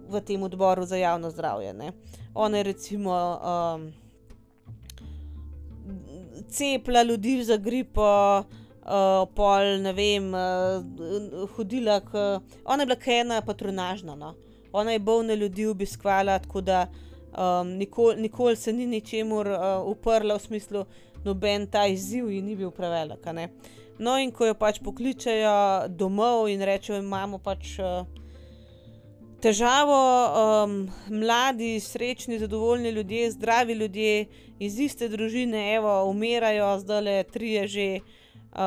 v 0.10 0.22
tem 0.22 0.44
odboru 0.44 0.86
za 0.86 0.98
javno 0.98 1.32
zdravje. 1.32 1.74
Ne? 1.74 1.92
Ona 2.34 2.58
je 2.58 2.64
recimo 2.64 3.14
um, 3.42 3.94
cepila 6.50 7.04
ljudi 7.04 7.44
za 7.44 7.58
gripo. 7.58 8.44
Uh, 8.88 9.28
pol, 9.36 9.82
ne 9.84 9.92
vem, 9.94 10.30
uh, 10.32 11.50
hodila, 11.58 12.00
k, 12.00 12.40
ona 12.64 12.84
je 12.84 12.88
bila 12.88 13.20
ena 13.20 13.42
patronažna, 13.42 14.16
no. 14.16 14.34
ona 14.72 14.92
je 14.92 15.00
bolne 15.00 15.36
ljudi 15.36 15.66
obiskvala, 15.68 16.40
tako 16.40 16.62
da 16.62 16.88
um, 16.88 17.68
nikoli 17.68 18.22
nikol 18.22 18.56
se 18.56 18.74
ni 18.74 18.86
ničemur 18.86 19.48
uh, 19.48 19.60
uprla 19.92 20.38
v 20.38 20.40
smislu, 20.40 20.86
noben 21.26 21.68
ta 21.68 21.84
izziv 21.88 22.32
ji 22.32 22.42
ni 22.42 22.56
bil 22.56 22.72
prevelik. 22.72 23.28
No, 24.00 24.16
in 24.18 24.32
ko 24.32 24.46
jo 24.46 24.54
pač 24.54 24.80
pokličajo 24.80 25.90
domov 25.90 26.48
in 26.48 26.62
rečejo, 26.62 27.02
imamo 27.04 27.44
pač. 27.44 27.80
Uh, 27.80 28.08
Težavo, 29.38 29.98
um, 30.66 30.72
mladi, 31.14 31.80
srečni, 31.80 32.40
zadovoljni 32.40 32.90
ljudje, 32.90 33.32
zdravi 33.32 33.74
ljudje 33.74 34.26
iz 34.60 34.80
iste 34.80 35.10
družine, 35.10 35.76
evo, 35.76 35.92
umirajo, 36.10 36.72
zdaj 36.82 37.02
le 37.02 37.18
tri 37.24 37.52
je 37.52 37.68
že. 37.68 37.90
Uh, 38.48 38.64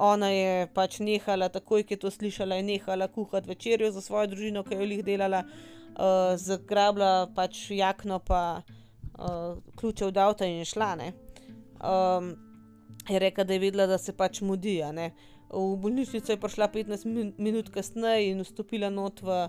ona 0.00 0.30
je 0.30 0.68
pač 0.72 1.00
nehala, 1.04 1.50
takoj, 1.52 1.82
ko 1.84 1.92
je 1.92 1.98
to 2.00 2.10
slišala, 2.10 2.56
je 2.56 2.62
nehala 2.62 3.08
kuhati 3.12 3.48
večerjo 3.48 3.90
za 3.92 4.00
svojo 4.00 4.30
družino, 4.32 4.62
ki 4.64 4.74
jo 4.74 4.80
je 4.80 4.88
jih 4.94 5.04
delala, 5.04 5.42
uh, 5.44 6.32
zagrabila 6.40 7.28
pač 7.36 7.66
jakno, 7.70 8.18
pa 8.24 8.62
uh, 8.64 9.60
ključe 9.76 10.06
od 10.06 10.16
avta 10.16 10.48
in 10.48 10.62
je 10.62 10.70
šla. 10.72 10.94
Um, 10.96 12.32
je 13.10 13.18
rekla, 13.18 13.44
da 13.44 13.52
je 13.52 13.60
vedela, 13.60 13.86
da 13.86 13.98
se 13.98 14.16
pač 14.16 14.40
mudi. 14.40 14.80
V 15.50 15.76
bolnišnico 15.76 16.32
je 16.32 16.40
prišla 16.40 16.68
15 16.72 17.34
minut 17.36 17.68
kasneje 17.68 18.30
in 18.30 18.40
vstopila 18.40 18.88
not 18.90 19.20
v 19.20 19.48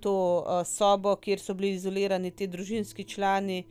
to 0.00 0.14
uh, 0.40 0.62
sobo, 0.66 1.16
kjer 1.16 1.40
so 1.40 1.54
bili 1.54 1.74
izolirani 1.76 2.30
ti 2.30 2.48
družinski 2.50 3.04
člani 3.04 3.62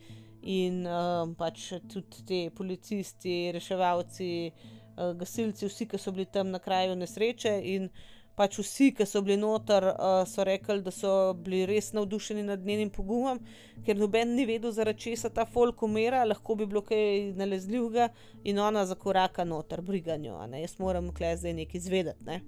in 0.42 0.84
uh, 0.86 1.22
pač 1.38 1.72
tudi 1.92 2.26
ti 2.26 2.40
policisti, 2.54 3.52
reševalci, 3.56 4.32
uh, 4.50 5.14
gasilci, 5.18 5.66
vsi, 5.66 5.88
ki 5.90 5.98
so 5.98 6.12
bili 6.14 6.28
tam 6.32 6.52
na 6.54 6.60
kraju 6.62 6.94
nesreče. 6.98 7.56
In 7.74 7.88
pač 8.36 8.58
vsi, 8.60 8.90
ki 8.96 9.06
so 9.08 9.22
bili 9.24 9.38
noter, 9.40 9.88
uh, 9.90 10.20
so 10.28 10.44
rekli, 10.44 10.82
da 10.84 10.92
so 10.92 11.12
bili 11.34 11.64
res 11.66 11.92
navdušeni 11.96 12.44
nad 12.46 12.64
njenim 12.64 12.90
pogumom, 12.92 13.40
ker 13.86 13.96
noben 13.96 14.34
ni 14.36 14.44
vedel, 14.46 14.74
zaradi 14.76 15.06
česa 15.08 15.32
ta 15.32 15.46
folk 15.48 15.82
umira, 15.82 16.24
lahko 16.28 16.58
bi 16.60 16.68
bilo 16.68 16.84
kaj 16.84 17.32
nalezljivega 17.38 18.10
in 18.44 18.60
ona 18.60 18.84
zakoraka 18.86 19.44
noter, 19.48 19.82
briganjo. 19.82 20.38
Jaz 20.60 20.78
moram 20.78 21.10
klej 21.16 21.40
zdaj 21.42 21.58
nekaj 21.62 21.80
izvedeti. 21.80 22.28
Ne? 22.28 22.40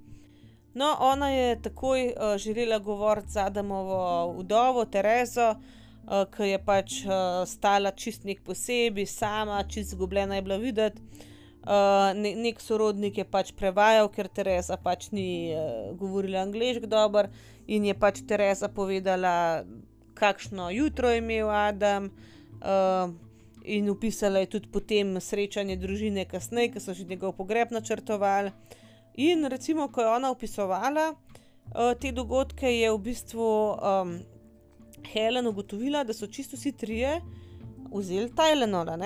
No, 0.74 0.96
ona 1.00 1.30
je 1.30 1.62
takoj 1.62 2.06
uh, 2.06 2.36
želela 2.36 2.78
govoriti 2.78 3.30
z 3.30 3.36
Adamovo 3.36 4.32
vdovo, 4.38 4.84
Terezo. 4.84 5.50
Uh, 5.50 6.24
ki 6.32 6.46
je 6.48 6.58
pač 6.64 6.92
uh, 7.04 7.42
stala 7.44 7.90
čist 7.92 8.24
nek 8.24 8.40
posebej, 8.40 9.06
sama, 9.06 9.60
čist 9.68 9.92
izgubljena 9.92 10.38
je 10.38 10.42
bila 10.42 10.56
videti. 10.56 11.02
Uh, 11.68 12.14
ne, 12.16 12.32
nek 12.32 12.60
sorodnik 12.64 13.18
je 13.18 13.26
pač 13.28 13.52
prevajal, 13.52 14.08
ker 14.08 14.28
Teresa 14.32 14.78
pač 14.80 15.10
ni 15.12 15.52
uh, 15.52 15.90
govorila 16.00 16.40
angliško 16.46 16.88
dobro 16.88 17.28
in 17.66 17.84
je 17.84 17.94
pač 17.94 18.22
Teresa 18.24 18.70
povedala, 18.72 19.64
kakšno 20.16 20.70
jutro 20.72 21.10
je 21.12 21.18
imel 21.20 21.50
Adam. 21.52 22.08
Uh, 22.58 23.12
in 23.68 23.90
upisala 23.90 24.40
je 24.40 24.46
tudi 24.56 24.68
potem 24.72 25.20
srečanje 25.20 25.76
družine 25.76 26.24
kasneje, 26.24 26.72
ki 26.72 26.80
so 26.80 26.94
že 26.96 27.04
njegov 27.04 27.36
pogreb 27.36 27.74
načrtovali. 27.74 28.54
In 29.18 29.44
recimo, 29.50 29.88
ko 29.90 30.00
je 30.00 30.08
ona 30.08 30.30
opisovala 30.30 31.10
uh, 31.10 31.94
te 32.00 32.12
dogodke, 32.14 32.70
je 32.70 32.90
v 32.92 32.98
bistvu 33.02 33.48
um, 33.74 34.12
Helen 35.12 35.46
ugotovila, 35.46 36.04
da 36.04 36.14
so 36.14 36.26
čisto 36.26 36.56
vsi 36.56 36.72
trije 36.72 37.18
vzeli 37.90 38.30
Tajlenola. 38.34 38.98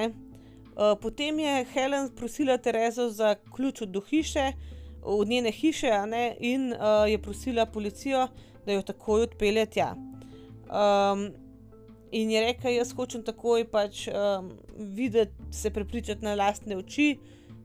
Eh, 0.72 0.96
potem 1.00 1.38
je 1.38 1.64
Helen 1.72 2.10
prosila 2.16 2.58
Terezo 2.58 3.10
za 3.10 3.34
ključ 3.56 3.82
od 3.82 3.96
hiše, 4.08 4.52
od 5.02 5.28
njene 5.28 5.50
hiše, 5.50 5.90
ne, 6.06 6.36
in 6.40 6.72
uh, 6.72 7.10
je 7.10 7.22
prosila 7.22 7.66
policijo, 7.66 8.28
da 8.66 8.72
jo 8.72 8.82
takoj 8.82 9.22
odpelje 9.22 9.66
tja. 9.66 9.94
Um, 9.94 11.30
in 12.10 12.30
je 12.30 12.40
rekla, 12.40 12.70
jaz 12.70 12.92
hočem 12.96 13.22
takoj 13.22 13.64
pač 13.70 14.08
um, 14.08 14.52
videti, 14.76 15.32
se 15.50 15.70
prepričati 15.70 16.24
na 16.24 16.34
lastne 16.34 16.76
oči, 16.76 17.18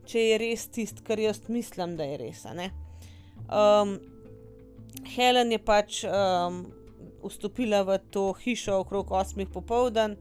če 0.08 0.24
je 0.24 0.38
res 0.40 0.66
tisto, 0.72 1.04
kar 1.04 1.20
jaz 1.20 1.42
mislim, 1.52 1.96
da 1.98 2.06
je 2.08 2.16
res. 2.22 2.44
Um, 3.48 3.98
Helen 5.14 5.52
je 5.52 5.60
pač 5.62 6.02
um, 6.08 6.64
vstopila 7.24 7.84
v 7.86 7.98
to 8.12 8.32
hišo 8.32 8.80
okrog 8.82 9.12
8. 9.12 9.46
popoldan 9.52 10.16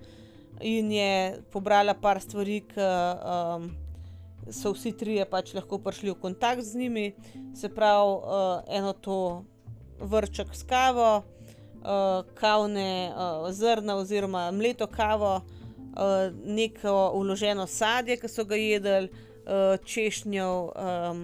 in 0.62 0.92
je 0.92 1.42
pobrala 1.54 1.94
par 1.94 2.22
stvari, 2.22 2.62
ki 2.68 2.82
um, 2.82 3.70
so 4.52 4.74
vsi 4.74 4.94
trije 4.98 5.26
pač 5.30 5.54
lahko 5.54 5.80
prišli 5.84 6.12
v 6.14 6.20
kontakt 6.22 6.64
z 6.66 6.82
njimi, 6.82 7.08
se 7.56 7.70
pravi, 7.70 8.16
uh, 8.18 8.64
eno 8.68 8.94
to 8.94 9.20
vrček 10.00 10.56
s 10.56 10.64
kavo, 10.64 11.22
uh, 11.22 12.26
kavne 12.38 13.12
uh, 13.12 13.52
zrna 13.52 13.98
oziroma 13.98 14.50
mleto 14.52 14.88
kavo, 14.88 15.42
uh, 15.42 16.34
neko 16.46 17.12
uloženo 17.14 17.68
sadje, 17.68 18.18
ki 18.18 18.30
so 18.32 18.46
ga 18.46 18.56
jedli, 18.56 19.12
uh, 19.48 19.78
češnjev, 19.86 20.70
um, 20.76 21.24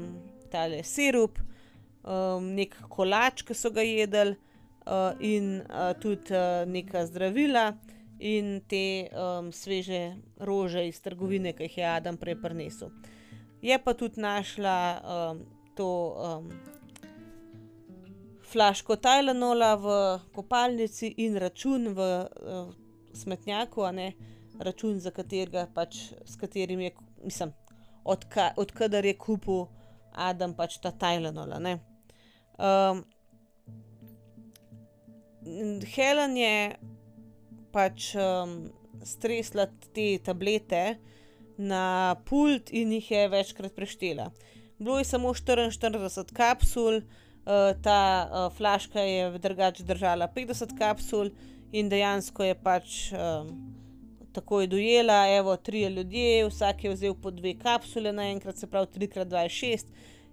tale 0.51 0.83
sirup, 0.87 1.39
um, 2.03 2.53
nek 2.55 2.75
kolač, 2.89 3.43
ki 3.43 3.57
so 3.57 3.73
ga 3.75 3.85
jedli. 3.85 4.37
Uh, 4.83 5.15
in 5.23 5.61
uh, 5.61 5.93
tudi 5.95 6.33
uh, 6.35 6.65
neka 6.67 7.05
zdravila, 7.07 7.69
in 8.23 8.61
te 8.67 9.07
um, 9.11 9.51
sveže 9.51 10.15
rože 10.39 10.87
iz 10.87 11.01
trgovine, 11.01 11.53
ki 11.53 11.67
jih 11.67 11.77
je 11.77 11.85
Adam 11.87 12.17
prej 12.17 12.35
prinesel. 12.41 12.91
Je 13.61 13.77
pa 13.79 13.93
tudi 13.93 14.21
našla 14.21 14.77
um, 14.99 15.41
to 15.75 15.89
um, 16.15 16.51
flaško 18.43 18.95
Tajlanola 18.95 19.75
v 19.75 19.87
kopalnici 20.35 21.13
in 21.17 21.35
račun 21.35 21.91
v 21.95 21.99
uh, 21.99 22.71
smetnjaku, 23.13 23.83
a 23.83 23.91
ne 23.91 24.13
račun, 24.59 25.01
katerega 25.01 25.67
pač 25.73 26.13
s 26.25 26.35
katerim 26.39 26.79
je, 26.79 26.91
mislim, 27.23 27.53
odka, 28.03 28.51
odkudar 28.57 29.05
je 29.05 29.15
kupil 29.17 29.65
Adam 30.13 30.53
pač 30.53 30.77
ta 30.81 30.91
Tajlanola. 30.91 31.59
Um, 32.57 33.03
Helen 35.95 36.37
je 36.37 36.55
pač 37.73 38.13
um, 38.15 38.69
stresla 39.03 39.67
te 39.95 40.17
tablete 40.23 40.83
na 41.57 42.15
pult 42.25 42.71
in 42.71 42.93
jih 42.93 43.11
je 43.11 43.27
večkrat 43.29 43.75
preštela. 43.75 44.29
Bilo 44.77 44.99
je 44.99 45.05
samo 45.05 45.33
44 45.33 46.33
kapsul, 46.33 47.01
uh, 47.01 47.73
ta 47.83 47.99
uh, 48.25 48.47
flaška 48.57 49.01
je 49.01 49.39
drugače 49.39 49.83
držala 49.83 50.27
50 50.35 50.77
kapsul 50.77 51.33
in 51.71 51.89
dejansko 51.89 52.43
je 52.43 52.55
pač 52.55 52.97
um, 53.11 53.82
tako 54.33 54.65
dojela, 54.65 55.27
evo, 55.37 55.55
tri 55.57 55.83
ljudje, 55.83 56.47
vsak 56.47 56.83
je 56.83 56.93
vzel 56.93 57.15
po 57.15 57.31
dve 57.31 57.53
kapsule 57.59 58.13
naenkrat, 58.13 58.57
se 58.57 58.67
pravi 58.67 58.87
3x2 58.95 59.43
je 59.43 59.49
6. 59.49 59.85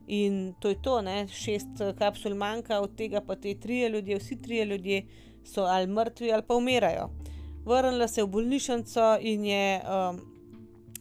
In 0.07 0.55
to 0.61 0.69
je 0.69 0.83
to, 0.83 1.03
ne? 1.03 1.29
šest 1.29 1.81
uh, 1.81 1.95
kapsul 1.99 2.35
manjka, 2.35 2.81
od 2.81 2.97
tega 2.97 3.21
pa 3.21 3.37
te 3.37 3.55
tri 3.55 3.85
ljudje, 3.87 4.19
vsi 4.19 4.43
tri 4.43 4.63
ljudje 4.63 5.05
so 5.45 5.63
ali 5.63 5.87
mrtvi 5.87 6.33
ali 6.33 6.43
pa 6.43 6.55
umirajo 6.55 7.11
vrnila 7.65 8.09
se 8.09 8.21
je 8.21 8.25
v 8.25 8.29
bolnišnico 8.29 9.19
in 9.21 9.45
je 9.45 9.81
um, 9.81 10.21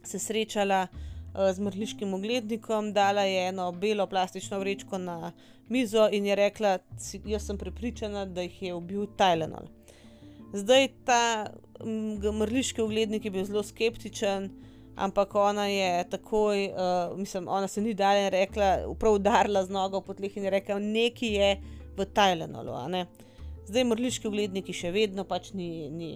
se 0.04 0.20
srečala 0.20 0.88
uh, 0.88 1.52
z 1.52 1.60
mrliškim 1.60 2.14
oglednikom, 2.14 2.94
dala 2.94 3.22
je 3.22 3.48
eno 3.48 3.72
belo 3.72 4.08
plastično 4.08 4.60
vrečko 4.60 4.98
na 4.98 5.32
mizo 5.70 6.10
in 6.12 6.26
je 6.26 6.36
rekla: 6.36 6.80
Jaz 7.26 7.46
sem 7.46 7.58
prepričana, 7.58 8.26
da 8.26 8.42
jih 8.42 8.62
je 8.62 8.74
ubil 8.74 9.08
Tylenol. 9.18 9.68
Zdaj 10.54 10.88
ta 11.06 11.52
mrliški 12.34 12.82
oglednik 12.82 13.26
je 13.26 13.32
bil 13.32 13.46
zelo 13.46 13.64
skeptičen, 13.64 14.50
ampak 14.96 15.36
ona 15.36 15.68
je 15.68 16.10
takoj, 16.10 16.66
uh, 16.68 17.18
mislim, 17.18 17.48
ona 17.48 17.68
se 17.68 17.82
ni 17.82 17.94
dala 17.94 18.20
in 18.20 18.32
rekla, 18.34 18.96
prav 19.00 19.14
udarila 19.14 19.64
z 19.66 19.70
nogo 19.70 20.02
po 20.02 20.14
tleh 20.14 20.38
in 20.38 20.44
je 20.44 20.50
rekla, 20.50 20.80
nekaj 20.80 21.30
je 21.30 21.52
v 21.98 22.06
Tajlandu. 22.06 23.06
Zdaj 23.70 23.86
mrliški 23.86 24.28
ogledniki 24.28 24.74
še 24.74 24.92
vedno 24.92 25.24
pač 25.24 25.54
ni, 25.54 25.90
ni 25.94 26.12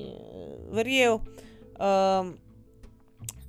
verjel. 0.73 1.19
Um, 1.77 2.33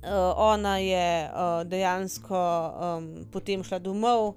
uh, 0.05 0.31
ona 0.37 0.77
je 0.77 1.09
uh, 1.25 1.61
dejansko 1.65 2.37
um, 2.37 3.09
potem 3.33 3.63
šla 3.65 3.79
domov, 3.79 4.35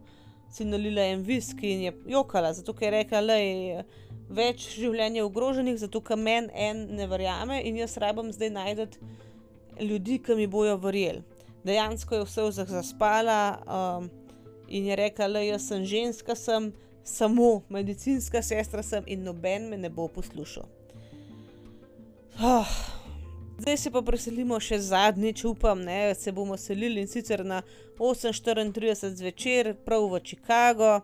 si 0.51 0.65
nalila 0.65 1.05
en 1.13 1.23
viski 1.23 1.75
in 1.75 1.83
je 1.85 1.93
jokala, 2.09 2.55
zato 2.57 2.73
ker 2.73 2.89
je 2.89 3.03
rekla, 3.03 3.21
da 3.21 3.37
je 3.37 3.85
več 4.29 4.69
življenj 4.77 5.23
ogroženih, 5.25 5.79
zato 5.81 6.01
ker 6.05 6.19
meni 6.21 6.53
en 6.55 6.85
ne 6.97 7.07
verjame 7.09 7.63
in 7.65 7.79
jaz 7.81 7.97
rabim 7.97 8.33
zdaj 8.33 8.51
najdete 8.51 8.99
ljudi, 9.81 10.19
ki 10.19 10.37
mi 10.37 10.47
bojo 10.47 10.77
verjeli. 10.83 11.23
Dejansko 11.65 12.15
je 12.15 12.27
vse 12.27 12.45
vzah 12.49 12.69
zaspala 12.71 13.41
um, 13.65 14.11
in 14.69 14.87
je 14.87 14.97
rekla, 14.97 15.29
da 15.33 15.43
jaz 15.43 15.69
sem 15.69 15.85
ženska, 15.85 16.35
sem 16.35 16.73
samo 17.05 17.63
medicinska 17.69 18.43
sestra 18.43 18.83
sem 18.83 19.05
in 19.07 19.25
noben 19.25 19.69
me 19.71 19.77
ne 19.77 19.91
bo 19.91 20.09
poslušal. 20.09 20.69
Oh. 22.43 22.79
Zdaj 23.59 23.77
se 23.77 23.91
pa 23.91 24.03
preselimo 24.07 24.61
še 24.63 24.77
zadnjič, 24.87 25.43
upam, 25.45 25.81
da 25.83 26.15
se 26.15 26.31
bomo 26.33 26.57
selili 26.57 27.01
in 27.03 27.09
sicer 27.11 27.43
na 27.45 27.63
8:34 27.99 29.17
zvečer, 29.19 29.75
prav 29.85 30.07
v 30.13 30.21
Chicago, 30.23 31.01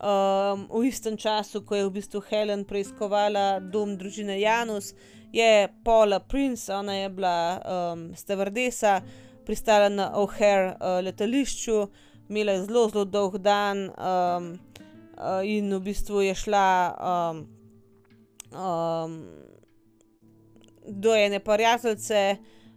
um, 0.00 0.66
v 0.70 0.88
istem 0.88 1.16
času, 1.16 1.62
ko 1.64 1.74
je 1.74 1.86
v 1.86 1.94
bistvu 1.98 2.20
Helen 2.28 2.64
preiskovala 2.64 3.60
dom 3.60 3.96
družine 3.96 4.40
Janus, 4.40 4.94
je 5.32 5.68
Paula 5.84 6.20
Prince, 6.20 6.68
ona 6.74 6.94
je 6.94 7.08
bila 7.08 7.60
um, 7.60 8.14
stevardesa, 8.16 9.00
pristala 9.46 9.88
na 9.88 10.10
O'Hare 10.16 10.76
uh, 10.76 11.00
letališču, 11.04 11.86
imela 12.28 12.52
je 12.52 12.64
zelo, 12.64 12.88
zelo 12.88 13.04
dolg 13.04 13.38
dan 13.38 13.90
um, 13.90 14.58
uh, 15.18 15.42
in 15.44 15.70
v 15.74 15.80
bistvu 15.80 16.26
je 16.26 16.34
šla 16.34 16.68
um, 16.96 17.46
um, 18.52 19.20
do 20.86 21.14
ene 21.14 21.40
prijateljice. 21.40 22.36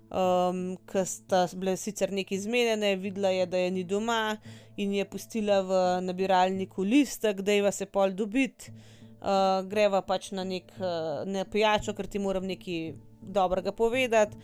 Um, 0.09 0.73
ki 0.89 1.03
sta 1.05 1.43
bile 1.53 1.75
sicer 1.77 2.09
neki 2.09 2.39
zmedene, 2.41 2.95
videla 2.97 3.29
je, 3.29 3.45
da 3.45 3.59
je 3.61 3.71
ni 3.71 3.83
doma 3.85 4.37
in 4.81 4.95
je 4.97 5.05
pustila 5.05 5.59
v 5.61 5.81
nabiralniku 6.01 6.81
listek, 6.81 7.43
da 7.45 7.53
je 7.53 7.61
vas 7.61 7.81
je 7.81 7.85
pol 7.85 8.15
dobiti 8.17 8.71
uh, 9.21 9.61
greva 9.69 10.01
pač 10.01 10.31
na 10.31 10.43
nek 10.43 10.71
uh, 10.79 11.27
ne 11.29 11.45
pijačo, 11.45 11.93
ker 11.93 12.07
ti 12.07 12.19
moram 12.19 12.47
nekaj 12.49 12.95
dobrega 13.21 13.71
povedati. 13.75 14.37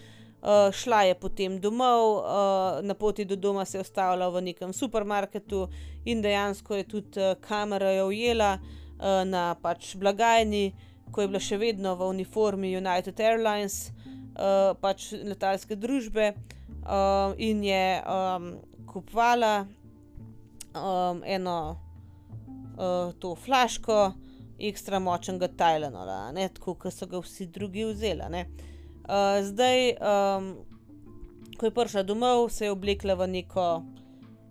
Uh, 0.45 0.69
šla 0.69 1.01
je 1.09 1.15
potem 1.17 1.57
domov, 1.57 2.19
uh, 2.21 2.81
na 2.85 2.93
poti 2.93 3.25
do 3.25 3.35
doma 3.35 3.65
se 3.65 3.79
je 3.79 3.81
ustavila 3.81 4.29
v 4.29 4.43
nekem 4.51 4.73
supermarketu 4.73 5.65
in 6.05 6.21
dejansko 6.21 6.75
je 6.75 6.83
tudi 6.83 7.17
uh, 7.17 7.33
kamera 7.41 7.95
jo 7.95 8.11
ujela 8.11 8.59
uh, 8.59 9.23
na 9.25 9.55
pač 9.57 9.95
blagajni, 9.97 10.75
ko 11.09 11.25
je 11.25 11.27
bila 11.31 11.41
še 11.41 11.57
vedno 11.57 11.95
v 11.97 12.11
uniformi 12.13 12.75
United 12.77 13.17
Airlines, 13.19 13.89
uh, 14.35 14.75
pač 14.81 15.11
letalske 15.15 15.75
družbe 15.75 16.33
uh, 16.35 17.33
in 17.37 17.63
je 17.63 17.87
um, 18.03 18.51
kupovala 18.89 19.65
um, 20.75 21.23
eno 21.25 21.57
uh, 22.77 23.11
to 23.19 23.35
flaško 23.35 24.13
ekstra 24.59 24.99
močnega 24.99 25.47
Tajlana, 25.47 26.31
tako 26.53 26.75
kot 26.79 26.93
so 26.93 27.07
ga 27.11 27.19
vsi 27.19 27.47
drugi 27.51 27.83
vzeli. 27.85 28.45
Uh, 29.05 29.41
zdaj, 29.43 29.89
um, 29.99 30.53
ko 31.59 31.67
je 31.67 31.75
prišla 31.75 32.03
domov, 32.03 32.49
se 32.49 32.65
je 32.65 32.71
oblekla 32.71 33.15
v 33.19 33.27
neko 33.27 33.67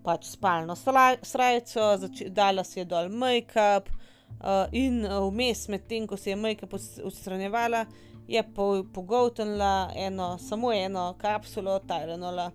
pač 0.05 0.28
spalno 0.28 0.76
srajco, 0.76 1.97
dala 2.28 2.64
si 2.64 2.82
je 2.82 2.85
dol 2.85 3.09
make-up 3.09 3.89
uh, 3.89 4.66
in 4.72 5.01
vmes, 5.09 5.68
medtem 5.72 6.07
ko 6.07 6.16
si 6.20 6.30
je 6.30 6.37
make-up 6.37 6.76
odstranjevala, 6.76 7.87
je 8.29 8.43
po 8.55 8.85
pogotnila 8.95 9.91
eno, 9.97 10.39
samo 10.39 10.72
eno 10.72 11.14
kapsulo 11.18 11.79
Tajlana. 11.79 12.51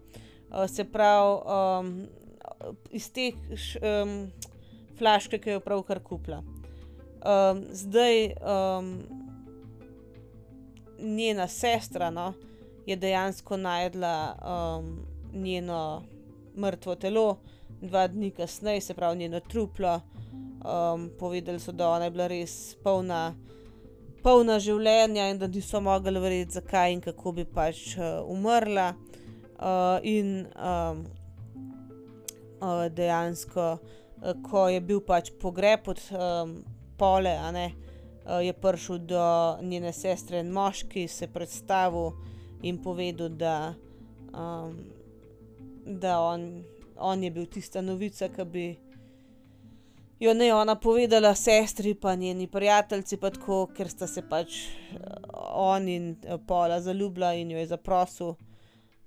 Uh, 0.49 0.69
se 0.69 0.83
pravi, 0.83 1.41
um, 1.45 2.07
iz 2.91 3.11
te 3.11 3.31
um, 3.31 4.31
flaške, 4.97 5.39
ki 5.39 5.49
jo 5.49 5.59
pravkar 5.59 5.99
kupila. 6.03 6.41
Um, 7.19 7.63
zdaj 7.71 8.33
um, 8.39 8.93
njena 10.99 11.47
sestra 11.47 12.09
no, 12.09 12.33
je 12.85 12.95
dejansko 12.95 13.57
najdla 13.57 14.35
um, 14.41 15.05
njeno 15.33 16.03
mrtvo 16.57 16.95
telo, 16.95 17.37
dva 17.81 18.07
dni 18.07 18.31
kasneje, 18.31 18.81
se 18.81 18.93
pravi 18.93 19.17
njeno 19.17 19.39
truplo. 19.39 20.01
Um, 20.59 21.09
povedali 21.19 21.59
so, 21.59 21.71
da 21.71 21.89
ona 21.89 22.03
je 22.03 22.11
bila 22.11 22.27
res 22.27 22.75
polna, 22.83 23.35
polna 24.23 24.57
življenja 24.59 25.29
in 25.31 25.39
da 25.39 25.47
niso 25.47 25.81
mogli 25.81 26.19
verjeti, 26.19 26.57
zakaj 26.59 26.93
in 26.93 27.01
kako 27.01 27.35
bi 27.37 27.45
pač 27.45 27.95
uh, 27.97 28.19
umrla. 28.27 28.93
Uh, 29.59 29.99
in 30.07 30.47
um, 30.55 31.01
uh, 32.63 32.85
dejansko, 32.95 33.65
uh, 33.75 34.35
ko 34.45 34.69
je 34.71 34.79
bil 34.79 35.01
pač 35.03 35.33
pogreb 35.41 35.87
od. 35.91 36.03
Um, 36.15 36.59
pole, 36.99 37.51
ne, 37.51 37.71
uh, 38.25 38.43
je 38.45 38.53
prišel 38.53 38.97
do 39.07 39.23
njene 39.61 39.93
sestre 39.93 40.39
in 40.43 40.51
moški, 40.51 41.07
se 41.07 41.27
predstavil 41.27 42.11
in 42.61 42.81
povedal, 42.83 43.29
da, 43.29 43.73
um, 44.33 44.75
da 45.85 46.19
on, 46.19 46.63
on 46.97 47.23
je 47.23 47.31
bil 47.31 47.45
tista 47.45 47.81
novica, 47.81 48.27
ki 48.27 48.45
bi 48.45 48.65
jo 50.19 50.33
ne 50.33 50.53
ona 50.53 50.75
povedala 50.75 51.35
sestri, 51.35 51.93
pa 51.95 52.15
njeni 52.15 52.47
prijatelji, 52.47 53.17
pa 53.21 53.29
tako, 53.29 53.67
ker 53.75 53.89
sta 53.89 54.07
se 54.07 54.21
pač 54.29 54.59
on 55.53 55.87
in 55.87 56.15
pola 56.47 56.81
zaljubila 56.81 57.33
in 57.33 57.51
jo 57.51 57.59
je 57.59 57.67
zaprosil. 57.67 58.35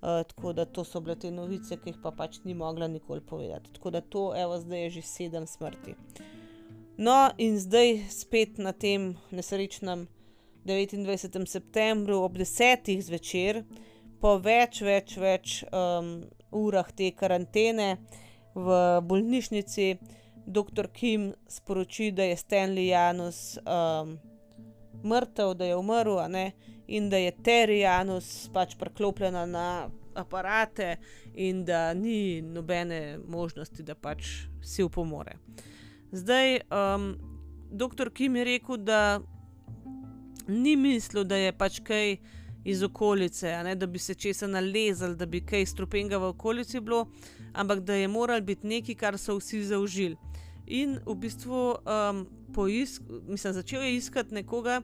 Uh, 0.02 0.22
tako 0.26 0.52
da 0.52 0.64
to 0.64 0.82
so 0.84 1.00
bile 1.00 1.14
te 1.14 1.30
novice, 1.30 1.76
ki 1.78 1.92
jih 1.92 1.98
pa 2.02 2.10
pač 2.10 2.40
ni 2.44 2.54
mogla 2.58 2.88
nikoli 2.90 3.20
povedati. 3.20 3.70
Tako 3.72 3.90
da 3.90 4.00
to, 4.00 4.32
evo, 4.36 4.56
zdaj 4.58 4.82
je 4.82 4.90
že 4.90 5.02
sedem 5.02 5.46
smrti. 5.46 5.94
No, 6.98 7.30
in 7.38 7.54
zdaj 7.58 8.00
spet 8.10 8.58
na 8.58 8.72
tem 8.72 9.14
nesrečnem 9.30 10.08
29. 10.64 11.46
septembru 11.46 12.18
ob 12.18 12.36
10. 12.36 12.90
zvečer, 13.02 13.62
po 14.20 14.36
več, 14.42 14.82
več, 14.82 15.16
več 15.18 15.62
um, 15.70 16.24
urah 16.50 16.90
te 16.94 17.12
karantene 17.14 17.96
v 18.54 18.76
bolnišnici, 19.06 19.86
dr. 20.46 20.88
Kim 20.92 21.32
sporoči, 21.48 22.10
da 22.10 22.22
je 22.22 22.36
Stanley 22.36 22.88
Janus 22.88 23.58
um, 23.58 24.18
mrtev, 25.04 25.54
da 25.54 25.64
je 25.64 25.76
umrl, 25.76 26.18
in 26.86 27.10
da 27.10 27.16
je 27.16 27.32
Terry 27.32 27.80
Janus 27.80 28.50
pač 28.52 28.74
preklopljena 28.78 29.46
na 29.46 29.88
aparate, 30.14 30.96
in 31.34 31.64
da 31.64 31.94
ni 31.94 32.42
nobene 32.42 33.18
možnosti, 33.28 33.82
da 33.82 33.94
pač 33.94 34.26
si 34.62 34.82
upomore. 34.82 35.38
Zdaj, 36.12 36.60
um, 36.68 37.14
doktor 37.70 38.10
Kim 38.10 38.36
je 38.36 38.44
rekel, 38.44 38.76
da 38.76 39.20
ni 40.48 40.76
mislil, 40.76 41.24
da 41.24 41.36
je 41.36 41.52
pač 41.52 41.80
kaj 41.80 42.16
iz 42.64 42.82
okolice, 42.82 43.62
ne, 43.64 43.74
da 43.74 43.86
bi 43.86 43.98
se 43.98 44.14
česa 44.14 44.46
nalezel, 44.46 45.16
da 45.16 45.26
bi 45.26 45.40
kaj 45.40 45.66
strupenga 45.66 46.18
v 46.18 46.28
okolici 46.34 46.80
bilo, 46.80 47.06
ampak 47.52 47.80
da 47.80 47.94
je 47.94 48.08
moral 48.08 48.40
biti 48.40 48.66
nekaj, 48.66 48.94
kar 48.94 49.18
so 49.18 49.38
vsi 49.38 49.64
zaužili. 49.64 50.16
In 50.66 50.98
v 51.06 51.14
bistvu 51.14 51.74
um, 51.74 52.26
poisk, 52.54 53.02
mislim, 53.26 53.52
začel 53.52 53.82
je 53.82 53.96
iskati 53.96 54.34
nekoga, 54.34 54.82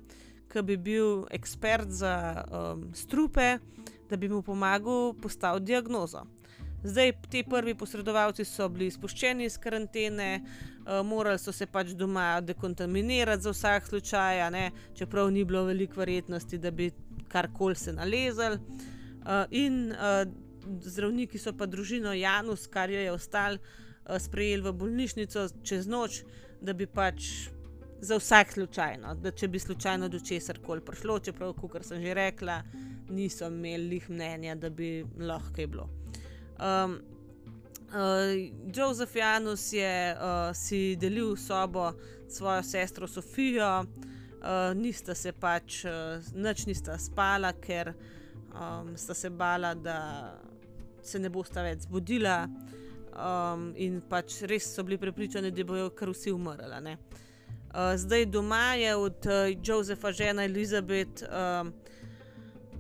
ki 0.49 0.63
bi 0.63 0.77
bil 0.77 1.27
ekspert 1.31 1.91
za 1.93 2.45
um, 2.51 2.89
strupe, 2.95 3.59
da 4.11 4.17
bi 4.17 4.29
mu 4.29 4.43
pomagal 4.43 5.15
postaviti 5.23 5.67
diagnozo. 5.73 6.25
Zdaj, 6.83 7.13
ti 7.31 7.43
prvi 7.43 7.75
posredovalci 7.75 8.45
so 8.45 8.69
bili 8.69 8.87
izpuščeni 8.87 9.45
iz 9.45 9.59
karantene, 9.59 10.29
uh, 10.41 11.03
morali 11.07 11.39
so 11.39 11.53
se 11.53 11.67
pač 11.67 11.93
doma 11.95 12.41
dekontaminirati 12.41 13.43
za 13.43 13.51
vsak 13.51 13.87
slučaj, 13.87 14.71
čeprav 14.95 15.31
ni 15.31 15.45
bilo 15.45 15.65
veliko 15.65 16.01
verjetnosti, 16.01 16.59
da 16.59 16.71
bi 16.71 16.91
karkoli 17.29 17.75
se 17.75 17.93
nalezel. 17.93 18.59
Uh, 18.59 19.45
in 19.51 19.93
uh, 19.93 20.25
zdravniki 20.81 21.39
so 21.39 21.53
pa 21.53 21.67
družino 21.67 22.15
Janus, 22.15 22.67
kar 22.67 22.91
je 22.91 23.13
ostal, 23.13 23.59
uh, 23.59 23.88
sprejeli 24.19 24.63
v 24.63 24.73
bolnišnico 24.73 25.47
čez 25.63 25.87
noč, 25.87 26.23
da 26.61 26.73
bi 26.73 26.87
pač. 26.87 27.49
Za 28.01 28.15
vsak 28.15 28.53
slučaj, 28.55 28.93
no, 29.03 29.11
da 29.19 29.33
če 29.35 29.49
bi 29.51 29.59
slučajno 29.59 30.07
do 30.09 30.21
česar 30.23 30.61
koli 30.63 30.85
prišlo, 30.87 31.17
čeprav, 31.19 31.57
kot 31.59 31.83
sem 31.83 31.99
že 31.99 32.13
rekla, 32.15 32.61
niso 33.11 33.49
imeli 33.51 33.99
mnenja, 34.07 34.55
da 34.55 34.71
bi 34.71 35.03
lahko 35.19 35.51
kaj 35.57 35.67
bilo. 35.67 35.89
Um, 36.63 36.95
uh, 37.91 38.71
Joseph 38.71 39.17
Janus 39.17 39.73
je 39.73 40.15
uh, 40.15 40.55
si 40.55 40.95
delil 40.97 41.35
sobo 41.37 41.91
s 42.29 42.37
svojo 42.39 42.63
sestro 42.63 43.09
Sofijo, 43.11 43.83
uh, 43.83 44.75
nista 44.79 45.15
se 45.15 45.33
pač, 45.33 45.83
uh, 45.85 46.23
noč 46.35 46.67
nista 46.71 46.99
spala, 46.99 47.53
ker 47.53 47.97
um, 48.55 48.95
sta 48.97 49.15
se 49.15 49.31
bala, 49.31 49.75
da 49.75 49.99
se 51.03 51.19
ne 51.19 51.31
bosta 51.31 51.63
več 51.63 51.87
zbudila, 51.87 52.45
um, 53.19 53.73
in 53.77 54.01
pač 54.09 54.43
res 54.43 54.71
so 54.75 54.83
bili 54.83 54.99
prepričani, 54.99 55.51
da 55.51 55.65
bojo 55.65 55.91
kar 55.91 56.11
vsi 56.15 56.33
umrli. 56.33 56.97
Uh, 57.69 57.93
zdaj 57.97 58.27
doma 58.27 58.75
je 58.75 58.97
od 58.97 59.27
uh, 59.27 59.53
Josefa 59.65 60.13
žena 60.13 60.45
Elizabeth. 60.45 61.23
Um, 61.29 61.75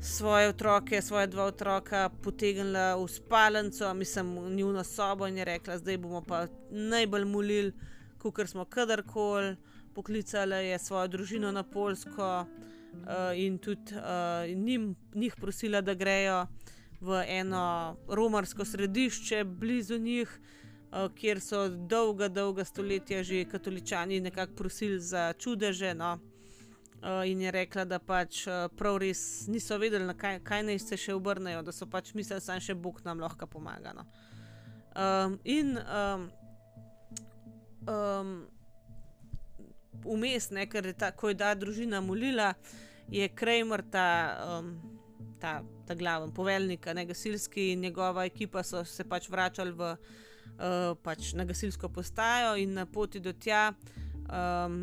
svoje 0.01 0.49
otroke, 0.49 1.03
svoje 1.03 1.27
dva 1.27 1.45
otroka 1.45 2.09
potegnila 2.23 2.97
v 2.97 3.09
spalnico, 3.09 3.95
mislim, 3.95 4.39
v 4.39 4.51
njihovo 4.51 4.85
sobo 4.85 5.27
in 5.27 5.39
je 5.39 5.45
rekla, 5.45 5.79
zdaj 5.79 5.99
bomo 5.99 6.23
pa 6.23 6.47
najbolj 6.71 7.25
molili, 7.25 7.73
kot 8.19 8.47
smo 8.47 8.65
kadarkoli. 8.65 9.57
Poklicala 9.95 10.57
je 10.57 10.79
svojo 10.79 11.09
družino 11.09 11.51
na 11.53 11.63
Polsko 11.63 12.47
uh, 12.47 13.35
in 13.35 13.59
tudi 13.59 13.95
uh, 13.95 14.47
njim, 14.57 14.95
njih 15.15 15.35
prosila, 15.37 15.81
da 15.81 15.95
grejo 15.95 16.47
v 17.01 17.23
eno 17.29 17.97
romarsko 18.09 18.65
središče 18.65 19.45
blizu 19.45 19.99
njih, 19.99 20.41
uh, 20.93 21.07
kjer 21.15 21.41
so 21.41 21.69
dolga, 21.69 22.29
dolga 22.29 22.65
stoletja 22.65 23.23
že 23.23 23.45
katoličani 23.45 24.21
nekako 24.21 24.55
prosili 24.55 25.01
za 25.01 25.33
čudeže. 25.33 25.95
No. 25.95 26.19
Uh, 26.99 27.31
in 27.31 27.41
je 27.41 27.51
rekla, 27.51 27.85
da 27.85 27.99
pač 27.99 28.47
uh, 28.47 28.67
prav 28.77 28.97
res 28.99 29.47
niso 29.47 29.79
vedeli, 29.79 30.15
kaj, 30.19 30.41
kaj 30.43 30.63
naj 30.67 30.79
se 30.83 30.97
še 30.99 31.15
obrnejo, 31.15 31.63
da 31.63 31.73
so 31.73 31.87
pač 31.87 32.11
mislili, 32.15 32.43
da 32.43 32.59
še 32.59 32.75
Bog 32.75 32.99
nam 33.05 33.21
lahko 33.23 33.47
pomaga. 33.47 33.93
No. 33.95 34.07
Um, 34.99 35.39
in 35.45 35.77
um, 35.79 36.25
um, 37.87 38.33
vmes, 40.03 40.51
ne, 40.51 40.67
ker 40.67 40.91
je 40.91 40.97
ta, 40.99 41.13
ko 41.15 41.31
je 41.31 41.39
ta 41.39 41.53
družina 41.55 42.01
molila, 42.03 42.55
je 43.09 43.29
Kramer, 43.29 43.85
ta, 43.87 44.09
um, 44.59 44.98
ta, 45.41 45.63
ta 45.87 45.95
glaven 45.95 46.33
poveljnik, 46.35 46.87
ne 46.95 47.05
gasilski 47.07 47.73
in 47.73 47.81
njegova 47.81 48.25
ekipa 48.25 48.63
so 48.63 48.85
se 48.85 49.05
pač 49.05 49.29
vračali 49.29 49.73
v, 49.73 49.91
uh, 49.93 50.95
pač 51.03 51.33
na 51.35 51.45
gasilsko 51.45 51.89
postajo 51.89 52.57
in 52.57 52.75
na 52.75 52.87
poti 52.87 53.21
do 53.21 53.33
tja. 53.33 53.73
Um, 54.29 54.81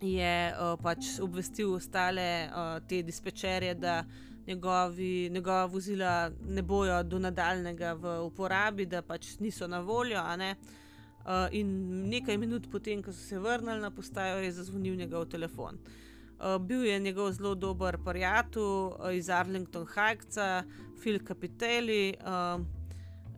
je 0.00 0.34
uh, 0.52 0.74
pač 0.80 1.18
obvestil 1.20 1.74
ostale 1.74 2.48
uh, 2.48 2.78
te 2.88 3.02
dispečerje, 3.02 3.74
da 3.74 4.04
njegovi, 4.46 5.28
njegova 5.30 5.64
vozila 5.66 6.30
ne 6.48 6.62
bojo 6.62 7.02
do 7.02 7.18
nadaljnega 7.18 7.92
v 7.92 8.14
uporabi, 8.24 8.86
da 8.86 9.02
pač 9.02 9.36
niso 9.38 9.68
na 9.68 9.80
voljo. 9.80 10.22
Uh, 10.24 11.48
in 11.52 11.68
nekaj 12.08 12.38
minut 12.38 12.70
potem, 12.72 13.02
ko 13.02 13.12
so 13.12 13.20
se 13.20 13.38
vrnili 13.38 13.80
na 13.80 13.90
postajo, 13.90 14.40
je 14.40 14.52
zazvonil 14.52 14.96
njegov 14.96 15.26
telefon. 15.28 15.74
Uh, 15.74 16.09
bil 16.60 16.84
je 16.84 16.98
njegov 16.98 17.32
zelo 17.32 17.54
dober 17.54 17.98
prijatelj 18.04 18.62
uh, 18.62 19.14
iz 19.14 19.30
Arlington 19.30 19.86
Heights, 19.94 20.38
Phil 21.00 21.18
Capitelli. 21.26 22.14
Uh, 22.20 22.60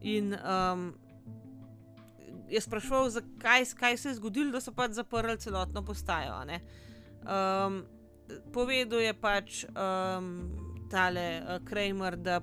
in 0.02 0.34
um, 0.34 0.94
je 2.48 2.60
sprašval, 2.60 3.10
zakaj, 3.10 3.64
kaj 3.78 3.96
se 3.96 4.08
je 4.08 4.14
zgodilo, 4.14 4.50
da 4.52 4.60
so 4.60 4.72
pač 4.72 4.92
zaprli 4.92 5.38
celotno 5.38 5.84
postajo. 5.84 6.42
Um, 6.42 7.82
povedal 8.52 9.00
je 9.00 9.14
pač 9.14 9.64
um, 9.64 10.34
tale 10.90 11.26
uh, 11.40 11.64
Kramer, 11.64 12.16
da 12.16 12.40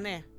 ne. 0.00 0.33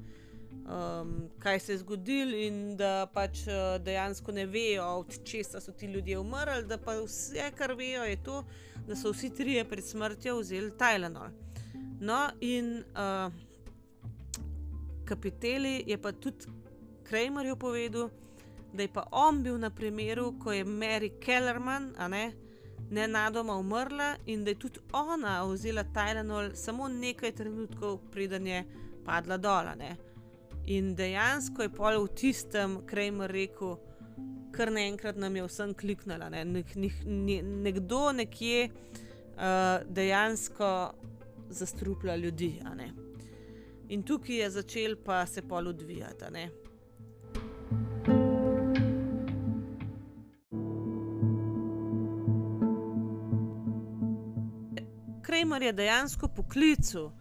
Um, 0.65 1.29
kaj 1.39 1.59
se 1.59 1.73
je 1.73 1.77
zgodilo, 1.77 2.37
in 2.37 2.77
da 2.77 3.05
pač 3.13 3.43
uh, 3.45 3.77
dejansko 3.85 4.31
ne 4.31 4.45
vejo, 4.49 4.85
od 5.03 5.23
česa 5.23 5.59
so 5.61 5.71
ti 5.71 5.85
ljudje 5.85 6.17
umrli, 6.19 6.63
da 6.65 6.77
pa 6.77 6.95
vse, 7.03 7.51
kar 7.57 7.75
vejo, 7.77 8.03
je 8.03 8.23
to, 8.23 8.43
da 8.87 8.95
so 8.95 9.11
vsi 9.13 9.29
trije 9.29 9.65
pred 9.69 9.85
smrtjo 9.85 10.39
vzeli 10.39 10.71
Tylenol. 10.79 11.29
No, 12.01 12.29
in 12.41 12.79
uh, 12.97 13.33
kapiteli 15.05 15.83
je 15.87 15.97
pa 16.01 16.11
tudi 16.11 16.49
Kramerju 17.03 17.55
povedal, 17.55 18.09
da 18.73 18.81
je 18.81 18.93
pa 18.93 19.05
on 19.11 19.43
bil 19.43 19.57
na 19.57 19.69
primeru, 19.69 20.33
ko 20.39 20.51
je 20.51 20.65
Mary 20.65 21.11
Kellerman, 21.21 21.93
a 21.97 22.07
ne, 22.07 22.31
nenadoma 22.89 23.53
umrla 23.55 24.15
in 24.25 24.43
da 24.43 24.49
je 24.49 24.59
tudi 24.59 24.79
ona 24.93 25.43
vzela 25.43 25.83
Tylenol 25.83 26.55
samo 26.55 26.87
nekaj 26.87 27.31
trenutkov, 27.31 27.99
preden 28.11 28.47
je 28.47 28.65
padla 29.05 29.37
dol. 29.37 29.69
In 30.67 30.95
dejansko 30.97 31.61
je 31.61 31.69
pol 31.69 31.99
v 32.01 32.09
tistem 32.17 32.79
Kramer 32.89 33.29
rekel, 33.29 33.75
kar 34.55 34.71
naenkrat 34.73 35.17
nam 35.21 35.35
je 35.37 35.43
vsem 35.45 35.73
kliknila. 35.77 36.29
Ne? 36.33 36.41
Nek, 36.45 36.71
nek, 36.75 37.03
ne, 37.05 37.41
nekdo 37.41 38.09
nekje 38.17 38.69
uh, 38.71 39.85
dejansko 39.85 40.69
zastruplja 41.53 42.15
ljudi. 42.15 42.49
In 43.93 44.01
tukaj 44.03 44.41
je 44.41 44.49
začel 44.49 44.95
pa 45.05 45.25
se 45.25 45.43
pol 45.45 45.67
odvijati. 45.69 46.47
Kramer 55.21 55.61
je 55.61 55.73
dejansko 55.73 56.27
poklical 56.27 57.11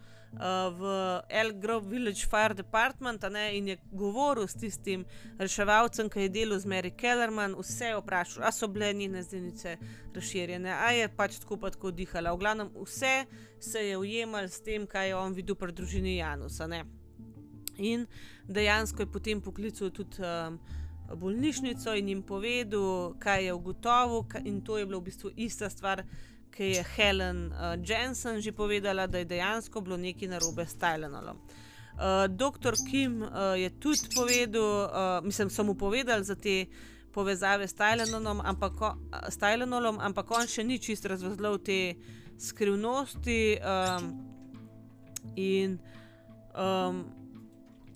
v 0.79 1.21
El 1.29 1.53
Grove 1.59 1.87
Village 1.89 2.27
Fire 2.29 2.53
Department 2.53 3.23
ne, 3.31 3.57
in 3.57 3.67
je 3.67 3.77
govoril 3.91 4.47
s 4.47 4.55
tistim 4.59 5.05
reševalcem, 5.39 6.09
ki 6.09 6.25
je 6.25 6.29
delal 6.29 6.59
z 6.59 6.67
Mary 6.67 6.91
Kellerman, 6.91 7.55
vse 7.59 7.93
je 7.93 7.99
vprašal, 8.01 8.43
ali 8.43 8.53
so 8.53 8.67
bile 8.67 8.93
njene 8.93 9.23
zdenice 9.23 9.77
razširjene, 10.15 10.71
ali 10.71 10.99
je 10.99 11.09
pač 11.15 11.39
tako 11.39 11.57
pa 11.57 11.71
tako 11.71 11.91
dihala. 11.91 12.33
V 12.33 12.43
glavnem, 12.43 12.71
vse 12.75 13.25
se 13.59 13.87
je 13.87 13.97
ujemal 13.97 14.49
s 14.49 14.61
tem, 14.61 14.87
kaj 14.87 15.07
je 15.07 15.15
on 15.15 15.33
videl 15.33 15.55
pri 15.55 15.71
družini 15.71 16.17
Janusa. 16.17 16.67
Ne. 16.67 16.83
In 17.77 18.07
dejansko 18.47 19.03
je 19.03 19.11
potem 19.11 19.41
poklical 19.41 19.91
tudi. 19.91 20.19
Um, 20.21 20.59
Bolnišnico 21.05 21.93
in 21.93 22.07
jim 22.09 22.21
povedal, 22.25 23.13
kaj 23.21 23.45
je 23.45 23.53
ugotovil, 23.53 24.23
in 24.43 24.61
to 24.65 24.77
je 24.77 24.85
bila 24.85 24.97
v 24.97 25.05
bistvu 25.05 25.29
ista 25.37 25.69
stvar, 25.69 26.01
ki 26.55 26.63
je 26.63 26.83
Helen 26.95 27.51
uh, 27.51 27.75
Jensen 27.89 28.41
že 28.41 28.51
povedala, 28.51 29.07
da 29.07 29.17
je 29.17 29.25
dejansko 29.25 29.81
bilo 29.81 29.97
nekaj 29.97 30.27
narobe 30.27 30.65
s 30.65 30.77
Tylenolom. 30.79 31.37
Uh, 31.95 32.27
Doktor 32.27 32.75
Kim 32.89 33.21
uh, 33.21 33.55
je 33.55 33.69
tudi 33.79 34.07
povedal, 34.15 34.63
uh, 34.63 35.25
mislim, 35.25 35.49
so 35.49 35.63
mu 35.63 35.75
povedali 35.75 36.23
za 36.23 36.35
te 36.35 36.65
povezave 37.11 37.67
s 37.67 37.75
Tylenolom, 37.75 38.41
ampak, 38.43 38.73
s 39.29 39.37
Tylenolom, 39.37 39.99
ampak 39.99 40.31
on 40.31 40.47
še 40.47 40.63
ni 40.63 40.79
čist 40.79 41.05
razvozlal 41.05 41.59
te 41.63 41.95
skrivnosti. 42.39 43.57
Um, 43.63 44.09
in 45.35 45.79
um, 46.51 47.05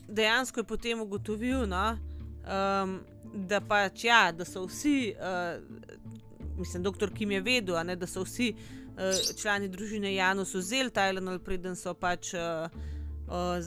dejansko 0.07 0.63
je 0.63 0.67
potem 0.67 1.01
ugotovil, 1.03 1.67
no, 1.67 1.99
um, 2.47 2.99
da 3.47 3.59
pač 3.61 4.07
ja, 4.07 4.31
da 4.31 4.47
so 4.47 4.63
vsi. 4.67 5.13
Uh, 5.19 5.98
mislim, 6.59 6.83
doktor 6.83 7.13
Kim 7.13 7.31
je 7.31 7.41
vedel, 7.41 7.79
ne, 7.85 7.95
da 7.95 8.07
so 8.07 8.23
vsi 8.23 8.53
uh, 8.53 9.35
člani 9.41 9.67
družine 9.67 10.13
Janus 10.15 10.53
vzeli 10.53 10.91
Tylenol, 10.91 11.39
preden 11.39 11.75
so 11.75 11.93
pač 11.93 12.33
uh, 12.33 12.69
uh, 13.27 13.57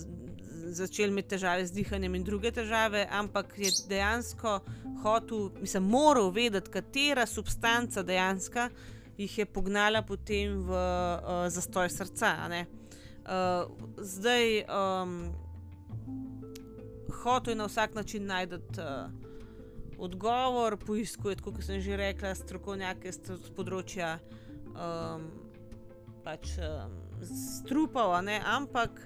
začeli 0.73 1.11
imeti 1.11 1.35
težave 1.35 1.67
z 1.67 1.75
dihanjem 1.75 2.15
in 2.15 2.25
druge 2.25 2.53
težave, 2.55 3.07
ampak 3.11 3.55
je 3.59 3.71
dejansko 3.89 4.61
hotel, 5.03 5.51
mislim, 5.61 5.89
moral 5.91 6.31
vedeti, 6.31 6.71
katera 6.71 7.27
substanca 7.27 8.03
dejansko 8.03 8.69
jih 9.19 9.39
je 9.39 9.47
pognala 9.47 10.03
potem 10.03 10.63
v 10.67 10.71
uh, 10.71 11.49
zastoj 11.49 11.91
srca. 11.91 12.37
Uh, 12.43 13.69
zdaj, 13.99 14.65
um, 14.67 15.35
hotel 17.23 17.53
je 17.53 17.57
na 17.57 17.67
vsak 17.67 17.95
način 17.95 18.27
najti. 18.27 18.55
Uh, 18.79 19.32
odgovor, 20.03 20.77
poiskuje, 20.77 21.39
kot 21.43 21.63
sem 21.63 21.81
že 21.81 21.97
rekla, 21.97 22.35
strokovnjake 22.35 23.13
z 23.15 23.53
področja 23.57 24.17
um, 24.75 25.29
pač, 26.25 26.57
um, 26.59 26.97
strupov, 27.23 28.17
ampak 28.19 28.99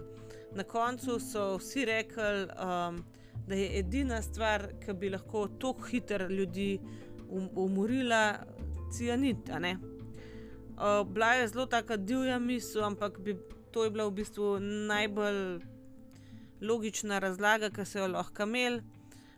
na 0.57 0.65
koncu 0.65 1.19
so 1.21 1.57
vsi 1.61 1.85
rekli, 1.89 2.47
um, 2.57 3.03
da 3.47 3.55
je 3.55 3.69
edina 3.79 4.23
stvar, 4.25 4.71
ki 4.81 4.97
bi 4.99 5.13
lahko 5.13 5.47
tako 5.61 5.87
hitro 5.91 6.29
ljudi 6.33 6.81
um, 7.29 7.51
umorila, 7.55 8.41
cianit. 8.97 9.53
Uh, 9.53 11.05
bila 11.05 11.35
je 11.35 11.49
zelo 11.53 11.67
tako 11.67 11.97
divja 11.97 12.39
misel, 12.39 12.85
ampak 12.89 13.21
bi, 13.21 13.37
to 13.71 13.85
je 13.85 13.93
bila 13.93 14.09
v 14.09 14.17
bistvu 14.23 14.57
najbolj 14.61 15.61
logična 16.65 17.19
razlaga, 17.19 17.71
ki 17.71 17.85
se 17.85 18.01
jo 18.01 18.09
lahko 18.09 18.49
imeli 18.49 18.96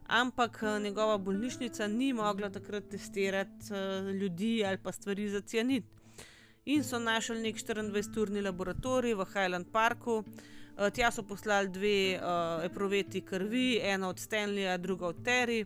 ampak 0.08 0.62
eh, 0.62 0.80
njegova 0.80 1.18
bolnišnica 1.18 1.86
ni 1.86 2.12
mogla 2.12 2.50
takrat 2.50 2.88
testirati 2.90 3.72
uh, 3.72 4.10
ljudi 4.10 4.64
ali 4.66 4.78
pa 4.78 4.92
stvari 4.92 5.28
za 5.28 5.40
cianit. 5.40 5.84
In 6.64 6.84
so 6.84 6.98
našli 6.98 7.40
nek 7.42 7.56
24-urni 7.56 8.42
laboratorij 8.42 9.14
v 9.14 9.24
Highland 9.24 9.66
Parku. 9.72 10.18
Uh, 10.18 10.90
tja 10.92 11.10
so 11.10 11.22
poslali 11.22 11.68
dve 11.68 12.16
uh, 12.16 12.64
eproveti 12.64 13.20
krvi, 13.20 13.80
ena 13.82 14.08
od 14.08 14.18
Stanleya, 14.18 14.76
druga 14.76 15.06
od 15.06 15.22
Terry. 15.24 15.64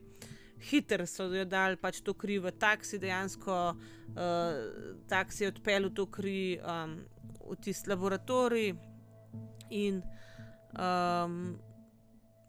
hitro 0.62 1.06
so 1.06 1.26
jo 1.34 1.44
dali 1.44 1.76
pač 1.76 2.00
to 2.00 2.14
kri 2.14 2.38
v 2.38 2.52
taksi, 2.52 2.98
dejansko 2.98 3.56
uh, 3.74 3.78
taksi 5.08 5.44
je 5.44 5.48
odpeljal 5.48 5.90
to 5.90 6.06
kri 6.06 6.58
um, 6.58 6.96
v 7.50 7.56
tisti 7.60 7.90
laboratorij. 7.90 8.74
In 9.70 10.02
um, 10.78 11.58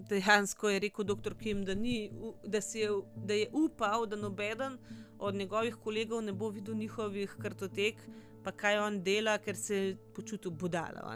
dejansko 0.10 0.70
je 0.70 0.80
rekel 0.80 1.06
dr. 1.06 1.36
Kim, 1.40 1.64
da, 1.66 1.76
ni, 1.76 2.12
da, 2.46 2.58
je, 2.74 2.90
da 3.16 3.34
je 3.34 3.50
upal, 3.52 4.06
da 4.06 4.16
nobeden 4.16 4.78
od 5.20 5.36
njegovih 5.36 5.76
kolegov 5.76 6.22
ne 6.22 6.34
bo 6.34 6.50
videl 6.50 6.76
njihovih 6.76 7.36
kartotek, 7.42 7.96
pa 8.44 8.52
kaj 8.52 8.80
on 8.80 9.04
dela, 9.04 9.38
ker 9.38 9.56
se 9.56 9.76
je 9.76 9.96
počutil 10.16 10.52
budala. 10.52 11.16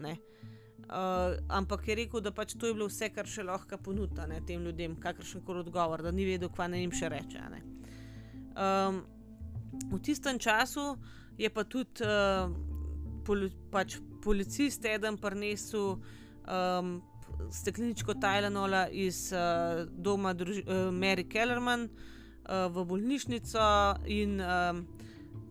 Uh, 0.88 1.36
ampak 1.50 1.88
je 1.88 1.96
rekel, 1.96 2.22
da 2.22 2.32
pač 2.32 2.56
to 2.56 2.68
je 2.68 2.74
bilo 2.74 2.88
vse, 2.88 3.10
kar 3.12 3.28
še 3.28 3.44
lahko 3.44 3.78
ponuta 3.84 4.28
ne, 4.28 4.40
tem 4.48 4.64
ljudem, 4.64 4.96
kakršen 4.96 5.44
koli 5.44 5.60
odgovor, 5.66 6.02
da 6.02 6.12
ni 6.12 6.26
vedel, 6.26 6.50
kaj 6.50 6.70
naj 6.72 6.86
jim 6.86 6.94
še 6.96 7.10
reče. 7.12 7.42
Um, 8.56 9.02
v 9.92 10.00
tistem 10.00 10.40
času 10.40 10.96
je 11.38 11.50
pa 11.52 11.66
tudi 11.68 12.08
uh, 12.08 12.48
poli, 13.28 13.52
pač 13.72 14.00
policist 14.24 14.86
eden 14.88 15.20
prinesel 15.20 15.98
um, 16.48 17.02
stekleničko 17.52 18.14
Tylenola 18.14 18.88
iz 18.92 19.32
uh, 19.34 19.88
doma 19.92 20.34
druži, 20.34 20.64
uh, 20.68 20.94
Mary 20.94 21.30
Kellerman 21.30 21.90
uh, 21.90 22.72
v 22.72 22.86
bolnišnico 22.86 23.96
in 24.06 24.42
um, 24.42 24.88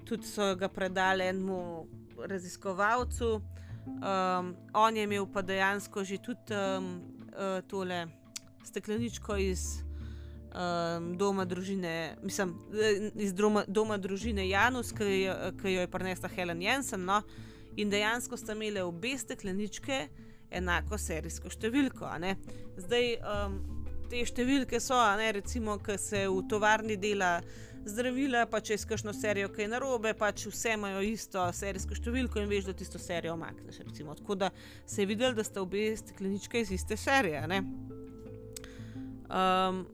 tudi 0.04 0.26
so 0.26 0.54
ga 0.56 0.68
predali 0.68 1.24
enemu 1.24 1.86
raziskovalcu. 2.24 3.40
Um, 3.86 4.54
on 4.74 4.96
je 4.96 5.02
imel 5.04 5.26
pa 5.32 5.42
dejansko 5.42 6.04
že 6.04 6.18
tudi 6.18 6.54
um, 6.54 7.02
uh, 7.30 7.62
tole 7.68 8.06
stekleničko 8.64 9.36
iz 9.36 9.82
um, 10.56 11.16
doma 11.16 11.44
družine, 11.44 12.16
mislim, 12.22 12.54
iz 13.14 13.34
doma, 13.34 13.64
doma 13.68 13.96
družine 13.96 14.48
Janus, 14.48 14.92
ki, 14.92 15.28
ki 15.62 15.74
jo 15.74 15.84
je 15.84 15.90
prinesla 15.90 16.28
Helen 16.28 16.62
Jensen. 16.62 17.04
No? 17.04 17.22
In 17.76 17.90
dejansko 17.90 18.36
sta 18.36 18.56
imeli 18.56 18.80
obe 18.80 19.18
stekleničke 19.18 20.08
enako 20.50 20.98
serijsko 20.98 21.50
številko. 21.50 22.10
Zdaj, 22.76 23.08
um, 23.22 23.58
te 24.10 24.22
številke 24.26 24.80
so, 24.82 24.98
ne, 25.18 25.30
recimo, 25.38 25.78
ki 25.82 25.98
se 26.00 26.26
v 26.28 26.42
tovarni 26.50 26.96
dela 27.00 27.40
zdravila, 27.86 28.46
pa 28.50 28.60
če 28.64 28.74
iskaš 28.80 29.04
na 29.06 29.14
serijo 29.14 29.50
kaj 29.54 29.68
narobe, 29.70 30.12
pač 30.18 30.46
vse 30.50 30.74
imajo 30.74 31.02
isto 31.06 31.42
serijsko 31.54 31.98
številko 31.98 32.42
in 32.42 32.50
veš, 32.50 32.70
da 32.70 32.74
tisto 32.78 32.98
serijo 33.02 33.36
omakneš. 33.36 33.82
Tako 33.94 34.38
da 34.38 34.50
se 34.86 35.02
je 35.02 35.10
videl, 35.10 35.36
da 35.36 35.44
sta 35.46 35.62
obe 35.62 35.88
stekleničke 35.98 36.64
iz 36.64 36.72
iste 36.74 36.98
serije. 36.98 37.44
Um, 39.26 39.84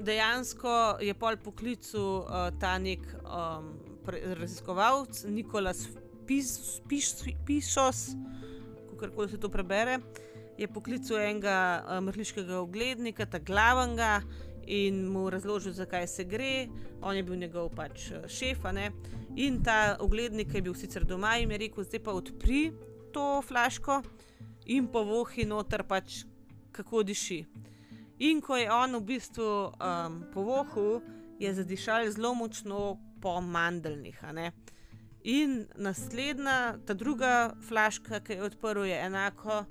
dejansko 0.00 0.98
je 1.04 1.14
pol 1.14 1.36
poklicu 1.44 2.04
uh, 2.20 2.50
ta 2.60 2.76
nek 2.78 3.04
um, 3.24 3.72
raziskovalec 4.06 5.24
Nikolaus 5.32 5.86
Pišos, 6.26 8.00
kako 8.96 9.28
se 9.28 9.40
to 9.40 9.48
prebere. 9.48 9.98
Je 10.58 10.68
poklical 10.68 11.20
enega 11.20 11.84
uh, 11.84 12.00
mrliškega 12.00 12.60
oglednika, 12.60 13.26
ta 13.26 13.38
glavnega, 13.38 14.22
in 14.66 15.06
mu 15.08 15.30
razložil, 15.30 15.72
zakaj 15.72 16.06
se 16.06 16.24
gre. 16.24 16.68
On 17.02 17.16
je 17.16 17.22
bil 17.22 17.36
njegov 17.36 17.70
pač 17.76 18.10
eh, 18.10 18.28
šef. 18.28 18.58
In 19.36 19.62
ta 19.62 19.96
oglednik 20.00 20.54
je 20.54 20.62
bil 20.62 20.74
sicer 20.74 21.04
doma 21.04 21.36
in 21.38 21.50
je 21.50 21.58
rekel: 21.58 21.84
zdaj 21.84 22.02
pa 22.02 22.12
odpri 22.12 22.72
to 23.12 23.42
flaško 23.42 24.02
in 24.66 24.86
povohi 24.86 25.46
noter, 25.46 25.84
pač 25.84 26.24
kako 26.72 27.02
diši. 27.02 27.44
In 28.18 28.40
ko 28.40 28.56
je 28.56 28.70
on 28.72 28.96
v 28.96 29.00
bistvu 29.00 29.44
um, 29.44 30.24
povohal, 30.32 31.00
je 31.38 31.52
zadišal 31.54 32.10
zelo 32.10 32.34
močno 32.34 32.96
po 33.20 33.40
mandeljnih. 33.40 34.18
In 35.26 35.66
naslednja, 35.74 36.78
ta 36.86 36.94
druga 36.94 37.50
flaška, 37.68 38.20
ki 38.20 38.32
je 38.32 38.42
odprl, 38.46 38.84
je 38.86 38.98
enako 39.06 39.64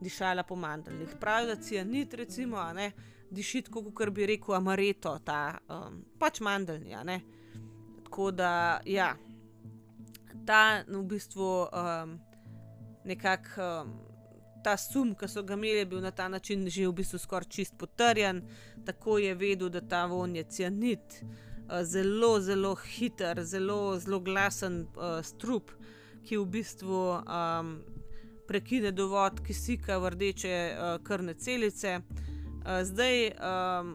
dišala 0.00 0.42
po 0.42 0.56
mandeljnih. 0.56 1.12
Pravi, 1.20 1.46
da 1.46 1.54
cianit, 1.62 2.14
recimo, 2.14 2.64
ne, 2.74 2.88
diši 3.30 3.62
tako, 3.68 3.84
kot 3.94 4.10
bi 4.10 4.26
rekel, 4.26 4.56
amareto, 4.58 5.12
ta 5.24 5.58
um, 5.68 6.00
pač 6.18 6.40
mandeljni. 6.40 7.20
Tako 8.02 8.30
da, 8.34 8.80
ja, 8.84 9.12
ta 10.46 10.82
v 10.88 11.04
bistvu 11.06 11.50
um, 11.66 12.18
nekako. 13.04 13.72
Um, 13.82 13.98
Ta 14.60 14.74
sum, 14.76 15.14
ki 15.16 15.24
so 15.24 15.40
ga 15.48 15.56
imeli, 15.56 15.78
je 15.78 15.84
bil 15.88 16.02
na 16.04 16.10
ta 16.12 16.26
način 16.28 16.66
že 16.68 16.82
v 16.84 16.92
bistvu 16.98 17.18
skoraj 17.18 17.48
čist 17.48 17.78
potrjen, 17.80 18.42
tako 18.84 19.16
je 19.18 19.32
vedel, 19.34 19.70
da 19.72 19.80
ta 19.80 20.02
von 20.06 20.34
je 20.36 20.42
cianit, 20.44 21.22
uh, 21.22 21.49
zelo, 21.82 22.40
zelo 22.40 22.74
hiter, 22.74 23.44
zelo, 23.44 23.98
zelo 23.98 24.20
glasen 24.20 24.82
uh, 24.96 25.20
strup, 25.22 25.72
ki 26.26 26.36
v 26.36 26.46
bistvu 26.46 27.00
um, 27.18 27.74
prekine 28.48 28.92
dovod 28.92 29.40
kisika 29.46 29.98
v 29.98 30.14
rdeče 30.14 30.56
uh, 30.70 30.94
krvne 31.04 31.34
celice. 31.34 32.00
Uh, 32.00 32.80
zdaj, 32.84 33.30
um, 33.38 33.94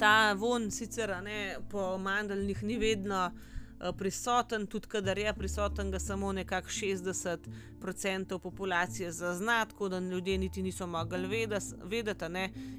ta 0.00 0.34
von, 0.38 0.70
sicer 0.70 1.12
ne, 1.22 1.56
po 1.70 1.98
mandaljnih, 1.98 2.62
ni 2.62 2.78
vedno 2.78 3.26
uh, 3.26 3.53
prisoten, 3.98 4.66
tudi 4.66 4.88
kadar 4.88 5.18
je 5.18 5.34
prisoten, 5.34 5.90
ga 5.90 5.98
samo 5.98 6.32
nekako 6.32 6.68
60% 6.68 8.38
populacije 8.38 9.12
zazna, 9.12 9.64
tako 9.64 9.88
da 9.88 9.98
ljudje 9.98 10.38
niti 10.38 10.62
niso 10.62 10.86
mogli 10.86 11.48
vedeti. 11.82 12.24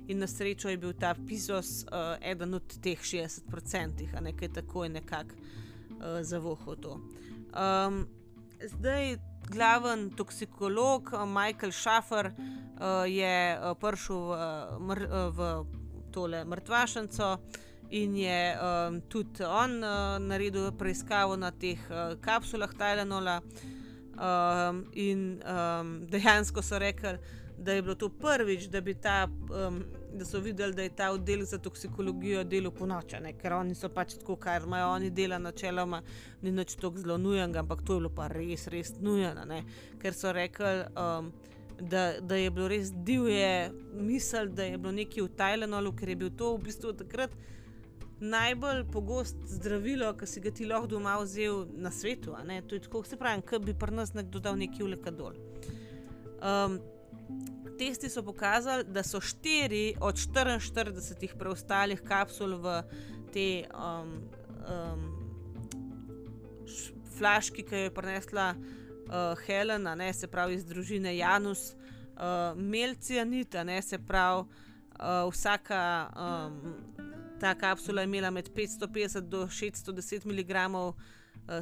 In 0.08 0.20
na 0.20 0.28
srečo 0.28 0.70
je 0.70 0.78
bil 0.78 0.94
ta 0.94 1.16
pisos 1.28 1.84
uh, 1.84 1.88
eden 2.22 2.54
od 2.54 2.80
teh 2.82 3.00
60%, 3.00 4.18
a 4.18 4.20
nekaj 4.20 4.54
tako 4.54 4.84
je 4.84 4.90
nekako 4.90 5.36
uh, 5.36 6.04
zavohal 6.22 6.76
to. 6.76 6.94
Um, 6.94 8.08
zdaj, 8.64 9.18
glaven 9.50 10.10
toksikolog 10.10 11.12
Michael 11.28 11.72
Schaffer 11.72 12.26
uh, 12.26 12.34
je 13.08 13.60
uh, 13.60 13.78
prišel 13.78 14.18
v, 14.18 14.36
mr, 14.80 15.02
uh, 15.04 15.38
v 15.38 15.66
tole 16.12 16.46
mrtvašnico 16.46 17.38
in 17.96 18.18
je 18.18 18.58
um, 18.60 19.02
tudi 19.02 19.44
on 19.44 19.84
uh, 19.84 20.18
naredil 20.20 20.72
preiskavo 20.76 21.38
na 21.40 21.52
teh 21.52 21.80
uh, 21.90 22.18
kapsulah 22.22 22.74
Tylenola. 22.76 23.42
Um, 24.16 24.86
in 24.94 25.42
um, 25.44 26.06
dejansko 26.08 26.62
so 26.64 26.80
rekli, 26.80 27.18
da 27.58 27.74
je 27.74 27.82
bilo 27.82 27.96
to 27.96 28.10
prvič, 28.10 28.70
da, 28.72 28.82
ta, 29.02 29.28
um, 29.68 29.84
da 30.14 30.26
so 30.26 30.40
videli, 30.40 30.74
da 30.74 30.82
je 30.82 30.90
ta 30.96 31.10
oddelek 31.12 31.48
za 31.48 31.58
toksikologijo 31.58 32.44
delal 32.44 32.72
po 32.72 32.86
noči, 32.86 33.20
ker 33.42 33.54
oni 33.54 33.76
so 33.76 33.90
pač 33.90 34.16
tako, 34.20 34.36
kar 34.36 34.64
imajo 34.64 34.94
oni 34.94 35.10
dela 35.10 35.40
načeloma, 35.40 36.02
ni 36.42 36.52
nič 36.52 36.76
tako 36.76 36.98
zelo 36.98 37.18
nujen, 37.18 37.56
ampak 37.58 37.84
to 37.84 37.94
je 37.94 38.00
bilo 38.00 38.10
pa 38.16 38.28
res, 38.28 38.68
res 38.68 38.94
nujeno, 39.00 39.62
ker 40.00 40.14
so 40.14 40.32
rekli. 40.32 40.86
Um, 40.96 41.34
Da, 41.76 42.22
da 42.24 42.38
je 42.40 42.52
bilo 42.56 42.70
res 42.72 42.88
divje 43.04 43.72
misel, 44.00 44.48
da 44.48 44.64
je 44.64 44.78
bilo 44.78 44.94
nekaj 44.96 45.26
v 45.26 45.32
Tajlandu, 45.36 45.92
ker 45.92 46.10
je 46.10 46.16
bil 46.16 46.30
to 46.32 46.54
v 46.54 46.62
bistvu 46.70 46.94
takrat 46.96 47.34
najbolj 48.20 48.84
pogost 48.92 49.36
zdravilo, 49.46 50.14
ki 50.18 50.28
si 50.28 50.42
ga 50.42 50.52
ti 50.52 50.66
lahko 50.66 50.88
doma 50.88 51.18
vzel 51.20 51.66
na 51.76 51.92
svetu. 51.92 52.36
To 52.68 52.76
je 52.76 52.82
tako, 52.82 53.04
se 53.04 53.18
pravi, 53.18 53.42
kot 53.42 53.66
bi 53.66 53.74
pri 53.74 53.96
nas 53.96 54.14
nekdo 54.14 54.40
dal 54.40 54.58
neki 54.58 54.84
ulekadol. 54.84 55.36
Um, 56.40 56.80
testi 57.78 58.10
so 58.10 58.24
pokazali, 58.24 58.84
da 58.88 59.04
so 59.04 59.20
štiri 59.22 59.96
od 60.00 60.16
44 60.16 61.36
preostalih 61.38 62.02
kapsul 62.02 62.56
v 62.62 62.82
te 63.34 63.66
um, 63.76 64.14
um, 64.70 65.08
flaški, 67.18 67.64
ki 67.64 67.76
jo 67.76 67.88
je 67.88 67.94
prinesla 67.94 68.54
uh, 68.56 69.36
Helena, 69.46 69.96
ne, 69.96 70.14
se 70.14 70.28
pravi 70.28 70.56
iz 70.56 70.66
družine 70.66 71.18
Janus, 71.18 71.74
uh, 72.16 72.56
melcianita, 72.56 73.64
ne 73.64 73.82
se 73.82 74.00
pravi. 74.00 74.48
Uh, 74.96 75.28
vsaka 75.28 75.78
um, 76.16 76.95
ta 77.40 77.56
kapsula 77.56 78.02
je 78.02 78.06
imela 78.06 78.32
med 78.32 78.50
550 78.54 79.22
do 79.22 79.48
610 79.48 80.26
mg 80.26 80.56
uh, 80.76 80.94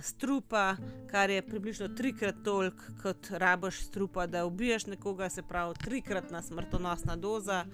strupa, 0.01 0.75
kar 1.07 1.29
je 1.29 1.41
približno 1.41 1.87
trikrat 1.87 2.35
toliko 2.43 2.83
kot 3.01 3.27
rabaš 3.31 3.83
strupa, 3.85 4.27
da 4.27 4.45
ubiješ 4.45 4.85
nekoga, 4.85 5.29
se 5.29 5.43
pravi 5.43 5.73
trikratna 5.83 6.41
smrtonosna 6.41 7.15
doza. 7.15 7.65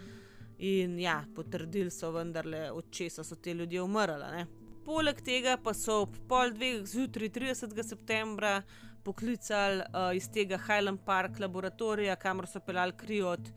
In 0.59 0.99
ja, 0.99 1.23
potrdili 1.35 1.91
so 1.91 2.11
vendarle, 2.11 2.71
od 2.71 2.91
česa 2.91 3.23
so 3.23 3.35
ti 3.35 3.51
ljudje 3.51 3.81
umrli. 3.81 4.45
Poleg 4.85 5.21
tega 5.21 5.57
pa 5.63 5.73
so 5.73 6.01
ob 6.01 6.17
pol 6.27 6.51
dveh 6.51 6.83
zjutraj, 6.85 7.29
30. 7.29 7.83
septembra, 7.83 8.61
poklicali 9.03 9.79
uh, 9.79 10.15
iz 10.15 10.27
tega 10.31 10.57
Highland 10.57 10.99
Park 11.05 11.39
laboratorija, 11.39 12.15
kamor 12.15 12.47
so 12.47 12.59
pelali 12.59 12.97
kri 12.97 13.21
od 13.21 13.51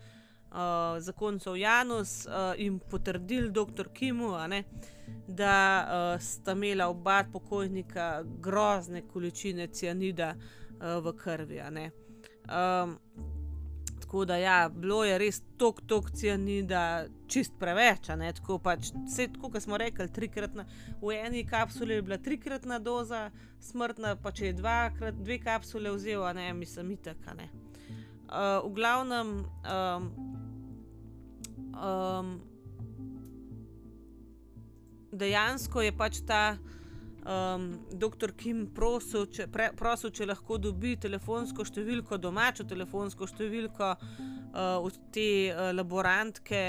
uh, 0.52 1.00
zakoncev 1.02 1.56
Janus 1.56 2.26
uh, 2.26 2.32
in 2.56 2.78
potrdili 2.78 3.50
dr. 3.50 3.88
Kimu, 3.94 4.36
ne, 4.48 4.64
da 5.28 5.56
uh, 5.84 6.22
sta 6.22 6.52
imela 6.52 6.88
oba 6.88 7.24
pokojnika 7.32 8.24
grozne 8.40 9.02
količine 9.08 9.66
cianida 9.66 10.34
uh, 10.34 11.04
v 11.04 11.16
krvi. 11.16 11.60
Um, 11.62 12.98
Tako 14.12 14.24
da, 14.24 14.36
ja, 14.36 14.68
bilo 14.68 15.04
je 15.04 15.18
res 15.18 15.38
tok, 15.56 15.78
tok 15.88 16.10
cianida, 16.12 17.06
čist 17.32 17.54
preveč. 17.58 18.10
Tako 18.36 18.58
pač, 18.60 18.90
vse 19.06 19.30
tako, 19.32 19.48
kot 19.54 19.64
smo 19.64 19.78
rekli, 19.80 20.04
trikratna, 20.12 20.66
v 21.00 21.16
eni 21.16 21.46
kapsuli 21.48 21.96
je 21.96 22.02
bila 22.02 22.18
trikratna 22.20 22.78
doza, 22.78 23.30
smrtna 23.72 24.18
pa 24.20 24.36
če 24.36 24.50
je 24.50 24.60
dvakrat, 24.60 25.24
dve 25.24 25.40
kapsule 25.40 25.96
vzel, 25.96 26.28
ne, 26.36 26.52
mislim, 26.52 26.92
itek. 26.98 27.24
Uh, 28.32 28.64
v 28.64 28.74
glavnem, 28.74 29.44
um, 29.44 30.04
um, 31.76 32.30
dejansko 35.12 35.82
je 35.84 35.92
pač 35.92 36.22
ta 36.24 36.56
um, 37.28 37.66
dr. 37.92 38.32
Kim 38.32 38.64
prosil 38.72 39.26
če, 39.28 39.50
pre, 39.52 39.68
prosil, 39.76 40.14
če 40.16 40.30
lahko 40.30 40.56
dobi 40.56 40.94
telefonsko 40.96 41.66
številko, 41.68 42.16
domačo 42.16 42.64
telefonsko 42.64 43.28
številko 43.28 43.90
uh, 43.92 44.80
od 44.80 44.96
te 45.12 45.28
uh, 45.52 45.68
laborantke. 45.76 46.64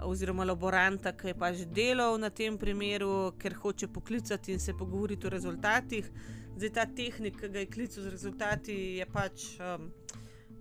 Oziroma, 0.00 0.46
laboranta, 0.48 1.10
ki 1.12 1.28
je 1.28 1.36
pač 1.36 1.58
delal 1.76 2.14
na 2.22 2.30
tem 2.32 2.54
primeru, 2.56 3.34
ker 3.36 3.52
hoče 3.52 3.90
poklicati 3.92 4.54
in 4.54 4.62
se 4.62 4.72
pogovoriti 4.78 5.26
o 5.26 5.32
rezultatih. 5.34 6.06
Zdaj, 6.54 6.70
ta 6.78 6.86
tehnik, 6.86 7.36
ki 7.36 7.50
ga 7.52 7.66
je 7.66 7.68
klical 7.74 8.06
z 8.06 8.14
rezultati, 8.14 8.78
je 8.96 9.08
pač 9.12 9.50
um, 9.60 9.90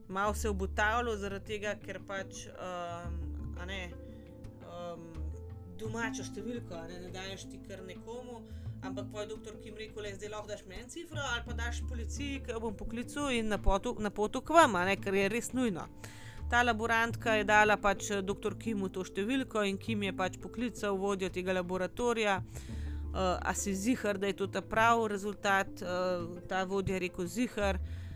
malo 0.09 0.33
se 0.33 0.49
obotavljal, 0.49 1.17
zaradi 1.17 1.45
tega, 1.45 1.75
ker 1.85 1.99
pač 2.07 2.47
um, 2.49 3.17
ne, 3.69 3.81
um, 4.65 5.03
domačo 5.79 6.25
številko 6.25 6.81
ne, 6.89 6.97
ne 7.05 7.11
daješ 7.13 7.45
ti 7.51 7.61
kar 7.67 7.83
nekomu. 7.85 8.41
Ampak 8.79 9.09
pa 9.11 9.21
je 9.21 9.27
doktor 9.33 9.57
Kim 9.59 9.75
rekel, 9.75 10.05
da 10.07 10.13
zdaj 10.15 10.31
lahko 10.31 10.47
daš 10.47 10.63
meni 10.67 10.87
cifro 10.87 11.19
ali 11.19 11.43
pa 11.45 11.53
daš 11.53 11.81
policiji, 11.89 12.39
ki 12.45 12.55
jo 12.55 12.61
bom 12.63 12.77
poklical 12.79 13.27
in 13.35 13.51
na 13.51 13.57
potu, 13.59 13.91
na 13.99 14.09
potu 14.09 14.41
k 14.41 14.55
vam, 14.55 14.77
ker 15.03 15.17
je 15.19 15.27
res 15.29 15.51
nujno. 15.53 15.83
Ta 16.49 16.63
laborantka 16.63 17.35
je 17.35 17.43
dala 17.45 17.75
pač 17.77 18.09
eh, 18.09 18.21
doktor 18.25 18.55
Kimu 18.57 18.89
to 18.89 19.03
številko 19.05 19.67
in 19.67 19.77
Kim 19.77 20.07
je 20.07 20.15
pač 20.15 20.39
poklical 20.41 20.97
vodjo 20.97 21.29
tega 21.29 21.53
laboratorija. 21.59 22.41
Uh, 23.09 23.41
a 23.41 23.55
si 23.57 23.73
zihar, 23.73 24.19
da 24.21 24.29
je 24.29 24.35
to 24.37 24.45
ta 24.53 24.61
pravi 24.61 25.07
rezultat, 25.09 25.81
uh, 25.81 26.37
ta 26.47 26.61
vodja 26.69 26.93
je 26.93 26.99
rekel 27.07 27.25
zihar. 27.25 27.79
Uh, 27.81 28.08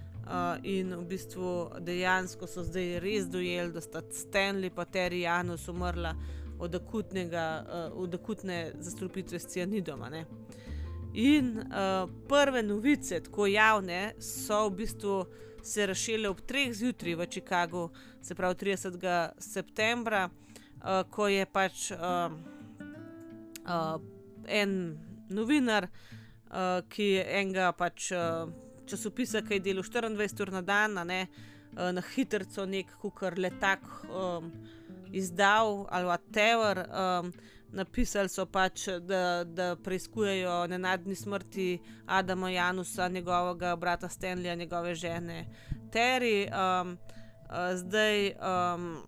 in 0.64 0.94
v 0.96 1.06
bistvu 1.06 1.50
dejansko 1.80 2.48
so 2.48 2.64
zdaj 2.64 3.00
res 3.04 3.28
dojeli, 3.28 3.74
da 3.74 3.82
sta 3.82 4.02
Stanley 4.12 4.72
in 4.72 4.86
Terry 4.92 5.22
Janus 5.26 5.68
umrla 5.68 6.16
od, 6.60 6.76
akutnega, 6.76 7.66
uh, 7.68 8.02
od 8.04 8.16
akutne 8.16 8.72
zastrupitve 8.80 9.40
s 9.40 9.48
cianidom. 9.48 10.04
In 11.14 11.58
uh, 11.58 12.10
prve 12.28 12.64
novice, 12.64 13.20
tako 13.20 13.48
javne, 13.48 14.14
so 14.20 14.70
v 14.70 14.76
bistvu 14.76 15.26
se 15.64 15.86
razšile 15.86 16.30
ob 16.30 16.42
3 16.42 16.74
zjutraj 16.74 17.16
v 17.16 17.28
Chicagu, 17.28 17.90
se 18.22 18.36
pravi 18.36 18.56
30. 18.56 19.30
septembra, 19.38 20.30
uh, 20.30 21.04
ko 21.10 21.28
je 21.28 21.46
pač 21.46 21.92
uh, 21.92 22.32
uh, 23.68 24.02
en 24.48 24.98
novinar, 25.30 25.88
uh, 25.88 26.82
ki 26.90 27.04
je 27.04 27.28
enega 27.40 27.72
pač, 27.72 28.12
uh, 28.12 28.50
časopisa, 28.86 29.42
ki 29.42 29.60
je 29.60 29.66
delal 29.72 29.84
24 29.84 30.42
ur 30.42 30.54
na 30.54 30.62
dan, 30.62 31.00
ne, 31.08 31.28
uh, 31.78 31.92
na 31.96 32.02
hitro, 32.14 32.66
nek 32.66 32.96
kukar 33.02 33.38
letak. 33.38 33.84
Um, 34.10 34.52
izdal 35.14 35.88
ali 35.90 36.06
whatever. 36.06 36.90
Um, 36.90 37.34
napisali 37.72 38.30
so 38.30 38.46
pač, 38.46 38.86
da, 39.02 39.44
da 39.44 39.76
preizkujejo 39.76 40.68
nenadni 40.68 41.16
smrti 41.16 41.80
Adama 42.06 42.52
Janusa, 42.52 43.08
njegovega 43.08 43.76
brata 43.76 44.10
Stanleya, 44.10 44.56
njegove 44.56 44.96
žene 44.96 45.46
Terry. 45.92 46.48
Um, 46.50 46.98
uh, 47.50 47.76
zdaj. 47.76 48.32
Um, 48.32 49.04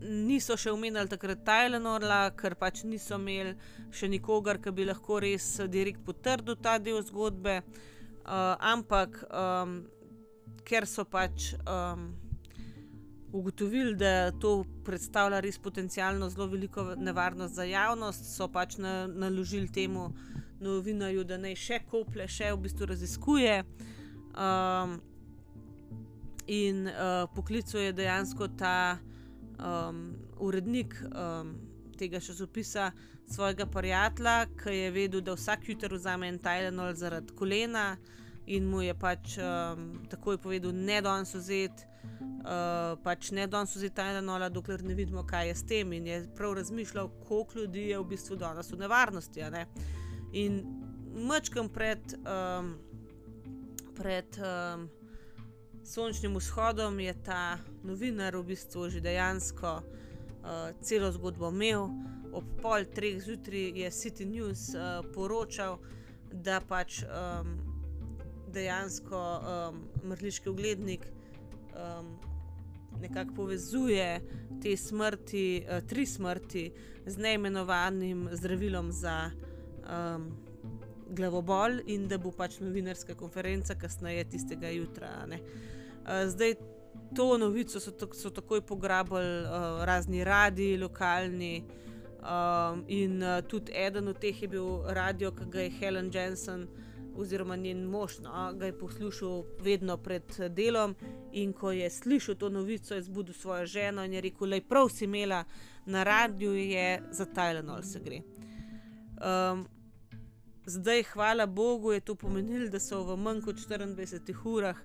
Niso 0.00 0.54
še 0.56 0.70
omenjali 0.72 1.10
takrat 1.12 1.42
Tylenorla, 1.44 2.30
ker 2.32 2.54
pač 2.56 2.86
niso 2.88 3.18
imeli 3.20 3.50
še 3.92 4.08
nikogar, 4.08 4.56
ki 4.56 4.72
bi 4.72 4.86
lahko 4.88 5.18
res 5.20 5.58
direkt 5.68 6.00
potrdil 6.06 6.56
ta 6.56 6.78
del 6.80 7.02
zgodbe. 7.04 7.58
Uh, 8.20 8.54
ampak, 8.60 9.22
um, 9.32 9.80
ker 10.64 10.86
so 10.86 11.04
pač 11.08 11.54
um, 11.64 12.10
ugotovili, 13.32 13.94
da 13.96 14.30
to 14.30 14.64
predstavlja 14.84 15.40
res 15.40 15.58
potencialno 15.58 16.28
zelo 16.30 16.46
veliko 16.50 16.84
nevarnost 16.96 17.54
za 17.54 17.64
javnost, 17.64 18.26
so 18.36 18.48
pač 18.52 18.76
na, 18.78 19.06
naložili 19.06 19.70
temu 19.72 20.10
novinarju, 20.60 21.24
da 21.24 21.38
naj 21.40 21.56
še 21.56 21.80
kople, 21.90 22.28
še 22.28 22.52
v 22.52 22.60
bistvu 22.66 22.90
raziskuje. 22.92 23.62
Um, 24.36 24.98
in 26.50 26.86
uh, 26.90 27.24
poklical 27.34 27.80
je 27.80 27.96
dejansko 27.96 28.50
ta 28.58 28.98
um, 29.56 30.10
urednik 30.38 30.96
um, 31.08 31.54
tega 31.98 32.20
časopisa 32.20 32.90
svojega 33.30 33.66
prijatelja, 33.66 34.46
ki 34.62 34.74
je 34.74 34.90
vedel, 34.90 35.20
da 35.20 35.34
vsak 35.34 35.68
jutro 35.68 35.96
vzame 35.96 36.28
en 36.28 36.38
Tylenol 36.38 36.94
zaradi 36.94 37.34
kolena. 37.34 37.96
In 38.46 38.66
mu 38.66 38.82
je 38.82 38.94
pač 38.98 39.36
um, 39.38 40.00
takoj 40.10 40.38
povedal, 40.42 40.72
da 40.72 40.78
ne 40.86 41.00
danes 41.02 41.34
vzeti, 41.34 41.86
uh, 42.42 42.96
pač 43.04 43.30
ne 43.30 43.46
danes 43.46 43.76
vzeti 43.76 43.94
tajna 43.94 44.20
nola, 44.20 44.48
dokler 44.50 44.82
ne 44.82 44.94
vidimo, 44.98 45.22
kaj 45.22 45.48
je 45.48 45.54
s 45.54 45.66
tem. 45.70 45.92
In 45.92 46.06
je 46.06 46.20
prav 46.36 46.56
razmišljal, 46.58 47.10
koliko 47.28 47.58
ljudi 47.58 47.88
je 47.92 47.98
v 47.98 48.08
bistvu 48.10 48.36
danes 48.36 48.72
v 48.72 48.80
nevarnosti. 48.80 49.44
Ne? 49.54 49.66
In 50.32 50.62
mačkam 51.14 51.68
pred, 51.68 52.16
um, 52.26 52.74
pred 53.94 54.40
um, 54.42 54.88
sončnim 55.86 56.34
vzhodom 56.36 56.98
je 57.00 57.14
ta 57.22 57.58
novinar 57.84 58.36
v 58.36 58.48
bistvu 58.50 58.88
že 58.90 59.00
dejansko 59.00 59.76
uh, 59.78 60.72
celo 60.82 61.12
zgodbo 61.12 61.54
imel. 61.54 61.86
Ob 62.32 62.44
pol 62.62 62.84
treh 62.94 63.18
zjutraj 63.22 63.72
je 63.82 63.90
City 63.90 64.26
News 64.26 64.70
uh, 64.74 65.00
poročal, 65.14 65.78
da 66.30 66.60
pač 66.62 67.02
um, 67.02 67.56
dejansko 68.54 69.18
um, 69.18 69.80
mrliški 70.06 70.48
uglednik 70.50 71.06
um, 71.74 72.12
nekako 73.00 73.34
povezuje 73.34 74.20
te 74.62 74.76
smrti, 74.76 75.64
uh, 75.64 75.82
tri 75.86 76.06
smrti, 76.06 76.70
z 77.06 77.16
neimenovanim 77.18 78.28
zdravilom 78.32 78.92
za 78.92 79.30
um, 79.30 80.30
glavobol, 81.10 81.80
in 81.86 82.06
da 82.08 82.18
bo 82.18 82.30
pač 82.30 82.60
novinarska 82.60 83.16
konferenca 83.18 83.74
kasneje 83.74 84.28
tistega 84.36 84.70
jutra. 84.70 85.10
Uh, 85.26 86.28
zdaj, 86.30 86.54
to 87.16 87.38
novico 87.38 87.80
so, 87.80 87.90
so 88.14 88.30
takoj 88.30 88.62
pograbili 88.62 89.42
uh, 89.42 89.84
razni 89.84 90.24
radi, 90.24 90.76
lokalni. 90.78 91.64
Um, 92.20 92.84
in 92.88 93.22
uh, 93.22 93.40
tudi 93.48 93.72
eden 93.72 94.08
od 94.08 94.18
teh 94.20 94.42
je 94.42 94.48
bil 94.48 94.82
radio, 94.92 95.30
ki 95.32 95.44
ga 95.50 95.60
je 95.60 95.70
Helen 95.80 96.10
Jensen 96.12 96.62
uh, 96.62 96.90
oziroma 97.16 97.56
njen 97.56 97.84
mož, 97.84 98.18
no, 98.18 98.52
ga 98.52 98.66
je 98.66 98.78
poslušal 98.78 99.44
vedno 99.60 99.96
pred 99.96 100.36
delom. 100.48 100.94
In 101.32 101.52
ko 101.52 101.70
je 101.70 101.90
slišal 101.90 102.34
to 102.34 102.48
novico, 102.48 102.94
je 102.94 103.02
zbudil 103.02 103.34
svojo 103.34 103.66
ženo 103.66 104.04
in 104.04 104.12
je 104.12 104.20
rekel: 104.20 104.48
Le 104.48 104.60
prav 104.60 104.88
si 104.88 105.04
imela 105.04 105.44
na 105.86 106.02
radiju, 106.02 106.54
je 106.54 107.02
za 107.10 107.26
Tylenol 107.26 107.82
se 107.82 108.00
gre. 108.00 108.22
Um, 109.20 109.66
zdaj, 110.66 111.02
hvala 111.02 111.46
Bogu, 111.46 111.92
je 111.92 112.00
to 112.00 112.14
pomenilo, 112.14 112.68
da 112.68 112.80
so 112.80 113.02
v 113.04 113.16
manj 113.16 113.42
kot 113.44 113.56
24 113.56 114.34
urah 114.44 114.76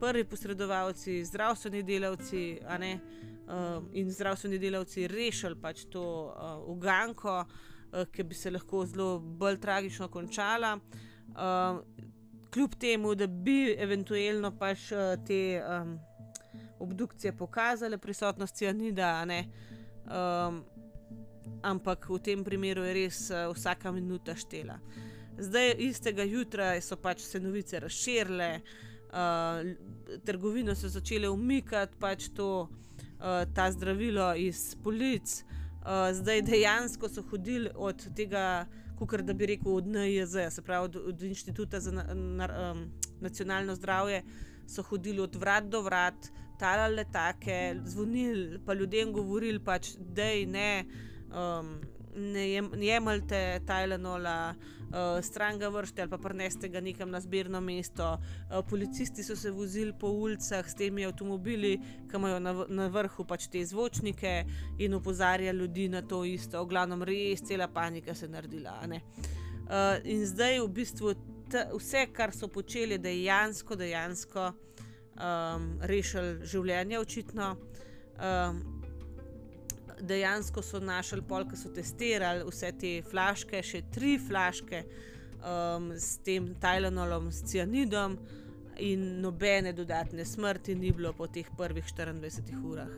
prvi 0.00 0.24
posredovalci, 0.24 1.24
zdravstveni 1.24 1.82
delavci 1.82 2.60
ne, 2.78 2.98
um, 3.46 3.88
in 3.92 4.10
zdravstveni 4.10 4.58
delavci 4.58 5.06
rešili 5.08 5.56
pač 5.60 5.84
to 5.90 6.02
uh, 6.02 6.68
uganko, 6.70 7.40
uh, 7.44 8.04
ki 8.12 8.22
bi 8.22 8.34
se 8.34 8.50
lahko 8.50 8.84
zelo 8.86 9.18
bolj 9.18 9.60
tragično 9.60 10.08
končala. 10.08 10.78
Um, 11.28 11.82
kljub 12.54 12.74
temu, 12.80 13.14
da 13.14 13.26
bi 13.26 13.74
eventualno 13.78 14.52
pač 14.58 14.90
uh, 14.92 15.14
te 15.26 15.60
um, 15.60 15.98
obdukcije 16.78 17.36
pokazale 17.36 17.98
prisotnost 17.98 18.56
cianida, 18.56 19.26
um, 19.26 20.64
ampak 21.62 22.06
v 22.08 22.18
tem 22.22 22.44
primeru 22.44 22.84
je 22.86 22.94
res 22.94 23.30
uh, 23.30 23.48
vsaka 23.54 23.92
minuta 23.92 24.36
štela. 24.36 24.78
Zdaj, 25.38 25.74
istega 25.78 26.24
jutra 26.26 26.72
so 26.82 26.96
pač 26.96 27.22
se 27.22 27.40
novice 27.40 27.80
razširile, 27.80 28.54
uh, 28.58 28.87
trgovine 30.24 30.74
so 30.76 30.88
začele 30.88 31.28
umikati 31.28 31.96
pač 31.98 32.28
to, 32.34 32.68
uh, 32.68 33.44
ta 33.54 33.70
zdravilo 33.72 34.34
iz 34.34 34.76
polic, 34.84 35.44
uh, 35.44 36.12
zdaj 36.12 36.42
dejansko 36.42 37.08
so 37.08 37.22
hodili 37.22 37.70
od 37.74 38.04
tega 38.16 38.66
kot 38.98 39.20
da 39.22 39.32
bi 39.32 39.46
rekel 39.46 39.76
od 39.76 39.86
NIJZ, 39.86 40.36
se 40.50 40.62
pravi 40.62 40.84
od, 40.84 40.96
od 40.96 41.22
Inštituta 41.22 41.80
za 41.80 41.92
na, 41.92 42.04
na, 42.14 42.48
um, 42.72 42.80
nacionalno 43.20 43.74
zdravje, 43.74 44.22
so 44.66 44.82
hodili 44.82 45.20
od 45.20 45.36
vrat 45.36 45.64
do 45.64 45.82
vrat, 45.82 46.28
talali 46.58 46.96
letake, 46.96 47.76
zvonili 47.84 48.58
pa 48.66 48.74
ljudem 48.74 49.12
govorili, 49.12 49.60
pač, 49.64 49.94
da 49.98 50.22
je 50.22 50.46
ne. 50.46 50.84
Um, 51.30 51.78
ne 52.16 52.48
jemljte 52.86 53.60
Tylenola, 53.66 54.54
uh, 54.54 55.24
stran 55.24 55.58
ga 55.58 55.68
vršite 55.68 56.02
ali 56.02 56.10
pa 56.10 56.18
prneste 56.18 56.68
ga 56.68 56.80
nekam 56.80 57.10
na 57.10 57.20
zbirno 57.20 57.60
mesto. 57.60 58.12
Uh, 58.14 58.64
policisti 58.70 59.22
so 59.22 59.36
se 59.36 59.50
vozili 59.50 59.92
po 60.00 60.08
ulicah 60.08 60.68
s 60.68 60.74
temi 60.74 61.06
avtomobili, 61.06 61.78
ki 62.10 62.16
imajo 62.16 62.40
na, 62.40 62.54
na 62.68 62.86
vrhu 62.86 63.24
pač 63.24 63.48
te 63.48 63.64
zvočnike 63.64 64.44
in 64.78 64.94
opozarjali 64.94 65.58
ljudi 65.58 65.88
na 65.88 66.02
to 66.02 66.24
isto. 66.24 66.62
V 66.64 66.68
glavnem, 66.68 67.02
res 67.02 67.42
cela 67.42 67.68
panika 67.68 68.14
se 68.14 68.26
je 68.26 68.30
naredila. 68.30 68.80
Uh, 68.84 69.98
in 70.04 70.26
zdaj 70.26 70.60
v 70.60 70.68
bistvu 70.68 71.14
vse, 71.76 72.06
kar 72.12 72.32
so 72.32 72.48
počeli, 72.48 72.98
dejansko, 72.98 73.76
dejansko 73.76 74.52
um, 75.18 75.70
rešili 75.80 76.46
življenje, 76.46 76.98
očitno. 76.98 77.54
Um, 78.18 78.77
dejansko 80.00 80.62
so 80.62 80.80
našli 80.80 81.22
pol, 81.28 81.46
ki 81.48 81.56
so 81.58 81.70
testirali 81.74 82.44
vse 82.46 82.72
te 82.80 82.92
flaške, 83.10 83.62
še 83.62 83.82
tri 83.94 84.16
flaške 84.18 84.82
um, 85.38 85.92
s 85.96 86.18
tem 86.24 86.52
Tylenolom, 86.62 87.30
s 87.32 87.44
cianidom, 87.50 88.18
in 88.78 89.20
nobene 89.22 89.72
dodatne 89.74 90.24
smrti 90.24 90.76
ni 90.78 90.92
bilo 90.94 91.12
po 91.12 91.26
teh 91.26 91.46
prvih 91.58 91.84
24 91.84 92.60
urah. 92.64 92.92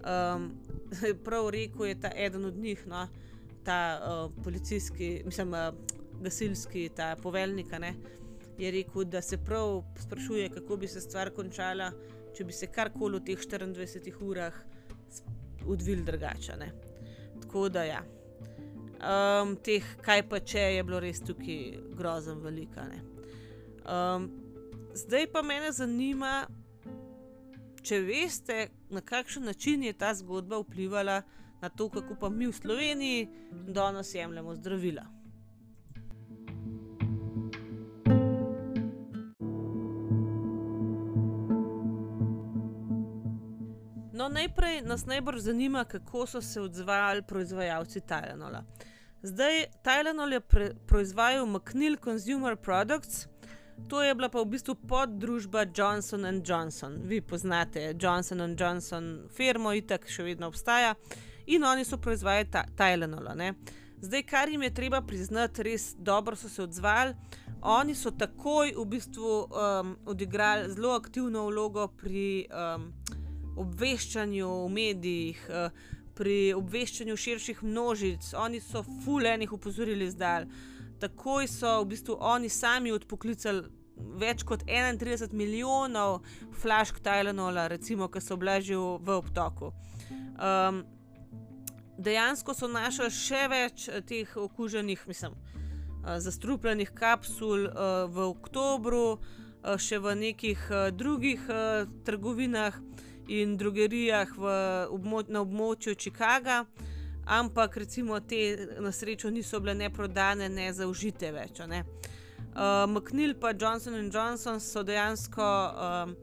Um, 0.00 0.50
prav 1.26 1.50
rekel 1.52 1.90
je 1.90 2.00
ta 2.00 2.12
eden 2.16 2.44
od 2.44 2.56
njih, 2.56 2.86
no, 2.86 3.06
ta 3.64 3.80
uh, 4.00 4.44
policijski, 4.44 5.20
mislim, 5.24 5.52
uh, 5.52 5.74
gasilski, 6.22 6.88
ta 6.96 7.16
poveljnik, 7.22 7.66
je 8.58 8.70
rekel, 8.70 9.04
da 9.04 9.22
se 9.22 9.38
prav 9.38 9.82
sprašuje, 9.98 10.48
kako 10.48 10.76
bi 10.76 10.88
se 10.88 11.00
stvar 11.00 11.30
končala, 11.30 11.92
če 12.36 12.44
bi 12.44 12.52
se 12.52 12.66
karkoli 12.66 13.18
v 13.18 13.24
teh 13.24 13.38
24 13.38 14.24
urah 14.24 14.54
odvil 15.66 16.04
drugače. 16.04 16.56
Ne. 16.56 16.72
Tako 17.42 17.68
da 17.68 17.84
ja. 17.84 18.02
Um, 19.00 19.56
teh, 19.56 19.84
kaj 20.04 20.26
pa 20.28 20.40
če 20.40 20.60
je 20.60 20.82
bilo 20.84 21.00
res 21.00 21.22
tukaj 21.24 21.78
grozno 21.96 22.34
veliko. 22.44 22.84
Um, 23.88 24.28
zdaj 24.94 25.26
pa 25.32 25.42
me 25.42 25.60
zanima, 25.72 26.46
če 27.82 28.00
veste, 28.04 28.68
na 28.90 29.00
kakšen 29.00 29.48
način 29.48 29.82
je 29.82 29.92
ta 29.92 30.12
zgodba 30.14 30.58
vplivala 30.60 31.22
na 31.62 31.68
to, 31.68 31.88
kako 31.88 32.16
pa 32.20 32.28
mi 32.28 32.46
v 32.46 32.52
Sloveniji 32.52 33.28
danes 33.50 34.14
jemljemo 34.14 34.54
zdravila. 34.54 35.19
No, 44.20 44.28
najprej 44.28 44.82
nas 44.82 45.06
najbolj 45.06 45.38
zanima, 45.38 45.84
kako 45.84 46.26
so 46.26 46.40
se 46.40 46.60
odzvali 46.60 47.22
proizvajalci 47.22 48.00
Tylenola. 48.00 48.62
Zdaj, 49.22 49.64
Tylenol 49.84 50.32
je 50.32 50.40
proizvajal 50.86 51.46
McNeil 51.46 51.96
Consumer 52.04 52.56
Products, 52.56 53.26
to 53.88 54.02
je 54.02 54.14
bila 54.14 54.28
pa 54.28 54.40
v 54.40 54.44
bistvu 54.44 54.74
poddružba 54.74 55.64
Johnson 55.76 56.42
Johnson. 56.46 57.00
Vi 57.02 57.20
poznate 57.20 57.94
Johnson 58.00 58.56
Johnson 58.60 59.28
firmo, 59.36 59.72
itak 59.72 60.04
še 60.08 60.22
vedno 60.22 60.52
obstaja 60.52 60.94
in 61.46 61.64
oni 61.64 61.84
so 61.84 61.96
proizvajali 61.96 62.50
Tylenola. 62.76 63.54
Zdaj, 64.00 64.22
kar 64.22 64.48
jim 64.48 64.62
je 64.62 64.74
treba 64.74 65.00
priznati, 65.00 65.62
res 65.62 65.94
dobro 65.98 66.36
so 66.36 66.48
se 66.48 66.62
odzvali. 66.62 67.16
Oni 67.62 67.94
so 67.94 68.10
takoj 68.10 68.74
v 68.76 68.84
bistvu 68.84 69.32
um, 69.48 69.96
odigrali 70.04 70.68
zelo 70.74 70.92
aktivno 70.92 71.46
vlogo 71.48 71.88
pri. 71.88 72.44
Um, 72.52 72.92
obveščanju 73.60 74.48
v 74.64 74.68
medijih, 74.72 75.40
eh, 75.48 75.70
pri 76.14 76.52
obveščanju 76.52 77.16
širših 77.16 77.62
množic, 77.62 78.34
oni 78.34 78.60
so 78.60 78.82
fulejnih 79.04 79.52
upozorili 79.52 80.10
zdaj. 80.10 80.46
Takoj 81.00 81.48
so 81.48 81.80
v 81.80 81.86
bistvu 81.94 82.16
oni 82.20 82.48
sami 82.48 82.92
odpoklicali 82.92 83.68
več 84.20 84.44
kot 84.44 84.64
31 84.66 85.32
milijonov 85.32 86.20
flašk 86.60 87.00
Tylenola, 87.00 87.68
recimo, 87.68 88.08
ki 88.08 88.20
so 88.20 88.36
bili 88.36 88.76
v 88.76 89.16
obtoku. 89.16 89.72
Um, 90.40 90.84
dejansko 91.98 92.54
so 92.54 92.68
našli 92.68 93.10
še 93.10 93.48
več 93.48 93.88
eh, 93.88 94.00
teh 94.00 94.36
okuženih, 94.36 95.06
mislim, 95.08 95.32
uh, 95.32 96.18
zastrupljenih 96.18 96.92
kapsul 96.94 97.68
v 98.08 98.24
oktobru, 98.28 99.20
še 99.60 99.98
v 100.00 100.14
nekih 100.16 100.60
drugih 100.96 101.40
trgovinah 102.04 102.78
in 103.30 103.56
drogerijah 103.56 104.32
v, 104.36 104.54
na 105.28 105.42
območju 105.44 105.94
Chicaga, 105.94 106.64
ampak 107.30 107.76
recimo 107.76 108.18
te 108.20 108.56
na 108.82 108.90
srečo 108.92 109.30
niso 109.30 109.60
bile 109.60 109.74
ne 109.74 109.90
prodane, 109.90 110.48
ne 110.48 110.66
zaužite 110.74 111.30
več. 111.32 111.62
Ne. 111.70 111.84
Uh, 112.50 112.86
McNeil 112.90 113.36
pa 113.38 113.52
Johnson 113.54 114.10
Johnson 114.10 114.58
so 114.60 114.82
dejansko 114.82 115.46
um, 115.46 116.16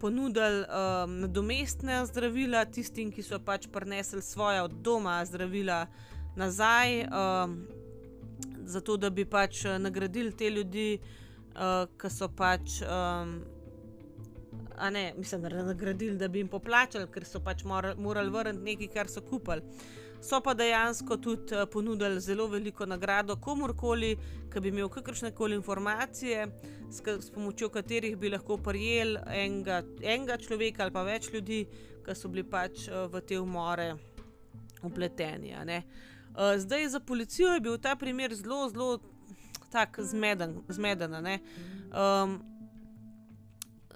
ponudili 0.00 0.64
um, 0.66 1.20
nadomestne 1.22 2.00
zdravila 2.10 2.64
tistim, 2.66 3.12
ki 3.14 3.22
so 3.22 3.38
pač 3.38 3.68
prinesli 3.70 4.22
svoje 4.22 4.64
od 4.64 4.74
doma 4.82 5.20
zdravila 5.24 5.84
nazaj, 6.36 7.04
um, 7.06 7.54
zato 8.66 8.96
da 8.96 9.10
bi 9.10 9.24
pač 9.24 9.62
nagradili 9.78 10.34
te 10.34 10.50
ljudi, 10.50 10.98
uh, 11.54 11.86
ki 11.94 12.10
so 12.10 12.32
pač. 12.34 12.80
Um, 12.82 13.59
a 14.80 14.90
ne, 14.90 15.14
mislim, 15.16 15.42
nagradili, 15.42 16.16
da 16.16 16.28
bi 16.28 16.38
jim 16.38 16.48
poplačali, 16.48 17.08
ker 17.12 17.24
so 17.24 17.40
pač 17.44 17.64
morali 17.64 18.30
vrniti 18.32 18.64
nekaj, 18.64 18.88
kar 18.94 19.08
so 19.12 19.20
kupili. 19.20 19.62
So 20.20 20.40
pa 20.44 20.54
dejansko 20.54 21.16
tudi 21.16 21.54
uh, 21.56 21.64
ponudili 21.72 22.20
zelo 22.20 22.46
veliko 22.46 22.86
nagrado 22.86 23.36
komorkoli, 23.36 24.16
ki 24.52 24.60
bi 24.60 24.68
imel 24.68 24.88
kakršne 24.88 25.30
koli 25.36 25.56
informacije, 25.56 26.46
s, 26.90 27.00
s 27.00 27.30
pomočjo 27.30 27.68
katerih 27.72 28.16
bi 28.16 28.28
lahko 28.28 28.56
prijel 28.56 29.16
enega, 29.26 29.82
enega 30.02 30.36
človeka 30.36 30.84
ali 30.84 30.92
pa 30.92 31.04
več 31.08 31.30
ljudi, 31.32 31.62
ki 32.04 32.16
so 32.16 32.28
bili 32.28 32.44
pač 32.44 32.88
uh, 32.88 33.06
v 33.12 33.24
te 33.24 33.40
umore 33.40 33.94
upleteni. 34.84 35.54
Uh, 35.56 36.56
zdaj 36.56 36.88
za 36.88 37.00
policijo 37.00 37.54
je 37.54 37.60
bil 37.60 37.78
ta 37.78 37.96
primer 37.96 38.34
zelo, 38.34 38.68
zelo 38.68 38.98
tak 39.72 40.00
zmeden. 40.00 40.60
zmeden 40.68 41.14
um, 41.14 42.40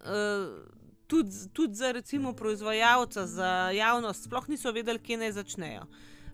uh, 0.04 0.73
tudi, 1.06 1.48
tudi 1.52 1.74
za 1.74 1.92
recimo 1.92 2.32
proizvajalca, 2.32 3.26
za 3.26 3.70
javnost, 3.70 4.24
sploh 4.24 4.48
niso 4.48 4.72
vedeli, 4.72 4.98
kje 4.98 5.16
naj 5.16 5.32
začnejo. 5.32 5.86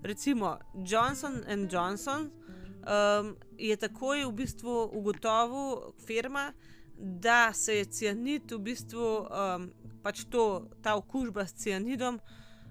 Recimo 0.03 0.59
Johnson 0.75 1.43
Johnson 1.71 2.31
um, 2.31 3.37
je 3.59 3.77
takoj 3.77 4.25
v 4.25 4.33
bistvu 4.33 4.91
ugotovil, 4.93 5.93
firma, 6.07 6.53
da 6.97 7.53
se 7.53 7.77
je 7.77 7.85
cianid, 7.85 8.53
v 8.53 8.59
bistvu 8.59 9.07
um, 9.21 9.71
pač 10.03 10.25
to, 10.31 10.69
ta 10.83 10.97
okužba 10.97 11.47
s 11.47 11.55
cianidom, 11.55 12.21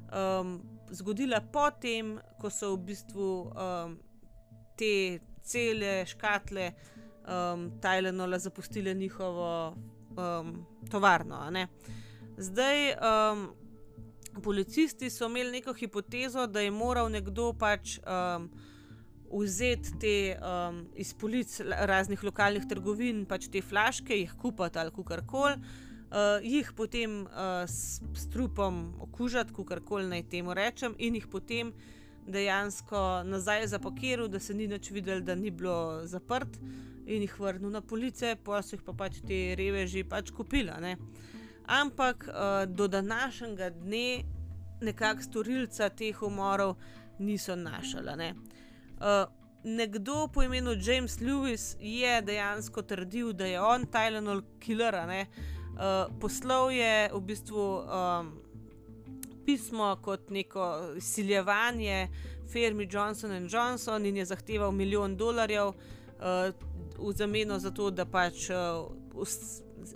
um, 0.10 0.60
zgodila 0.92 1.42
potem, 1.42 2.18
ko 2.42 2.50
so 2.50 2.74
v 2.76 2.84
bistvu 2.92 3.30
um, 3.50 3.98
te 4.78 5.20
cele 5.42 6.06
škatle 6.06 6.72
um, 7.26 7.72
Tylenola 7.82 8.40
zapustile 8.40 8.94
njihovo 8.94 9.76
um, 10.20 10.54
tovarno. 10.92 11.40
Zdaj, 12.38 12.92
um, 12.94 13.48
policisti 14.44 15.10
so 15.10 15.28
imeli 15.28 15.52
neko 15.52 15.74
hipotezo, 15.74 16.48
da 16.48 16.62
je 16.62 16.72
moral 16.72 17.10
nekdo 17.12 17.54
pač 17.54 17.98
um, 18.00 18.50
vzeti 19.32 20.00
te 20.00 20.16
um, 20.38 20.82
iz 20.96 21.14
polic 21.14 21.60
raznih 21.66 22.24
lokalnih 22.24 22.66
trgovin, 22.70 23.26
pač 23.30 23.50
te 23.52 23.62
flaške, 23.62 24.16
jih 24.16 24.34
kupiti 24.40 24.80
ali 24.80 25.06
kar 25.06 25.26
koli. 25.28 25.60
Uh, 26.10 26.42
jih 26.42 26.72
potem 26.74 27.22
uh, 27.28 27.68
s, 27.70 28.02
s 28.18 28.30
trupom 28.34 28.96
okužiti, 29.00 29.54
kako 29.54 29.82
koli 29.86 30.10
naj 30.10 30.24
temu 30.30 30.54
rečem, 30.58 30.96
in 30.98 31.20
jih 31.20 31.28
potem 31.30 31.74
dejansko 32.28 33.24
nazaj 33.26 33.68
zapakiral, 33.68 34.28
da 34.28 34.40
se 34.40 34.54
ni 34.54 34.68
več 34.68 34.92
videl, 34.92 35.22
da 35.22 35.36
ni 35.36 35.52
bilo 35.52 36.02
zaprt, 36.06 36.60
in 37.10 37.26
jih 37.26 37.40
vrnil 37.40 37.72
na 37.74 37.82
police, 37.82 38.36
pa 38.46 38.62
so 38.62 38.78
jih 38.78 38.84
pa 38.86 38.94
pač 38.94 39.20
te 39.26 39.40
reveži 39.58 40.04
pač 40.08 40.32
kupila. 40.36 40.78
Ne. 40.82 40.96
Ampak 41.70 42.28
uh, 42.30 42.66
do 42.66 42.88
današnjega 42.88 43.70
dne 43.70 44.24
nekako 44.82 45.26
storilca 45.26 45.90
teh 45.90 46.22
umorov 46.24 46.76
niso 47.20 47.56
našli. 47.56 48.16
Ne. 48.18 48.34
Uh, 49.00 49.26
nekdo 49.64 50.28
po 50.34 50.44
imenu 50.44 50.76
James 50.78 51.20
Lewis 51.20 51.76
je 51.80 52.22
dejansko 52.22 52.82
trdil, 52.82 53.34
da 53.34 53.46
je 53.46 53.62
on 53.62 53.86
Tylenol 53.86 54.44
killer. 54.60 54.96
Uh, 55.00 56.12
poslal 56.22 56.72
je 56.72 57.10
v 57.14 57.22
bistvu 57.22 57.66
um, 57.80 58.32
pismo 59.50 59.98
kot 60.02 60.30
neko 60.30 60.94
izsiljevanje 60.98 62.08
firmi 62.52 62.88
Johnson 62.92 63.48
Johnson 63.52 64.06
in 64.06 64.18
je 64.18 64.26
zahteval 64.26 64.72
milijon 64.72 65.18
dolarjev. 65.18 65.68
Uh, 65.68 65.74
v 66.98 67.12
zameno 67.16 67.60
za 67.60 67.72
to, 67.72 67.90
da 67.92 68.06
pač 68.06 68.50
uh, 68.50 68.92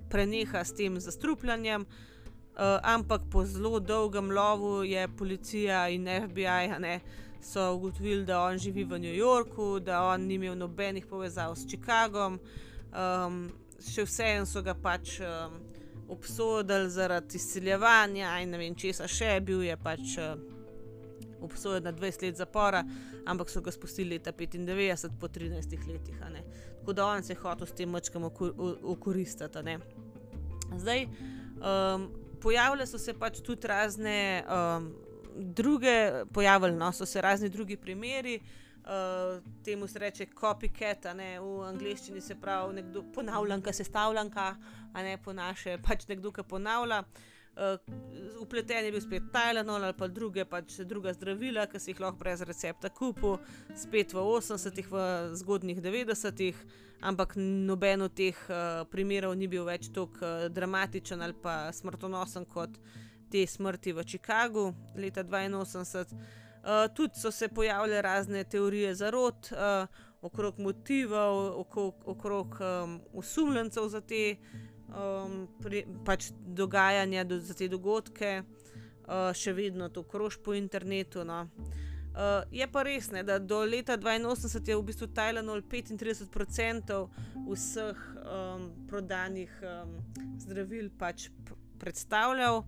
preneha 0.10 0.64
s 0.66 0.74
tem 0.74 1.00
zastrupljanjem. 1.00 1.82
Uh, 1.82 2.80
ampak 2.84 3.22
po 3.32 3.46
zelo 3.46 3.80
dolgem 3.80 4.32
lovu 4.32 4.84
je 4.84 5.08
policija 5.18 5.90
in 5.90 6.08
FBI 6.08 6.80
ne, 6.80 7.00
so 7.42 7.74
ugotovili, 7.76 8.26
da 8.26 8.42
on 8.42 8.58
živi 8.58 8.84
v 8.84 9.00
New 9.00 9.16
Yorku, 9.16 9.80
da 9.80 10.04
on 10.04 10.22
ni 10.22 10.34
imel 10.34 10.58
nobenih 10.58 11.06
povezav 11.06 11.56
s 11.56 11.68
Chicagom. 11.68 12.40
Um, 12.94 13.52
še 13.92 14.06
vseeno 14.06 14.50
so 14.50 14.62
ga 14.66 14.74
pač 14.74 15.20
um, 15.20 15.60
obsodili 16.10 16.90
zaradi 16.90 17.38
izsiljevanja 17.38 18.40
in 18.42 18.50
ne 18.50 18.58
vem 18.58 18.76
česa 18.76 19.08
še, 19.08 19.40
bil 19.46 19.64
je 19.64 19.78
pač. 19.78 20.18
Uh, 20.18 20.54
obsojen 21.44 21.84
na 21.84 21.92
20 21.94 22.24
let 22.24 22.38
zapora, 22.38 22.84
ampak 23.26 23.50
so 23.50 23.62
ga 23.62 23.72
spustili 23.72 24.16
leta 24.16 24.32
95, 24.32 25.10
po 25.20 25.28
13 25.28 25.88
letih. 25.88 26.20
Tako 26.80 26.94
da 26.94 27.06
on 27.06 27.24
se 27.24 27.34
je 27.34 27.38
hotel 27.38 27.68
s 27.68 27.72
tem 27.72 27.90
mačkom 27.90 28.24
okoristiti. 28.84 29.78
Zdaj, 30.78 31.06
um, 31.06 32.10
pojavile 32.42 32.88
so 32.88 32.98
se 32.98 33.14
pač 33.14 33.42
tudi 33.42 33.68
razne 33.68 34.44
um, 34.48 34.92
druge, 35.36 36.26
pojavili 36.34 36.76
no, 36.78 36.92
so 36.92 37.06
se 37.06 37.22
razni 37.22 37.50
drugi 37.50 37.78
primeri. 37.78 38.40
Uh, 38.84 39.44
temu 39.64 39.88
se 39.88 40.00
reče 40.00 40.26
copycat, 40.36 41.06
ne, 41.16 41.40
v 41.40 41.62
angleščini 41.64 42.22
se 42.22 42.36
pravi 42.36 42.82
nekdo, 42.82 43.04
ponavljanka, 43.16 43.72
sestavljanka, 43.74 44.48
a 44.94 45.04
ne 45.04 45.14
po 45.24 45.32
naše, 45.34 45.78
pač 45.88 46.04
nekdo, 46.10 46.34
ki 46.36 46.44
ponavlja. 46.44 47.04
Uh, 47.54 47.78
Upleten 48.42 48.82
uh, 48.82 48.86
je 48.86 48.92
bil 48.92 49.02
spet 49.02 49.30
Tylenol 49.32 49.88
ali 49.88 49.96
pa 49.96 50.10
druge, 50.12 50.44
pač 50.44 50.82
druga 50.90 51.14
zdravila, 51.16 51.68
ki 51.72 51.80
si 51.80 51.94
jih 51.94 52.02
lahko 52.04 52.20
brez 52.20 52.44
recepta 52.44 52.90
kupil, 52.90 53.38
spet 53.78 54.12
v 54.12 54.26
80-ih, 54.26 54.92
v 54.92 55.08
zgodnjih 55.40 55.80
90-ih, 55.80 56.60
ampak 57.08 57.38
noben 57.40 58.04
od 58.04 58.20
teh 58.20 58.36
uh, 58.50 58.84
primerov 58.92 59.38
ni 59.40 59.48
bil 59.48 59.64
več 59.70 59.94
tako 59.96 60.20
uh, 60.20 60.48
dramatičen 60.52 61.24
ali 61.24 61.40
pa 61.40 61.72
smrtonosen 61.72 62.50
kot 62.52 62.76
te 63.32 63.48
smrti 63.48 63.96
v 63.96 64.04
Chicagu 64.04 64.74
leta 65.00 65.24
82. 65.24 66.43
Uh, 66.64 66.88
tudi 66.96 67.20
so 67.20 67.32
se 67.32 67.48
pojavile 67.48 68.02
razne 68.02 68.44
teorije 68.44 68.96
zarot, 68.96 69.52
uh, 69.52 69.88
okrog 70.22 70.60
motivov, 70.60 71.60
okrog, 71.60 71.96
okrog 72.06 72.58
um, 72.62 73.02
usumljencev 73.14 73.88
za 73.88 74.02
te 74.02 74.36
um, 74.88 75.48
pri, 75.62 75.86
pač 76.06 76.30
dogajanja 76.32 77.24
do, 77.24 77.40
za 77.40 77.54
te 77.54 77.68
dogodke, 77.68 78.44
uh, 78.44 79.32
še 79.36 79.54
vedno 79.54 79.90
to 79.90 80.06
krož 80.08 80.40
po 80.44 80.56
internetu. 80.56 81.26
No. 81.28 81.44
Uh, 82.14 82.46
je 82.54 82.68
pa 82.72 82.84
res, 82.86 83.10
ne, 83.12 83.24
da 83.26 83.40
do 83.42 83.64
leta 83.66 83.98
82 83.98 84.70
je 84.70 84.78
v 84.78 84.86
bistvu 84.86 85.08
Tylenol 85.18 85.64
35% 85.66 87.00
vseh 87.50 88.04
um, 88.22 88.68
prodanih 88.88 89.52
um, 89.66 89.96
zdravil 90.38 90.92
pač 91.00 91.28
predstavljal, 91.82 92.62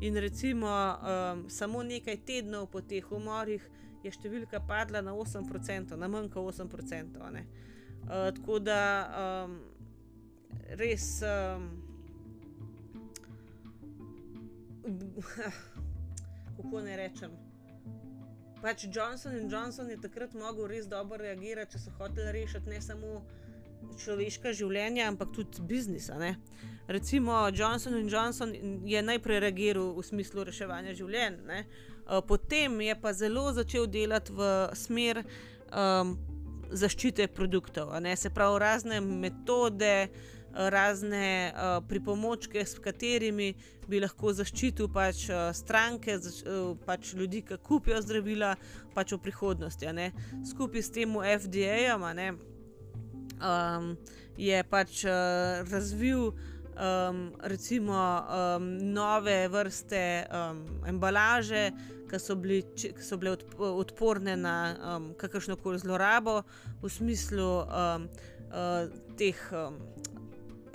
in 0.00 0.16
recimo 0.16 0.68
um, 0.68 1.46
samo 1.50 1.82
nekaj 1.82 2.16
tednov 2.26 2.66
po 2.72 2.80
teh 2.80 3.06
umorih 3.12 3.62
je 4.04 4.12
številka 4.12 4.60
padla 4.66 5.00
na 5.02 5.14
8%, 5.16 5.96
na 5.96 6.08
manj 6.08 6.28
kot 6.34 6.54
8%. 6.54 7.16
Uh, 7.16 8.30
tako 8.36 8.60
da. 8.62 8.82
Um, 9.46 9.58
res. 10.78 11.22
Um, 11.22 11.82
kako 16.56 16.80
ne 16.80 16.96
rečem. 16.96 17.30
Pač 18.62 18.86
Johnson 18.94 19.36
in 19.36 19.50
Johnson 19.50 19.90
je 19.90 20.00
takrat 20.00 20.34
mogel 20.34 20.66
res 20.70 20.86
dobro 20.88 21.18
reagirati, 21.20 21.72
če 21.76 21.78
so 21.78 21.90
hoteli 21.98 22.32
rešiti 22.32 22.70
ne 22.70 22.80
samo 22.80 23.20
človeška 24.00 24.52
življenja, 24.56 25.08
ampak 25.10 25.34
tudi 25.36 25.62
biznis. 25.68 26.08
Recimo 26.88 27.50
Johnson 27.50 27.98
in 27.98 28.08
Johnson 28.08 28.54
je 28.84 29.02
najprej 29.02 29.40
reagiral 29.40 29.90
v 29.96 30.04
smislu 30.06 30.44
reševanja 30.46 30.94
življenj, 30.94 31.42
ne? 31.46 31.66
potem 32.28 32.80
je 32.80 32.94
pa 33.02 33.10
zelo 33.12 33.50
začel 33.52 33.88
delati 33.90 34.30
v 34.30 34.50
smer 34.78 35.24
um, 35.74 36.14
zaščite 36.70 37.26
produktov, 37.34 37.90
se 38.14 38.30
pravi 38.30 38.60
razne 38.62 39.00
metode 39.00 40.08
razne 40.56 41.52
uh, 41.52 41.88
pripomočke, 41.88 42.64
s 42.64 42.78
katerimi 42.80 43.54
bi 43.88 44.00
lahko 44.00 44.32
zaščitil 44.32 44.88
pač, 44.92 45.26
uh, 45.28 45.50
stranke, 45.54 46.16
zaš, 46.18 46.40
uh, 46.46 46.72
pač 46.86 47.12
ljudi, 47.14 47.42
ki 47.44 47.58
kupijo 47.62 48.00
zdravila 48.02 48.54
pač 48.94 49.12
v 49.12 49.20
prihodnosti. 49.26 49.92
Skupaj 50.48 50.82
s 50.82 50.92
tem 50.94 51.12
FDA-jem 51.12 52.06
um, 52.08 53.96
je 54.36 54.62
pač 54.70 55.04
uh, 55.04 55.66
razvil. 55.70 56.32
Um, 56.76 57.32
recimo 57.48 57.96
um, 57.96 58.66
nove 58.92 59.48
vrste 59.48 60.26
um, 60.28 60.64
embalaže, 60.84 61.70
ki 62.10 62.18
so, 62.20 62.36
ki 62.36 63.02
so 63.02 63.16
bile 63.16 63.32
odporne 63.56 64.36
na 64.36 64.56
um, 64.76 65.06
kakršno 65.16 65.56
koli 65.56 65.80
zlorabo, 65.80 66.42
v 66.82 66.90
smislu 66.92 67.48
um, 67.64 68.04
uh, 68.52 68.92
teh 69.16 69.40
um, 69.56 69.80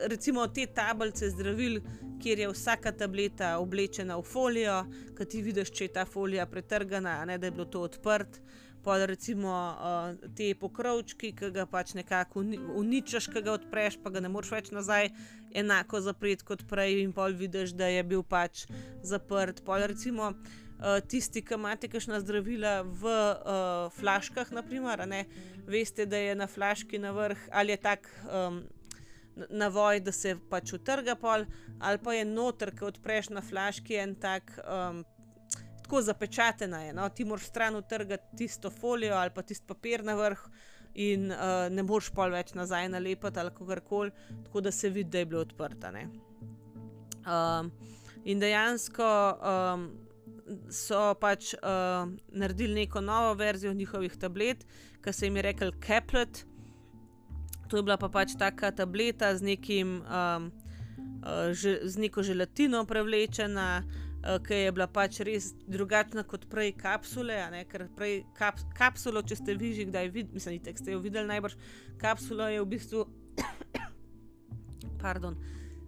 recimo 0.08 0.48
te 0.48 0.66
tablice 0.66 1.30
zdravil, 1.30 1.82
kjer 2.22 2.40
je 2.40 2.50
vsaka 2.50 2.92
tableta 2.92 3.58
oblečena 3.60 4.18
v 4.18 4.26
folijo, 4.26 4.78
ki 5.18 5.26
ti 5.26 5.42
vidiš, 5.42 5.72
če 5.72 5.86
je 5.86 5.94
ta 5.94 6.06
folija 6.06 6.46
pretrgana, 6.46 7.20
ne 7.26 7.38
da 7.38 7.48
je 7.48 7.56
bilo 7.56 7.66
to 7.66 7.82
odprt. 7.88 8.42
Pa 8.84 8.98
recimo 9.06 9.52
uh, 9.54 10.30
te 10.38 10.52
pokrovčki, 10.58 11.32
ki 11.38 11.52
ga 11.54 11.68
pač 11.70 11.94
nekako 11.94 12.42
uničiš, 12.82 13.28
ki 13.30 13.44
ga 13.46 13.54
odpreš, 13.60 14.00
pa 14.02 14.10
ga 14.10 14.24
ne 14.26 14.32
moreš 14.34 14.52
več 14.56 14.72
nazaj 14.74 15.12
enako 15.54 16.02
zapreti 16.02 16.48
kot 16.48 16.66
prej, 16.70 17.02
in 17.04 17.14
pol 17.14 17.36
vidiš, 17.38 17.76
da 17.78 17.92
je 17.92 18.02
bil 18.08 18.24
pač 18.26 18.66
zaprt. 19.06 19.62
Pa 19.68 19.78
recimo 19.86 20.32
uh, 20.34 20.98
tisti, 21.06 21.46
ki 21.46 21.60
imate 21.60 21.92
kakšna 21.94 22.24
zdravila 22.26 22.82
v 22.82 23.14
uh, 23.14 23.88
flaškah, 24.00 24.50
naprimer, 24.56 25.06
ne, 25.06 25.26
veste, 25.70 26.10
da 26.10 26.18
je 26.18 26.36
na 26.36 26.50
flaški 26.50 27.02
na 27.02 27.14
vrh 27.16 27.50
ali 27.52 27.78
je 27.78 27.82
tak. 27.86 28.10
Um, 28.26 28.64
navoj, 29.50 30.02
da 30.04 30.12
se 30.12 30.36
pač 30.50 30.74
utrga 30.76 31.16
pol, 31.16 31.46
ali 31.80 32.00
pa 32.04 32.14
je 32.14 32.26
noter, 32.28 32.74
ki 32.76 32.84
odpreš 32.90 33.30
na 33.32 33.42
flaški 33.42 33.96
en 34.02 34.16
tak. 34.20 34.52
Um, 34.66 35.06
Tako 35.92 36.02
zapečatena 36.08 36.80
je, 36.82 36.94
no? 36.94 37.10
ti 37.10 37.26
moraš 37.26 37.50
stran 37.50 37.76
utrgati 37.76 38.38
tisto 38.38 38.70
folijo 38.70 39.16
ali 39.20 39.30
pa 39.36 39.42
tisto 39.42 39.68
papir 39.68 40.04
na 40.04 40.14
vrh, 40.16 40.40
in 40.94 41.32
uh, 41.32 41.68
ne 41.68 41.84
moreš 41.84 42.14
pol 42.16 42.32
več 42.32 42.54
nazaj 42.56 42.88
nalepiti 42.94 43.40
ali 43.40 43.52
kako 43.52 43.76
koli, 43.84 44.12
tako 44.46 44.62
da 44.62 44.72
se 44.72 44.90
vidi, 44.90 45.10
da 45.10 45.18
je 45.18 45.26
bilo 45.26 45.42
odprta. 45.42 45.92
Um, 45.92 47.72
in 48.24 48.40
dejansko 48.40 49.10
um, 49.36 49.84
so 50.72 51.14
pač 51.20 51.54
uh, 51.60 52.08
naredili 52.32 52.86
neko 52.86 53.02
novo 53.02 53.34
verzijo 53.34 53.74
njihovih 53.74 54.16
tablet, 54.16 54.64
ki 55.04 55.14
se 55.14 55.26
jim 55.26 55.36
je 55.36 55.42
rekel 55.42 55.72
Keplet, 55.80 56.46
To 57.68 57.78
je 57.78 57.84
bila 57.84 57.98
pa 57.98 58.08
pač 58.10 58.36
taka 58.40 58.72
tableta 58.72 59.36
z, 59.36 59.44
nekim, 59.44 60.02
um, 60.08 60.52
uh, 61.24 61.52
že, 61.52 61.80
z 61.84 62.00
neko 62.00 62.24
želatino 62.24 62.86
prevlečena, 62.86 63.84
uh, 63.84 64.11
ki 64.22 64.54
je 64.54 64.72
bila 64.72 64.88
pač 64.88 65.20
res 65.26 65.52
drugačna 65.68 66.24
kot 66.24 66.46
prej 66.50 66.76
kapsule. 66.78 67.38
Ker 67.72 67.88
prej 67.98 68.22
kap, 68.38 68.60
kapsulo, 68.78 69.24
če 69.26 69.40
ste 69.40 69.56
vi 69.58 69.74
že 69.78 69.88
kdaj 69.90 70.12
videli, 70.14 70.38
mislim, 70.38 70.62
da 70.62 70.76
ste 70.78 70.94
jo 70.94 71.02
videli 71.02 71.28
najbrž, 71.28 71.58
kapsula 72.02 72.52
je 72.54 72.62
v 72.62 72.70
bistvu 72.70 73.06
pardon, 75.04 75.38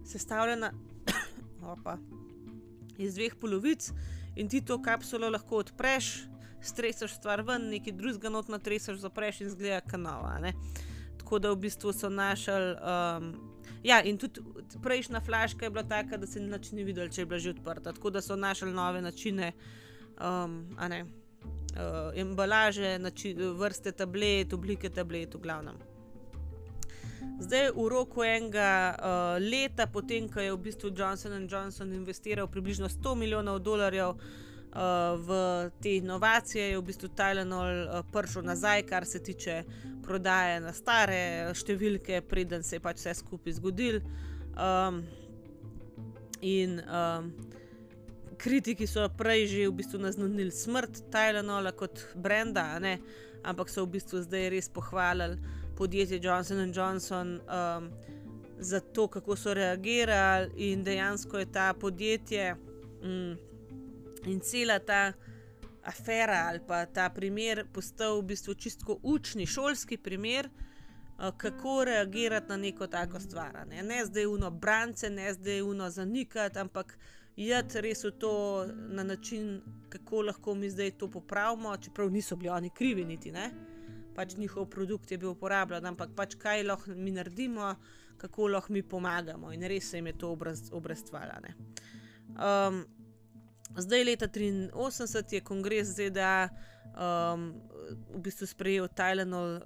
sestavljena 0.06 0.72
opa, 1.74 1.98
iz 2.98 3.14
dveh 3.14 3.38
polovic 3.38 3.90
in 4.36 4.50
ti 4.50 4.60
to 4.60 4.80
kapsulo 4.82 5.30
lahko 5.30 5.62
odpreš. 5.62 6.26
Streseš 6.64 7.18
stvar 7.18 7.42
ven, 7.44 7.68
nekaj 7.68 7.92
drugega 7.92 8.30
notno 8.32 8.56
treseš, 8.56 9.02
zapreš 9.02 9.42
in 9.44 9.50
zgleda 9.52 9.82
kanala 9.84 10.38
tako 11.24 11.38
da 11.38 11.50
v 11.52 11.56
bistvu 11.56 11.92
so 11.92 12.08
našli. 12.08 12.76
Um, 12.80 13.53
ja, 13.84 14.00
in 14.02 14.18
tudi 14.18 14.40
prejšnja 14.82 15.20
flaška 15.20 15.66
je 15.66 15.70
bila 15.70 15.84
taka, 15.84 16.16
da 16.16 16.26
se 16.26 16.40
nič 16.40 16.72
ni 16.72 16.84
videl, 16.84 17.08
če 17.08 17.22
je 17.22 17.26
bila 17.26 17.38
že 17.38 17.54
odprta. 17.54 17.92
Tako 17.92 18.10
da 18.10 18.22
so 18.24 18.36
našli 18.36 18.72
nove 18.72 19.02
načine, 19.02 19.52
um, 20.16 20.62
ne, 20.88 21.02
uh, 21.04 22.12
embalaže, 22.16 22.98
način, 22.98 23.42
vrste 23.60 23.92
tablet, 23.92 24.52
oblike 24.52 24.90
tablet, 24.90 25.34
v 25.34 25.40
glavnem. 25.40 25.76
Zdaj, 27.40 27.70
v 27.74 27.84
roku 27.88 28.24
enega 28.24 28.94
uh, 28.94 29.36
leta, 29.42 29.86
potem 29.86 30.28
ko 30.28 30.40
je 30.40 30.52
v 30.52 30.62
bistvu 30.64 30.92
Johnson 30.96 31.48
Johnson 31.50 31.92
investiral 31.92 32.48
približno 32.48 32.88
100 32.88 33.14
milijonov 33.14 33.58
dolarjev 33.58 34.16
uh, 34.16 34.43
v 34.74 35.70
te 35.82 35.96
inovacije, 35.96 36.70
je 36.70 36.78
v 36.78 36.82
bistvu 36.82 37.08
Tylenol 37.14 37.84
uh, 37.86 38.00
prišel 38.12 38.42
nazaj, 38.42 38.82
kar 38.82 39.06
se 39.06 39.22
tiče 39.22 39.62
prodaje 40.02 40.60
na 40.60 40.72
stare 40.74 41.52
številke, 41.54 42.20
preden 42.26 42.62
se 42.62 42.76
je 42.76 42.82
pač 42.82 42.98
vse 42.98 43.14
skupaj 43.20 43.54
zgodil. 43.60 44.00
Um, 44.58 45.04
in 46.42 46.80
um, 46.84 47.30
kritiki 48.38 48.86
so 48.86 49.06
prej 49.16 49.46
že 49.46 49.68
v 49.68 49.76
bistvu 49.78 50.02
naznanili 50.02 50.50
smrt 50.50 51.04
Tylenola 51.14 51.72
kot 51.72 52.02
brenda, 52.14 52.74
ampak 53.44 53.70
so 53.70 53.86
v 53.86 53.94
bistvu 53.94 54.26
zdaj 54.26 54.50
res 54.50 54.68
pohvalili 54.68 55.38
podjetje 55.78 56.20
Johnson 56.22 56.72
Johnson. 56.74 57.40
Um, 57.46 57.90
Za 58.54 58.78
to, 58.80 59.08
kako 59.10 59.34
so 59.36 59.50
reagirali, 59.54 60.46
in 60.56 60.84
dejansko 60.86 61.38
je 61.42 61.46
ta 61.52 61.74
podjetje, 61.74 62.54
mm, 63.02 63.34
in 64.26 64.40
cela 64.40 64.78
ta 64.78 65.12
afera 65.84 66.48
ali 66.48 66.60
pa 66.66 66.86
ta 66.86 67.10
primer 67.10 67.66
postal 67.72 68.20
v 68.20 68.32
bistvu 68.32 68.54
čisto 68.54 68.98
učni, 69.02 69.46
šolski 69.46 69.96
primer, 69.96 70.48
uh, 70.48 71.30
kako 71.36 71.84
reagirati 71.84 72.48
na 72.48 72.56
neko 72.56 72.86
tako 72.86 73.20
stvar. 73.20 73.66
Ne, 73.68 73.82
ne 73.82 74.04
zdaj 74.04 74.26
uno 74.26 74.50
brance, 74.50 75.10
ne 75.10 75.32
zdaj 75.32 75.62
uno 75.62 75.90
zanikati, 75.90 76.58
ampak 76.58 76.98
jed 77.36 77.74
res 77.74 78.04
v 78.04 78.10
to 78.18 78.66
na 78.88 79.02
način, 79.02 79.60
kako 79.88 80.22
lahko 80.22 80.54
mi 80.54 80.70
zdaj 80.70 80.90
to 80.90 81.10
popravimo, 81.10 81.76
čeprav 81.76 82.10
niso 82.10 82.36
bili 82.36 82.50
oni 82.50 82.70
krivi 82.70 83.04
niti 83.04 83.32
ne. 83.32 83.50
Pač 84.14 84.36
njihov 84.36 84.66
produkt 84.70 85.10
je 85.10 85.18
bil 85.18 85.30
uporabljen, 85.34 85.86
ampak 85.86 86.14
pač 86.16 86.34
kaj 86.38 86.62
lahko 86.62 86.94
mi 86.94 87.10
naredimo, 87.10 87.74
kako 88.16 88.48
lahko 88.48 88.72
mi 88.72 88.82
pomagamo, 88.82 89.52
in 89.52 89.62
res 89.62 89.90
se 89.90 89.98
jim 89.98 90.06
je 90.06 90.18
to 90.18 90.36
obrestvalo. 90.72 91.54
Um, 92.34 92.84
zdaj, 93.76 94.04
leta 94.04 94.28
1983, 94.28 95.34
je 95.34 95.40
kongres 95.40 95.88
ZDA 95.96 96.48
um, 96.94 97.52
v 98.14 98.20
bistvu 98.22 98.46
sprejel 98.46 98.88
Tajlanov 98.88 99.56
uh, 99.56 99.60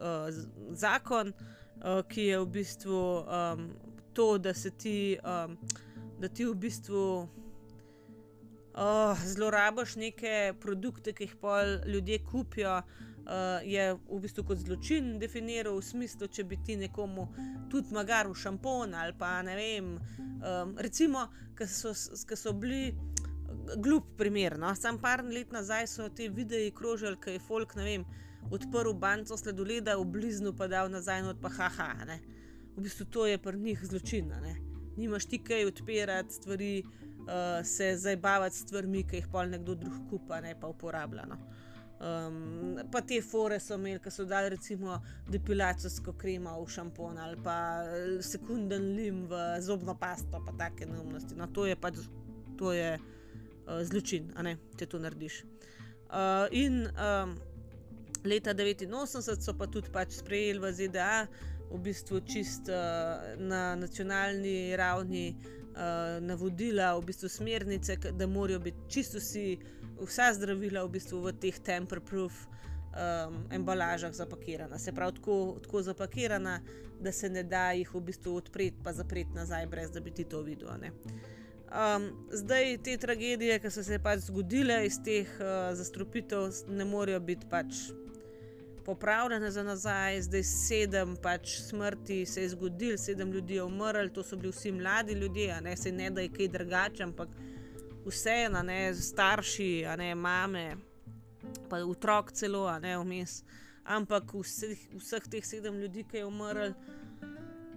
zakon, 0.72 1.32
uh, 1.32 2.02
ki 2.08 2.30
je 2.32 2.38
v 2.40 2.46
bistvu 2.46 3.00
um, 3.24 3.68
to, 4.12 4.38
da 4.38 4.54
se 4.54 4.70
ti, 4.70 5.18
um, 5.24 5.58
da 6.20 6.28
ti 6.28 6.46
v 6.46 6.54
bistvu 6.54 7.28
uh, 8.78 9.24
zlorabiš 9.24 9.96
neke 9.96 10.54
produkte, 10.60 11.12
ki 11.12 11.28
jih 11.28 11.36
pa 11.40 11.62
ljudje 11.86 12.24
kupijo. 12.24 12.80
Uh, 13.28 13.60
je 13.60 13.92
v 13.92 14.18
bistvu 14.24 14.40
kot 14.48 14.58
zločin 14.64 15.18
definiral 15.20 15.76
v 15.76 15.84
smislu, 15.84 16.30
če 16.32 16.46
bi 16.48 16.56
ti 16.64 16.78
nekomu 16.80 17.26
tudi 17.68 17.92
magar 17.92 18.24
v 18.24 18.32
šampon 18.32 18.94
ali 18.96 19.12
pa 19.12 19.42
ne 19.44 19.56
vem. 19.58 19.90
Um, 20.40 20.72
recimo, 20.80 21.26
ker 21.52 21.68
so, 21.68 21.92
so 21.92 22.52
bili 22.56 22.96
glup 23.76 24.16
primer. 24.16 24.58
No? 24.58 24.74
Sam 24.74 24.98
par 24.98 25.22
let 25.24 25.52
nazaj 25.52 25.86
so 25.86 26.08
te 26.08 26.28
videi 26.28 26.70
krožili, 26.74 27.18
ker 27.20 27.36
je 27.36 27.44
folk 27.44 27.74
vem, 27.76 28.04
odprl 28.50 28.94
banco 28.94 29.36
sledoleda, 29.36 29.96
v 29.98 30.06
bliznu 30.14 30.54
pa 30.56 30.68
dal 30.68 30.90
nazaj 30.92 31.24
in 31.24 31.36
pa 31.42 31.52
haha. 31.52 31.92
Ne? 32.08 32.20
V 32.76 32.84
bistvu 32.86 33.08
to 33.10 33.26
je 33.26 33.38
pri 33.38 33.58
njih 33.58 33.84
zločin. 33.84 34.32
Nimaš 34.96 35.26
ti 35.26 35.38
kaj 35.42 35.66
odpirati 35.66 36.34
stvari 36.34 36.82
uh, 36.82 37.64
se 37.66 37.96
zabavati 37.96 38.56
s 38.56 38.66
stvarmi, 38.66 39.06
ki 39.06 39.22
jih 39.22 39.28
pa 39.32 39.46
nekdo 39.46 39.74
drug 39.74 40.10
kupa, 40.10 40.40
ne 40.40 40.54
pa 40.60 40.66
uporablja. 40.66 41.26
No. 41.26 41.38
Um, 41.98 42.78
pa 42.92 43.00
te 43.02 43.18
fore 43.22 43.58
so 43.60 43.74
imeli, 43.74 43.98
ki 43.98 44.10
so 44.10 44.24
dali 44.24 44.52
recimo 44.54 45.00
depilacijsko 45.26 46.12
kremo 46.14 46.52
v 46.62 46.68
šampon 46.70 47.18
ali 47.18 47.34
pa 47.42 47.56
eh, 47.82 48.20
sekunden 48.22 48.92
lim 48.94 49.24
v 49.26 49.40
zobno 49.60 49.96
pasto, 49.98 50.38
pa 50.46 50.54
take 50.58 50.86
neumnosti. 50.86 51.34
No, 51.34 51.50
to 51.50 51.66
je 51.66 51.74
pač 51.76 51.98
to 52.58 52.72
je, 52.72 52.94
uh, 52.94 53.17
zločin, 53.84 54.32
ne, 54.42 54.56
če 54.78 54.86
to 54.86 55.00
narediš. 55.02 55.42
Uh, 56.08 56.46
in 56.56 56.86
um, 56.88 57.36
leta 58.24 58.54
1989 58.56 59.44
so 59.44 59.54
pa 59.58 59.68
tudi 59.68 59.92
pač 59.92 60.18
sprejeli 60.22 60.62
v 60.62 60.72
ZDA, 60.72 61.28
v 61.68 61.80
bistvu 61.84 62.22
čist 62.24 62.70
uh, 62.72 63.36
na 63.36 63.76
nacionalni 63.76 64.72
ravni 64.76 65.36
uh, 65.36 66.16
navodila, 66.24 66.94
v 66.96 67.10
bistvu 67.12 67.28
smernice, 67.28 67.98
da 68.16 68.26
morajo 68.26 68.62
biti 68.64 68.88
čisto 68.88 69.20
vsi, 69.20 69.58
vsa 70.00 70.32
zdravila 70.32 70.86
v, 70.86 70.96
bistvu 70.96 71.20
v 71.28 71.36
teh 71.36 71.60
temper-proof 71.60 72.46
um, 72.48 73.44
embalažah 73.52 74.12
zapakirana. 74.16 74.78
Se 74.78 74.92
pravi, 74.92 75.20
tako, 75.20 75.58
tako 75.62 75.82
zapakirana, 75.82 76.60
da 77.00 77.12
se 77.12 77.28
ne 77.28 77.42
da 77.42 77.72
jih 77.72 77.94
v 77.94 78.00
bistvu 78.00 78.36
odpreti 78.36 78.80
in 78.80 78.94
zapreti 78.94 79.36
nazaj, 79.36 79.66
brez 79.66 79.90
da 79.90 80.00
bi 80.00 80.10
ti 80.10 80.24
to 80.24 80.42
videl. 80.42 80.72
Um, 81.68 82.10
zdaj 82.32 82.78
te 82.84 82.96
tragedije, 82.96 83.58
ki 83.60 83.70
so 83.70 83.82
se 83.84 83.98
pač 84.00 84.22
zgodile 84.30 84.86
iz 84.86 84.96
teh 85.04 85.28
uh, 85.36 85.74
zastrupitev, 85.76 86.48
ne 86.72 86.84
morejo 86.88 87.20
biti 87.20 87.48
pač 87.50 87.90
popravljene 88.88 89.50
za 89.50 89.62
nazaj, 89.62 90.22
zdaj 90.22 90.42
sedem 90.48 91.16
pač 91.22 91.58
smrti 91.60 92.22
se 92.26 92.42
je 92.42 92.48
zgodil, 92.54 92.96
sedem 92.96 93.32
ljudi 93.32 93.58
je 93.58 93.64
umrlo, 93.64 94.08
to 94.08 94.22
so 94.24 94.36
bili 94.36 94.52
vsi 94.52 94.72
mladi 94.72 95.12
ljudje, 95.12 95.60
ne 95.60 95.76
se 95.76 95.92
ne 95.92 96.10
da 96.10 96.24
je 96.24 96.30
kaj 96.32 96.48
drugače, 96.48 97.02
ampak 97.02 97.28
vseeno, 98.06 98.62
ne 98.62 98.94
starši, 98.94 99.84
ne 99.98 100.14
mame, 100.14 100.76
pa 101.68 101.82
otrok 101.84 102.32
celo, 102.32 102.64
ne 102.80 102.96
vmes. 102.98 103.42
Ampak 103.84 104.32
vseh, 104.32 104.88
vseh 104.96 105.28
teh 105.30 105.44
sedem 105.44 105.76
ljudi, 105.80 106.06
ki 106.08 106.22
je 106.22 106.24
umrl, 106.24 106.72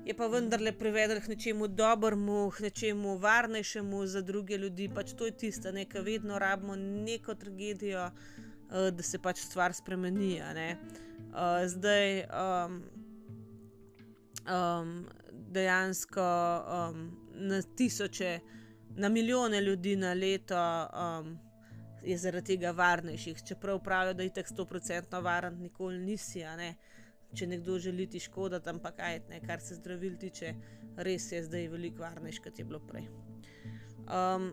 je 0.05 0.13
pa 0.17 0.27
vendarle 0.27 0.71
privedel 0.71 1.21
k 1.21 1.27
nečemu 1.27 1.67
dobremu, 1.67 2.49
k 2.49 2.59
nečemu 2.59 3.17
varnejšemu 3.17 4.05
za 4.05 4.21
druge 4.21 4.57
ljudi. 4.57 4.89
Pač 4.95 5.13
to 5.13 5.25
je 5.25 5.31
tisto, 5.31 5.69
kar 5.89 6.01
vedno 6.01 6.39
rabimo, 6.39 6.75
neko 6.75 7.35
tragedijo. 7.35 8.09
Eh, 8.71 8.91
da 8.91 9.03
se 9.03 9.19
pač 9.19 9.39
stvar 9.43 9.73
spremeni. 9.73 10.39
Uh, 11.31 11.67
zdaj 11.67 12.23
um, 12.23 12.77
um, 14.47 14.93
dejansko 15.31 16.23
um, 16.63 17.01
na 17.35 17.61
tisoče, 17.61 18.39
na 18.95 19.09
milijone 19.09 19.61
ljudi 19.61 19.95
na 19.95 20.13
leto 20.13 20.55
um, 20.55 21.37
je 22.03 22.17
zaradi 22.17 22.55
tega 22.55 22.71
varnejših. 22.71 23.43
Čeprav 23.47 23.83
pravijo, 23.83 24.13
da 24.13 24.23
je 24.23 24.33
tako 24.33 24.55
100% 24.63 25.23
varen, 25.23 25.59
nikoli 25.61 25.99
nisi. 25.99 26.43
Če 27.35 27.47
nekdo 27.47 27.77
želi 27.79 28.09
ti 28.11 28.19
škoditi, 28.19 28.69
ampak 28.69 28.97
kaj, 28.97 29.21
ne, 29.29 29.39
kar 29.45 29.61
se 29.63 29.77
zdravil 29.79 30.17
tiče, 30.19 30.51
res 30.97 31.29
je 31.31 31.43
zdaj 31.45 31.69
veliko 31.71 32.03
varnejši, 32.03 32.43
kot 32.43 32.59
je 32.59 32.65
bilo 32.67 32.81
prej. 32.83 33.07
Um, 34.11 34.51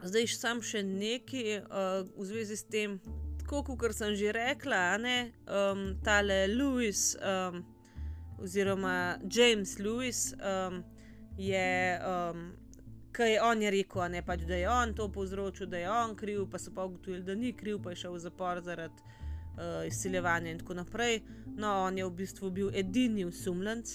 Zdaj, 0.00 0.30
sam 0.32 0.62
še 0.64 0.80
nekaj 0.80 1.58
uh, 1.60 2.06
v 2.16 2.24
zvezi 2.24 2.56
s 2.56 2.64
tem, 2.72 2.96
tako 3.42 3.76
kot 3.76 3.92
sem 3.92 4.14
že 4.16 4.32
rekla, 4.32 4.96
ne, 4.96 5.16
um, 5.44 5.82
tale 6.00 6.46
Louis, 6.48 7.12
um, 7.20 7.60
oziroma 8.40 9.20
James 9.28 9.76
Louis, 9.76 10.32
um, 10.40 10.80
je, 11.36 12.00
um, 12.00 12.46
kaj 13.12 13.32
je 13.34 13.42
on 13.44 13.60
je 13.60 13.74
rekel, 13.76 14.06
ne, 14.08 14.24
pač, 14.24 14.46
da 14.48 14.56
je 14.56 14.70
on 14.72 14.96
to 14.96 15.10
povzročil, 15.12 15.68
da 15.68 15.84
je 15.84 15.92
on 15.92 16.16
kriv, 16.16 16.46
pa 16.48 16.56
so 16.56 16.72
pa 16.72 16.88
ugotovili, 16.88 17.20
da 17.26 17.36
ni 17.36 17.52
kriv, 17.52 17.82
pa 17.84 17.92
je 17.92 18.06
šel 18.06 18.16
v 18.16 18.24
zapor 18.24 18.64
zaradi 18.64 19.04
uh, 19.56 19.86
izsiljevanja 19.86 20.50
in 20.50 20.58
tako 20.58 20.74
naprej. 20.74 21.20
No, 21.56 21.72
on 21.86 21.98
je 21.98 22.04
v 22.04 22.10
bistvu 22.10 22.50
bil 22.50 22.70
edini 22.74 23.24
usumljenc, 23.24 23.90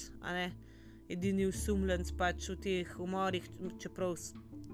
edini 1.09 1.45
usumljenc 1.45 2.11
pač 2.17 2.49
v 2.49 2.57
teh 2.61 2.99
umorih, 2.99 3.47
čeprav 3.79 4.17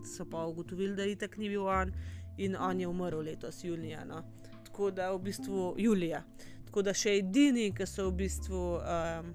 so 0.06 0.26
pa 0.26 0.46
ugotovili, 0.46 0.96
da 0.96 1.04
je 1.04 1.16
tako 1.16 1.42
ni 1.42 1.50
bil 1.50 1.68
on 1.68 1.94
in 2.38 2.56
on 2.56 2.80
je 2.80 2.88
umrl 2.88 3.22
letos, 3.22 3.64
junija. 3.64 4.06
No. 4.06 4.24
Tako 4.66 4.92
da 4.92 5.12
v 5.12 5.20
bistvu 5.20 5.76
Julija. 5.78 6.24
Tako 6.66 6.82
da 6.82 6.94
še 6.96 7.18
edini, 7.20 7.74
ki 7.76 7.86
so 7.86 8.08
v 8.08 8.16
bistvu 8.24 8.62
um, 8.80 9.34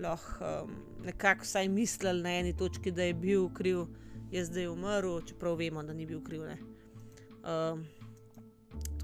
lahko 0.00 0.52
um, 0.64 0.70
nekako 1.04 1.44
vsaj 1.44 1.68
mislili 1.68 2.22
na 2.22 2.32
eni 2.40 2.54
točki, 2.56 2.90
da 2.90 3.04
je 3.04 3.14
bil 3.14 3.50
kriv, 3.54 3.84
je 4.32 4.44
zdaj 4.44 4.70
umrl, 4.72 5.20
čeprav 5.28 5.58
vemo, 5.60 5.84
da 5.84 5.92
ni 5.92 6.06
bil 6.06 6.22
kriv. 6.24 6.46
Um, 7.44 7.84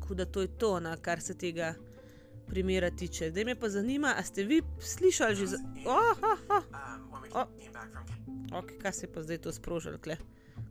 tako 0.03 0.15
da 0.15 0.25
to 0.25 0.41
je 0.41 0.49
to, 0.59 0.81
na 0.81 0.97
kar 0.97 1.21
se 1.21 1.35
tega 1.39 1.75
primera 2.47 2.91
tiče. 2.91 3.31
Zdaj 3.31 3.45
me 3.45 3.55
pa 3.55 3.69
zanima, 3.69 4.15
a 4.19 4.23
ste 4.23 4.45
vi 4.45 4.63
slišali 4.81 5.37
že 5.37 5.47
za. 5.47 5.59
Oh, 5.87 6.19
oh, 6.23 6.39
oh. 6.51 6.65
Oh. 7.35 7.47
Okay, 8.53 8.79
kaj 8.83 8.93
se 8.93 9.07
je 9.07 9.13
pa 9.13 9.23
zdaj 9.23 9.39
to 9.39 9.53
sprožilo, 9.53 9.99
kle? 9.99 10.17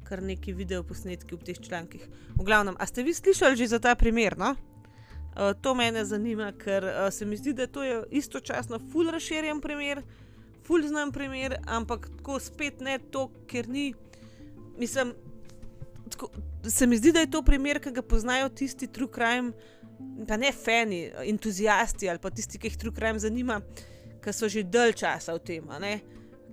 kar 0.04 0.22
neki 0.24 0.52
video 0.54 0.84
posnetki 0.84 1.36
v 1.36 1.46
teh 1.48 1.60
člankih. 1.60 2.04
V 2.36 2.44
glavnem, 2.44 2.76
a 2.80 2.86
ste 2.86 3.04
vi 3.04 3.14
slišali 3.16 3.56
že 3.56 3.68
za 3.72 3.80
ta 3.80 3.96
primer? 3.96 4.36
No? 4.38 4.56
Uh, 5.32 5.56
to 5.62 5.72
me 5.76 5.88
zanima, 6.04 6.52
ker 6.52 6.84
uh, 6.84 7.08
se 7.08 7.26
mi 7.26 7.38
zdi, 7.40 7.54
da 7.54 7.68
to 7.68 7.84
je 7.84 8.04
istočasno 8.12 8.80
ful 8.92 9.08
razširjen 9.08 9.62
primer, 9.64 10.04
ful 10.68 10.84
znan 10.84 11.16
primer, 11.16 11.56
ampak 11.64 12.10
tako 12.18 12.40
spet 12.40 12.84
ne 12.84 13.00
to, 13.00 13.32
ker 13.48 13.70
ni. 13.70 13.94
Mislim, 14.78 15.16
tako, 16.14 16.30
se 16.68 16.88
mi 16.88 16.98
zdi, 16.98 17.14
da 17.16 17.24
je 17.24 17.32
to 17.32 17.42
primer, 17.46 17.80
ki 17.82 17.94
ga 17.96 18.04
poznajo 18.06 18.50
tisti 18.50 18.88
true 18.88 19.10
crime, 19.14 19.54
pa 20.28 20.38
ne 20.38 20.52
fani, 20.52 21.04
entuzijasti 21.26 22.10
ali 22.10 22.22
pa 22.22 22.30
tisti, 22.30 22.60
ki 22.60 22.72
jih 22.72 22.78
true 22.78 22.96
crime 22.96 23.20
zanima, 23.20 23.62
ki 24.22 24.34
so 24.34 24.50
že 24.50 24.64
dalj 24.64 24.98
časa 25.02 25.38
v 25.38 25.46
tem 25.46 25.70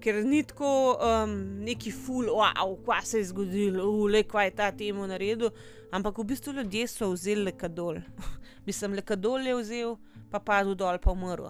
ker 0.00 0.22
ni 0.24 0.42
tako 0.46 0.96
um, 1.02 1.34
neki 1.64 1.92
ful, 1.92 2.30
wow, 2.30 2.74
kaj 2.86 3.04
se 3.04 3.18
je 3.18 3.28
zgodilo, 3.32 3.86
le 4.06 4.22
kaj 4.22 4.46
je 4.46 4.54
ta 4.56 4.70
temu 4.72 5.06
naredil. 5.06 5.50
Ampak 5.92 6.18
v 6.18 6.26
bistvu 6.32 6.52
ljudje 6.52 6.86
so 6.88 7.10
vzeli 7.12 7.48
le 7.48 7.52
kadol. 7.56 8.00
Mislim, 8.66 8.94
le 8.94 9.02
kadol 9.02 9.46
je 9.46 9.56
vzel, 9.56 9.96
pa 10.30 10.40
padel 10.40 10.76
dol, 10.76 10.98
pa 11.02 11.12
umrl. 11.12 11.48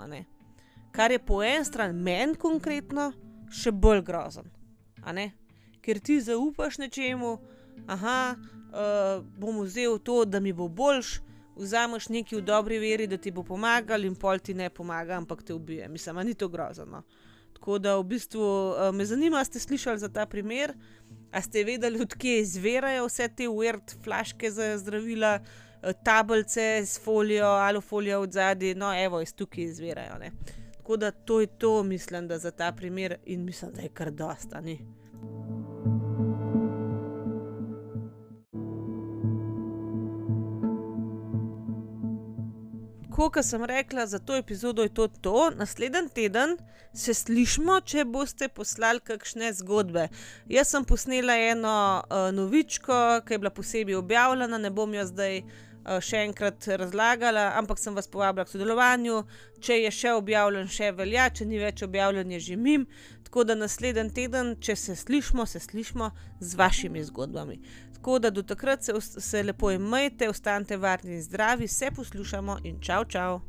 Kar 0.93 1.13
je 1.13 1.19
po 1.19 1.43
eni 1.43 1.65
strani 1.65 1.95
meni 1.95 2.39
konkretno 2.39 3.13
še 3.53 3.73
bolj 3.73 4.03
grozen. 4.07 4.51
Ker 5.83 6.01
ti 6.01 6.21
zaupaš 6.21 6.79
nečemu, 6.79 7.37
aha, 7.87 8.35
uh, 8.37 9.25
bom 9.39 9.63
vzel 9.63 9.99
to, 9.99 10.25
da 10.25 10.41
mi 10.41 10.53
bo 10.53 10.69
boljš. 10.69 11.21
Vzameš 11.59 12.09
nekaj 12.09 12.39
v 12.39 12.43
dobri 12.47 12.79
veri, 12.79 13.07
da 13.07 13.17
ti 13.19 13.31
bo 13.35 13.43
pomagal, 13.43 14.05
in 14.05 14.15
pol 14.15 14.39
ti 14.39 14.55
ne 14.55 14.71
pomaga, 14.71 15.17
ampak 15.19 15.43
te 15.43 15.55
ubije. 15.55 15.89
Mislim, 15.89 16.17
da 16.17 16.23
ni 16.23 16.35
to 16.35 16.49
grozno. 16.49 17.03
Tako 17.53 17.79
da 17.79 17.97
v 17.99 18.05
bistvu 18.05 18.43
uh, 18.43 18.95
me 18.95 19.05
zanima, 19.05 19.45
ste 19.45 19.59
slišali 19.59 19.99
za 19.99 20.09
ta 20.09 20.27
primer, 20.27 20.75
a 21.33 21.43
ste 21.43 21.65
vedeli, 21.65 22.01
odkje 22.01 22.41
izvirajo 22.41 23.07
vse 23.07 23.29
te 23.29 23.49
weird 23.51 23.97
flaške 24.05 24.51
za 24.51 24.79
zdravila, 24.79 25.41
tablice 26.05 26.87
s 26.87 27.01
folijo, 27.05 27.47
alufolijo 27.47 28.21
od 28.21 28.33
zadaj, 28.33 28.75
no, 28.75 29.05
evo, 29.05 29.21
iz 29.21 29.35
tukaj 29.35 29.65
izvirajo. 29.65 30.19
Ne. 30.19 30.31
Tako 30.77 30.97
da 30.97 31.11
to 31.11 31.41
je 31.41 31.47
to, 31.47 31.83
mislim, 31.83 32.29
da 32.29 32.39
za 32.39 32.51
ta 32.51 32.73
primer 32.73 33.17
in 33.25 33.45
mislim, 33.45 33.73
da 33.73 33.81
je 33.81 33.89
kar 33.89 34.11
dosta. 34.11 34.63
Ne. 43.19 43.31
Kot 43.31 43.45
sem 43.45 43.65
rekla, 43.65 44.07
za 44.07 44.19
to 44.19 44.37
epizodo 44.37 44.83
je 44.83 44.95
to 44.95 45.09
to. 45.09 45.51
Naslednji 45.51 46.09
teden 46.15 46.57
se 46.95 47.15
slišimo, 47.15 47.81
če 47.81 48.05
boste 48.05 48.49
poslali 48.49 49.01
kakšne 49.03 49.51
zgodbe. 49.59 50.09
Jaz 50.47 50.71
sem 50.71 50.85
posnela 50.87 51.35
eno 51.35 51.73
uh, 51.99 52.29
novičko, 52.35 53.21
ki 53.27 53.35
je 53.35 53.39
bila 53.43 53.51
posebej 53.51 53.99
objavljena, 53.99 54.59
ne 54.59 54.71
bom 54.71 54.95
jo 54.95 55.03
zdaj 55.11 55.41
uh, 55.43 55.99
še 55.99 56.23
enkrat 56.29 56.71
razlagala, 56.79 57.49
ampak 57.59 57.83
sem 57.83 57.95
vas 57.99 58.07
povabila 58.07 58.47
k 58.47 58.55
sodelovanju. 58.55 59.25
Če 59.59 59.81
je 59.83 59.91
še 59.91 60.15
objavljen, 60.15 60.71
še 60.71 60.93
velja, 60.95 61.27
če 61.35 61.49
ni 61.51 61.59
več 61.59 61.83
objavljen, 61.83 62.31
je 62.39 62.41
že 62.53 62.57
mim. 62.57 62.87
Tako 63.27 63.49
da 63.51 63.59
naslednji 63.59 64.15
teden, 64.15 64.55
če 64.63 64.79
se 64.79 64.95
slišimo, 64.97 65.43
se 65.47 65.61
slišimo 65.61 66.13
z 66.39 66.55
vašimi 66.55 67.03
zgodbami. 67.11 67.59
Tako 67.99 68.19
da 68.19 68.31
do 68.31 68.43
takrat 68.43 68.83
se, 68.83 68.93
se 69.01 69.43
lepo 69.43 69.71
imejte, 69.71 70.29
ostanite 70.29 70.77
varni 70.77 71.15
in 71.15 71.23
zdravi, 71.23 71.67
vse 71.67 71.91
poslušamo 71.97 72.59
in 72.65 72.81
čau, 72.81 73.05
čau. 73.05 73.41